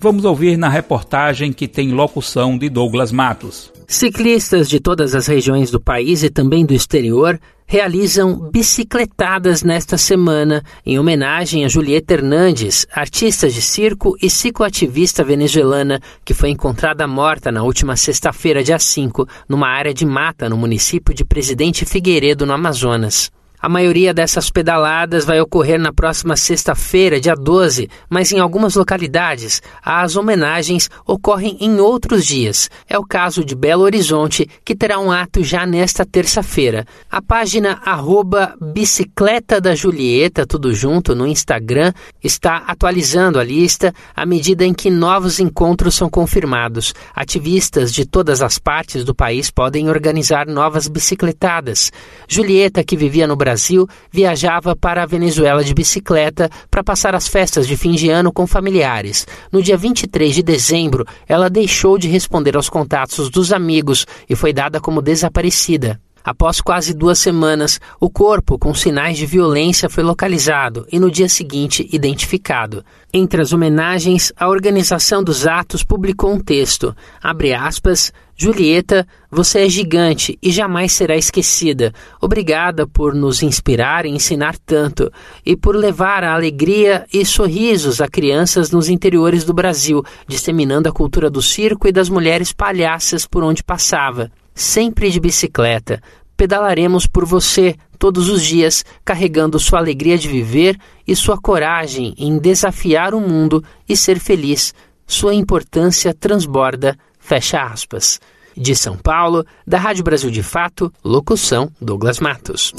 Vamos 0.00 0.24
ouvir 0.24 0.56
na 0.56 0.68
reportagem 0.68 1.52
que 1.52 1.66
tem 1.66 1.92
locução 1.92 2.56
de 2.56 2.68
Douglas 2.68 3.10
Matos. 3.10 3.72
Ciclistas 3.88 4.68
de 4.68 4.78
todas 4.78 5.12
as 5.12 5.26
regiões 5.26 5.72
do 5.72 5.80
país 5.80 6.22
e 6.22 6.30
também 6.30 6.64
do 6.64 6.72
exterior 6.72 7.40
realizam 7.66 8.48
bicicletadas 8.50 9.64
nesta 9.64 9.98
semana 9.98 10.62
em 10.86 11.00
homenagem 11.00 11.64
a 11.64 11.68
Julieta 11.68 12.14
Hernandes, 12.14 12.86
artista 12.92 13.48
de 13.50 13.60
circo 13.60 14.16
e 14.22 14.30
cicloativista 14.30 15.24
venezuelana 15.24 16.00
que 16.24 16.32
foi 16.32 16.50
encontrada 16.50 17.06
morta 17.08 17.50
na 17.50 17.64
última 17.64 17.96
sexta-feira, 17.96 18.62
dia 18.62 18.78
5, 18.78 19.26
numa 19.48 19.68
área 19.68 19.92
de 19.92 20.06
mata 20.06 20.48
no 20.48 20.56
município 20.56 21.12
de 21.12 21.24
Presidente 21.24 21.84
Figueiredo, 21.84 22.46
no 22.46 22.52
Amazonas. 22.52 23.32
A 23.60 23.68
maioria 23.68 24.14
dessas 24.14 24.50
pedaladas 24.50 25.24
vai 25.24 25.40
ocorrer 25.40 25.80
na 25.80 25.92
próxima 25.92 26.36
sexta-feira, 26.36 27.20
dia 27.20 27.34
12, 27.34 27.90
mas 28.08 28.30
em 28.30 28.38
algumas 28.38 28.76
localidades 28.76 29.60
as 29.84 30.14
homenagens 30.14 30.88
ocorrem 31.04 31.56
em 31.60 31.80
outros 31.80 32.24
dias. 32.24 32.70
É 32.88 32.96
o 32.96 33.04
caso 33.04 33.44
de 33.44 33.56
Belo 33.56 33.82
Horizonte, 33.82 34.48
que 34.64 34.76
terá 34.76 35.00
um 35.00 35.10
ato 35.10 35.42
já 35.42 35.66
nesta 35.66 36.06
terça-feira. 36.06 36.86
A 37.10 37.20
página 37.20 37.80
arroba 37.84 38.54
Bicicleta 38.60 39.60
da 39.60 39.74
Julieta, 39.74 40.46
tudo 40.46 40.72
junto, 40.72 41.16
no 41.16 41.26
Instagram, 41.26 41.92
está 42.22 42.58
atualizando 42.58 43.40
a 43.40 43.44
lista 43.44 43.92
à 44.14 44.24
medida 44.24 44.64
em 44.64 44.72
que 44.72 44.88
novos 44.88 45.40
encontros 45.40 45.96
são 45.96 46.08
confirmados. 46.08 46.94
Ativistas 47.12 47.92
de 47.92 48.06
todas 48.06 48.40
as 48.40 48.56
partes 48.56 49.02
do 49.04 49.16
país 49.16 49.50
podem 49.50 49.88
organizar 49.88 50.46
novas 50.46 50.86
bicicletadas. 50.86 51.90
Julieta, 52.28 52.84
que 52.84 52.96
vivia 52.96 53.26
no 53.26 53.34
Brasil, 53.34 53.47
Brasil, 53.48 53.88
viajava 54.12 54.76
para 54.76 55.02
a 55.02 55.06
Venezuela 55.06 55.64
de 55.64 55.72
bicicleta 55.72 56.50
para 56.70 56.84
passar 56.84 57.14
as 57.14 57.26
festas 57.26 57.66
de 57.66 57.78
fim 57.78 57.92
de 57.92 58.10
ano 58.10 58.30
com 58.30 58.46
familiares. 58.46 59.26
No 59.50 59.62
dia 59.62 59.74
23 59.74 60.34
de 60.34 60.42
dezembro, 60.42 61.06
ela 61.26 61.48
deixou 61.48 61.96
de 61.96 62.08
responder 62.08 62.56
aos 62.56 62.68
contatos 62.68 63.30
dos 63.30 63.50
amigos 63.50 64.06
e 64.28 64.36
foi 64.36 64.52
dada 64.52 64.80
como 64.80 65.00
desaparecida. 65.00 65.98
Após 66.28 66.60
quase 66.60 66.92
duas 66.92 67.18
semanas, 67.18 67.80
o 67.98 68.10
corpo 68.10 68.58
com 68.58 68.74
sinais 68.74 69.16
de 69.16 69.24
violência 69.24 69.88
foi 69.88 70.04
localizado 70.04 70.86
e 70.92 71.00
no 71.00 71.10
dia 71.10 71.26
seguinte 71.26 71.88
identificado. 71.90 72.84
Entre 73.10 73.40
as 73.40 73.54
homenagens, 73.54 74.30
a 74.36 74.46
organização 74.46 75.24
dos 75.24 75.46
atos 75.46 75.82
publicou 75.82 76.34
um 76.34 76.38
texto, 76.38 76.94
abre 77.22 77.54
aspas, 77.54 78.12
Julieta, 78.36 79.08
você 79.30 79.60
é 79.60 79.68
gigante 79.70 80.38
e 80.42 80.50
jamais 80.50 80.92
será 80.92 81.16
esquecida. 81.16 81.94
Obrigada 82.20 82.86
por 82.86 83.14
nos 83.14 83.42
inspirar 83.42 84.04
e 84.04 84.10
ensinar 84.10 84.58
tanto, 84.58 85.10
e 85.46 85.56
por 85.56 85.74
levar 85.74 86.22
a 86.24 86.34
alegria 86.34 87.06
e 87.10 87.24
sorrisos 87.24 88.02
a 88.02 88.06
crianças 88.06 88.70
nos 88.70 88.90
interiores 88.90 89.44
do 89.44 89.54
Brasil, 89.54 90.04
disseminando 90.26 90.90
a 90.90 90.92
cultura 90.92 91.30
do 91.30 91.40
circo 91.40 91.88
e 91.88 91.92
das 91.92 92.10
mulheres 92.10 92.52
palhaças 92.52 93.26
por 93.26 93.42
onde 93.42 93.64
passava. 93.64 94.30
Sempre 94.58 95.08
de 95.08 95.20
bicicleta. 95.20 96.02
Pedalaremos 96.36 97.06
por 97.06 97.24
você 97.24 97.76
todos 97.96 98.28
os 98.28 98.44
dias, 98.44 98.84
carregando 99.04 99.56
sua 99.56 99.78
alegria 99.78 100.18
de 100.18 100.26
viver 100.26 100.76
e 101.06 101.14
sua 101.14 101.38
coragem 101.38 102.12
em 102.18 102.38
desafiar 102.40 103.14
o 103.14 103.20
mundo 103.20 103.62
e 103.88 103.96
ser 103.96 104.18
feliz. 104.18 104.74
Sua 105.06 105.32
importância 105.32 106.12
transborda 106.12 106.98
Fecha 107.20 107.62
aspas. 107.62 108.20
De 108.56 108.74
São 108.74 108.96
Paulo, 108.96 109.46
da 109.64 109.78
Rádio 109.78 110.02
Brasil 110.02 110.28
de 110.28 110.42
Fato, 110.42 110.92
locução 111.04 111.70
Douglas 111.80 112.18
Matos. 112.18 112.72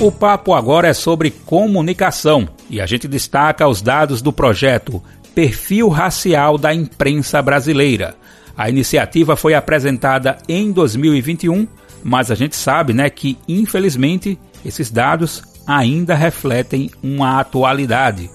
O 0.00 0.10
papo 0.10 0.54
agora 0.54 0.88
é 0.88 0.92
sobre 0.92 1.30
comunicação 1.30 2.48
e 2.68 2.80
a 2.80 2.86
gente 2.86 3.06
destaca 3.06 3.68
os 3.68 3.80
dados 3.80 4.20
do 4.20 4.32
projeto 4.32 5.00
Perfil 5.36 5.88
Racial 5.88 6.58
da 6.58 6.74
Imprensa 6.74 7.40
Brasileira. 7.40 8.16
A 8.56 8.68
iniciativa 8.68 9.36
foi 9.36 9.54
apresentada 9.54 10.38
em 10.48 10.70
2021, 10.72 11.66
mas 12.02 12.30
a 12.30 12.34
gente 12.34 12.56
sabe, 12.56 12.92
né, 12.92 13.08
que 13.08 13.38
infelizmente 13.48 14.38
esses 14.64 14.90
dados 14.90 15.42
ainda 15.66 16.14
refletem 16.14 16.90
uma 17.02 17.40
atualidade. 17.40 18.30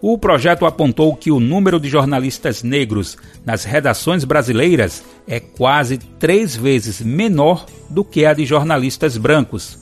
O 0.00 0.18
projeto 0.18 0.66
apontou 0.66 1.16
que 1.16 1.30
o 1.30 1.40
número 1.40 1.80
de 1.80 1.88
jornalistas 1.88 2.62
negros 2.62 3.16
nas 3.44 3.64
redações 3.64 4.24
brasileiras 4.24 5.02
é 5.26 5.40
quase 5.40 5.98
três 5.98 6.54
vezes 6.54 7.00
menor 7.00 7.66
do 7.88 8.04
que 8.04 8.24
a 8.24 8.34
de 8.34 8.44
jornalistas 8.44 9.16
brancos. 9.16 9.78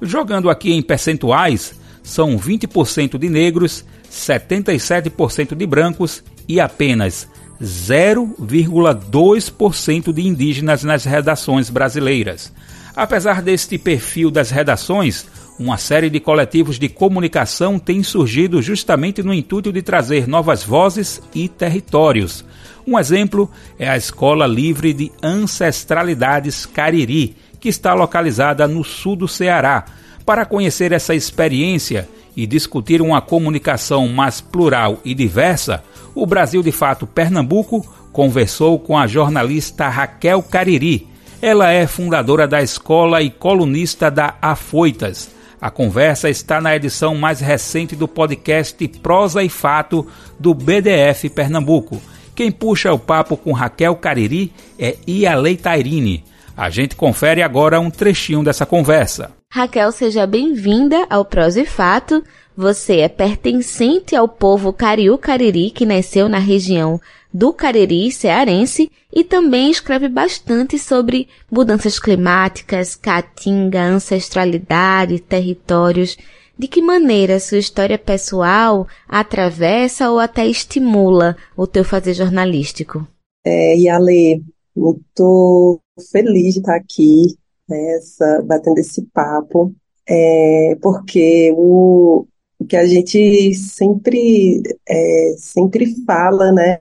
Jogando 0.00 0.48
aqui 0.48 0.72
em 0.72 0.82
percentuais, 0.82 1.78
são 2.02 2.38
20% 2.38 3.18
de 3.18 3.28
negros, 3.28 3.84
77% 4.10 5.54
de 5.54 5.66
brancos 5.66 6.24
e 6.48 6.58
apenas 6.58 7.28
0,2% 7.62 10.12
de 10.12 10.26
indígenas 10.26 10.82
nas 10.84 11.04
redações 11.04 11.70
brasileiras. 11.70 12.52
Apesar 12.94 13.40
deste 13.42 13.78
perfil 13.78 14.30
das 14.30 14.50
redações, 14.50 15.26
uma 15.58 15.76
série 15.76 16.08
de 16.08 16.20
coletivos 16.20 16.78
de 16.78 16.88
comunicação 16.88 17.78
tem 17.78 18.02
surgido 18.02 18.62
justamente 18.62 19.22
no 19.22 19.34
intuito 19.34 19.72
de 19.72 19.82
trazer 19.82 20.28
novas 20.28 20.62
vozes 20.62 21.20
e 21.34 21.48
territórios. 21.48 22.44
Um 22.86 22.98
exemplo 22.98 23.50
é 23.78 23.88
a 23.88 23.96
Escola 23.96 24.46
Livre 24.46 24.92
de 24.92 25.10
Ancestralidades 25.22 26.64
Cariri, 26.64 27.36
que 27.60 27.68
está 27.68 27.92
localizada 27.92 28.68
no 28.68 28.84
sul 28.84 29.16
do 29.16 29.26
Ceará. 29.26 29.84
Para 30.24 30.46
conhecer 30.46 30.92
essa 30.92 31.14
experiência 31.14 32.08
e 32.36 32.46
discutir 32.46 33.02
uma 33.02 33.20
comunicação 33.20 34.06
mais 34.08 34.40
plural 34.40 35.00
e 35.04 35.12
diversa, 35.12 35.82
o 36.20 36.26
Brasil 36.26 36.64
de 36.64 36.72
Fato 36.72 37.06
Pernambuco 37.06 37.86
conversou 38.12 38.76
com 38.76 38.98
a 38.98 39.06
jornalista 39.06 39.88
Raquel 39.88 40.42
Cariri. 40.42 41.06
Ela 41.40 41.70
é 41.70 41.86
fundadora 41.86 42.48
da 42.48 42.60
escola 42.60 43.22
e 43.22 43.30
colunista 43.30 44.10
da 44.10 44.34
Afoitas. 44.42 45.30
A 45.60 45.70
conversa 45.70 46.28
está 46.28 46.60
na 46.60 46.74
edição 46.74 47.14
mais 47.14 47.38
recente 47.38 47.94
do 47.94 48.08
podcast 48.08 48.88
Prosa 49.00 49.44
e 49.44 49.48
Fato 49.48 50.04
do 50.40 50.52
BDF 50.52 51.28
Pernambuco. 51.30 52.02
Quem 52.34 52.50
puxa 52.50 52.92
o 52.92 52.98
papo 52.98 53.36
com 53.36 53.52
Raquel 53.52 53.94
Cariri 53.94 54.52
é 54.76 54.96
Ialei 55.06 55.56
Tairini. 55.56 56.24
A 56.56 56.68
gente 56.68 56.96
confere 56.96 57.42
agora 57.42 57.78
um 57.78 57.90
trechinho 57.90 58.42
dessa 58.42 58.66
conversa. 58.66 59.30
Raquel, 59.52 59.92
seja 59.92 60.26
bem-vinda 60.26 61.06
ao 61.08 61.24
Prosa 61.24 61.60
e 61.60 61.64
Fato. 61.64 62.24
Você 62.60 62.96
é 62.96 63.08
pertencente 63.08 64.16
ao 64.16 64.26
povo 64.28 64.72
Cariú 64.72 65.16
Cariri, 65.16 65.70
que 65.70 65.86
nasceu 65.86 66.28
na 66.28 66.40
região 66.40 67.00
do 67.32 67.52
Cariri 67.52 68.10
cearense 68.10 68.90
e 69.14 69.22
também 69.22 69.70
escreve 69.70 70.08
bastante 70.08 70.76
sobre 70.76 71.28
mudanças 71.48 72.00
climáticas, 72.00 72.96
caatinga, 72.96 73.80
ancestralidade, 73.80 75.20
territórios. 75.20 76.18
De 76.58 76.66
que 76.66 76.82
maneira 76.82 77.38
sua 77.38 77.58
história 77.58 77.96
pessoal 77.96 78.88
atravessa 79.08 80.10
ou 80.10 80.18
até 80.18 80.44
estimula 80.44 81.36
o 81.56 81.64
teu 81.64 81.84
fazer 81.84 82.14
jornalístico? 82.14 83.06
É, 83.46 83.76
Yale, 83.76 84.42
muito 84.74 85.80
feliz 86.10 86.54
de 86.54 86.58
estar 86.58 86.74
aqui, 86.74 87.36
nessa, 87.68 88.42
batendo 88.44 88.78
esse 88.78 89.02
papo, 89.14 89.72
é, 90.08 90.76
porque 90.82 91.54
o, 91.56 92.26
o 92.58 92.64
que 92.64 92.76
a 92.76 92.86
gente 92.86 93.54
sempre, 93.54 94.62
é, 94.88 95.34
sempre 95.38 95.94
fala, 96.04 96.52
né, 96.52 96.78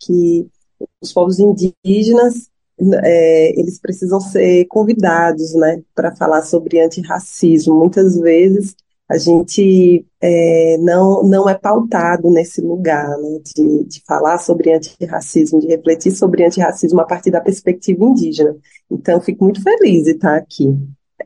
que 0.00 0.46
os 1.00 1.12
povos 1.12 1.38
indígenas 1.38 2.48
é, 3.04 3.58
eles 3.58 3.78
precisam 3.78 4.20
ser 4.20 4.64
convidados, 4.66 5.52
né, 5.54 5.82
para 5.94 6.14
falar 6.14 6.42
sobre 6.42 6.80
antirracismo. 6.80 7.74
Muitas 7.74 8.16
vezes 8.18 8.74
a 9.08 9.16
gente 9.16 10.04
é, 10.20 10.76
não, 10.78 11.22
não 11.22 11.48
é 11.48 11.54
pautado 11.54 12.30
nesse 12.30 12.60
lugar, 12.60 13.08
né, 13.18 13.40
de, 13.42 13.84
de 13.84 14.02
falar 14.06 14.38
sobre 14.38 14.72
antirracismo, 14.72 15.60
de 15.60 15.66
refletir 15.66 16.12
sobre 16.12 16.44
antirracismo 16.44 17.00
a 17.00 17.04
partir 17.04 17.30
da 17.30 17.40
perspectiva 17.40 18.04
indígena. 18.04 18.56
Então, 18.90 19.20
fico 19.20 19.44
muito 19.44 19.62
feliz 19.62 20.04
de 20.04 20.12
estar 20.12 20.36
aqui. 20.36 20.68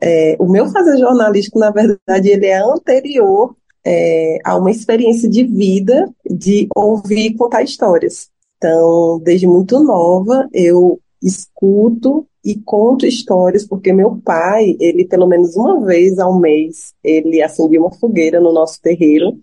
é, 0.01 0.35
o 0.39 0.49
meu 0.49 0.67
fazer 0.69 0.97
jornalístico, 0.97 1.59
na 1.59 1.71
verdade, 1.71 2.29
ele 2.29 2.47
é 2.47 2.57
anterior 2.59 3.55
é, 3.85 4.37
a 4.43 4.57
uma 4.57 4.71
experiência 4.71 5.29
de 5.29 5.43
vida 5.43 6.09
de 6.29 6.67
ouvir 6.75 7.27
e 7.27 7.35
contar 7.35 7.63
histórias. 7.63 8.29
Então, 8.57 9.19
desde 9.23 9.45
muito 9.45 9.83
nova, 9.83 10.47
eu 10.53 10.99
escuto 11.21 12.25
e 12.43 12.55
conto 12.55 13.05
histórias, 13.05 13.65
porque 13.65 13.93
meu 13.93 14.17
pai, 14.23 14.75
ele 14.79 15.05
pelo 15.05 15.27
menos 15.27 15.55
uma 15.55 15.85
vez 15.85 16.19
ao 16.19 16.37
mês, 16.39 16.93
ele 17.03 17.41
acendia 17.41 17.79
uma 17.79 17.91
fogueira 17.91 18.39
no 18.39 18.51
nosso 18.51 18.81
terreiro 18.81 19.37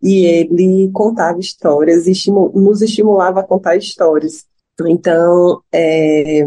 e 0.00 0.24
ele 0.26 0.90
contava 0.92 1.40
histórias 1.40 2.06
e 2.06 2.30
nos 2.54 2.82
estimulava 2.82 3.40
a 3.40 3.44
contar 3.44 3.76
histórias. 3.76 4.46
Então, 4.86 5.60
é, 5.72 6.44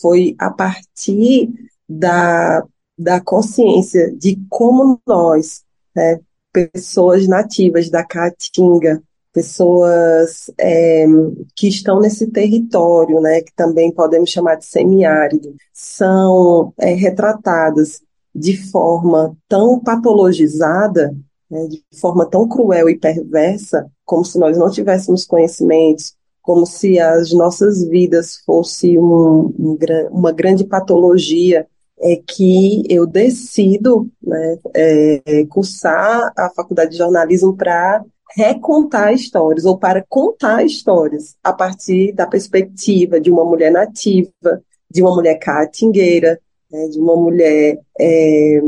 foi 0.00 0.34
a 0.38 0.50
partir 0.50 1.48
da, 1.88 2.64
da 2.98 3.20
consciência 3.20 4.12
de 4.16 4.36
como 4.48 5.00
nós, 5.06 5.62
né, 5.94 6.20
pessoas 6.52 7.26
nativas 7.26 7.90
da 7.90 8.04
Caatinga, 8.04 9.02
pessoas 9.32 10.50
é, 10.58 11.06
que 11.54 11.68
estão 11.68 12.00
nesse 12.00 12.26
território, 12.28 13.20
né, 13.20 13.40
que 13.40 13.52
também 13.54 13.92
podemos 13.92 14.30
chamar 14.30 14.56
de 14.56 14.64
semiárido, 14.64 15.54
são 15.72 16.72
é, 16.78 16.94
retratadas 16.94 18.00
de 18.34 18.56
forma 18.70 19.36
tão 19.48 19.78
patologizada, 19.78 21.14
né, 21.50 21.66
de 21.66 21.82
forma 22.00 22.26
tão 22.26 22.48
cruel 22.48 22.88
e 22.88 22.98
perversa, 22.98 23.86
como 24.04 24.24
se 24.24 24.38
nós 24.38 24.56
não 24.56 24.70
tivéssemos 24.70 25.24
conhecimentos, 25.24 26.14
como 26.42 26.64
se 26.66 26.98
as 26.98 27.32
nossas 27.32 27.86
vidas 27.86 28.38
fossem 28.46 28.98
um, 28.98 29.52
um, 29.58 29.78
uma 30.10 30.32
grande 30.32 30.64
patologia, 30.64 31.66
é 32.00 32.16
que 32.16 32.82
eu 32.88 33.06
decido 33.06 34.08
né, 34.22 34.58
é, 34.74 35.46
cursar 35.46 36.32
a 36.36 36.50
faculdade 36.50 36.92
de 36.92 36.98
jornalismo 36.98 37.56
para 37.56 38.04
recontar 38.36 39.12
histórias 39.12 39.64
ou 39.64 39.78
para 39.78 40.04
contar 40.08 40.64
histórias 40.64 41.36
a 41.42 41.52
partir 41.52 42.12
da 42.12 42.26
perspectiva 42.26 43.20
de 43.20 43.30
uma 43.30 43.44
mulher 43.44 43.72
nativa, 43.72 44.62
de 44.90 45.02
uma 45.02 45.14
mulher 45.14 45.36
caatingueira, 45.38 46.40
né, 46.70 46.88
de 46.88 46.98
uma 46.98 47.16
mulher 47.16 47.78
é, 47.98 48.60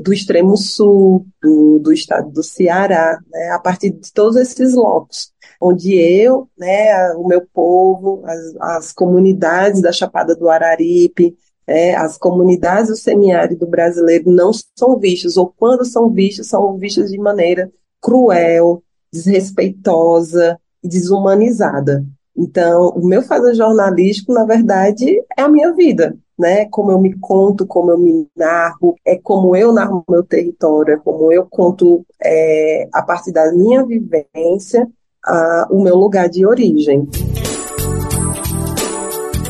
do 0.00 0.12
extremo 0.12 0.56
sul, 0.56 1.26
do, 1.40 1.78
do 1.78 1.92
estado 1.92 2.30
do 2.30 2.42
Ceará, 2.42 3.18
né, 3.30 3.50
a 3.50 3.58
partir 3.58 3.90
de 3.90 4.12
todos 4.12 4.36
esses 4.36 4.74
locos, 4.74 5.30
onde 5.60 5.94
eu, 5.94 6.48
né, 6.58 7.12
o 7.12 7.26
meu 7.26 7.42
povo, 7.52 8.22
as, 8.24 8.56
as 8.60 8.92
comunidades 8.92 9.82
da 9.82 9.92
Chapada 9.92 10.34
do 10.34 10.48
Araripe, 10.48 11.36
é, 11.66 11.94
as 11.94 12.18
comunidades 12.18 12.88
do 12.88 12.96
semiárido 12.96 13.66
brasileiro 13.66 14.30
não 14.30 14.50
são 14.76 14.98
vistas, 14.98 15.36
ou 15.36 15.52
quando 15.56 15.84
são 15.84 16.10
vistas, 16.10 16.48
são 16.48 16.76
vistas 16.76 17.10
de 17.10 17.18
maneira 17.18 17.70
cruel, 18.00 18.82
desrespeitosa 19.12 20.58
e 20.82 20.88
desumanizada. 20.88 22.04
Então, 22.36 22.88
o 22.90 23.06
meu 23.06 23.22
fazer 23.22 23.54
jornalístico, 23.54 24.32
na 24.32 24.44
verdade, 24.44 25.22
é 25.36 25.42
a 25.42 25.48
minha 25.48 25.72
vida, 25.74 26.16
né? 26.38 26.64
Como 26.66 26.90
eu 26.90 27.00
me 27.00 27.16
conto, 27.18 27.66
como 27.66 27.90
eu 27.90 27.98
me 27.98 28.26
narro, 28.36 28.96
é 29.04 29.16
como 29.16 29.54
eu 29.54 29.72
narro 29.72 30.02
meu 30.08 30.24
território, 30.24 30.94
é 30.94 30.98
como 30.98 31.30
eu 31.30 31.46
conto 31.48 32.04
é, 32.22 32.88
a 32.92 33.02
partir 33.02 33.32
da 33.32 33.52
minha 33.52 33.84
vivência 33.84 34.88
a, 35.24 35.68
o 35.70 35.82
meu 35.82 35.94
lugar 35.94 36.28
de 36.28 36.46
origem. 36.46 37.06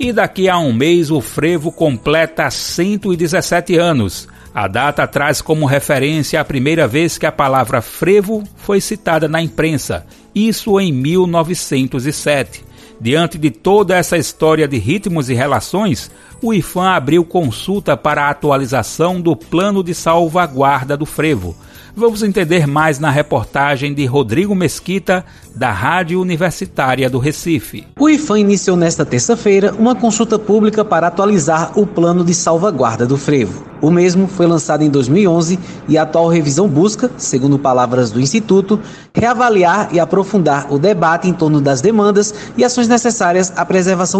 E 0.00 0.12
daqui 0.12 0.48
a 0.48 0.56
um 0.58 0.72
mês 0.72 1.10
o 1.10 1.20
frevo 1.20 1.72
completa 1.72 2.48
117 2.48 3.76
anos. 3.76 4.28
A 4.54 4.68
data 4.68 5.06
traz 5.06 5.42
como 5.42 5.66
referência 5.66 6.40
a 6.40 6.44
primeira 6.44 6.86
vez 6.86 7.18
que 7.18 7.26
a 7.26 7.32
palavra 7.32 7.82
frevo 7.82 8.44
foi 8.56 8.80
citada 8.80 9.28
na 9.28 9.42
imprensa, 9.42 10.06
isso 10.34 10.80
em 10.80 10.92
1907. 10.92 12.67
Diante 13.00 13.38
de 13.38 13.50
toda 13.50 13.96
essa 13.96 14.16
história 14.16 14.66
de 14.66 14.76
ritmos 14.76 15.30
e 15.30 15.34
relações, 15.34 16.10
o 16.42 16.52
IFAM 16.52 16.90
abriu 16.90 17.24
consulta 17.24 17.96
para 17.96 18.24
a 18.24 18.30
atualização 18.30 19.20
do 19.20 19.36
plano 19.36 19.84
de 19.84 19.94
salvaguarda 19.94 20.96
do 20.96 21.06
frevo 21.06 21.56
Vamos 21.98 22.22
entender 22.22 22.64
mais 22.64 23.00
na 23.00 23.10
reportagem 23.10 23.92
de 23.92 24.06
Rodrigo 24.06 24.54
Mesquita, 24.54 25.24
da 25.52 25.72
Rádio 25.72 26.20
Universitária 26.20 27.10
do 27.10 27.18
Recife. 27.18 27.88
O 27.98 28.08
IFAM 28.08 28.38
iniciou 28.38 28.76
nesta 28.76 29.04
terça-feira 29.04 29.74
uma 29.76 29.96
consulta 29.96 30.38
pública 30.38 30.84
para 30.84 31.08
atualizar 31.08 31.76
o 31.76 31.84
plano 31.84 32.24
de 32.24 32.32
salvaguarda 32.32 33.04
do 33.04 33.16
frevo. 33.16 33.66
O 33.80 33.90
mesmo 33.90 34.28
foi 34.28 34.46
lançado 34.46 34.82
em 34.82 34.90
2011 34.90 35.58
e 35.88 35.98
a 35.98 36.02
atual 36.02 36.28
revisão 36.28 36.68
busca, 36.68 37.10
segundo 37.16 37.58
palavras 37.58 38.12
do 38.12 38.20
Instituto, 38.20 38.78
reavaliar 39.12 39.88
e 39.92 39.98
aprofundar 39.98 40.72
o 40.72 40.78
debate 40.78 41.28
em 41.28 41.32
torno 41.32 41.60
das 41.60 41.80
demandas 41.80 42.32
e 42.56 42.64
ações 42.64 42.86
necessárias 42.86 43.52
à 43.56 43.64
preservação 43.64 43.88
do 43.94 44.16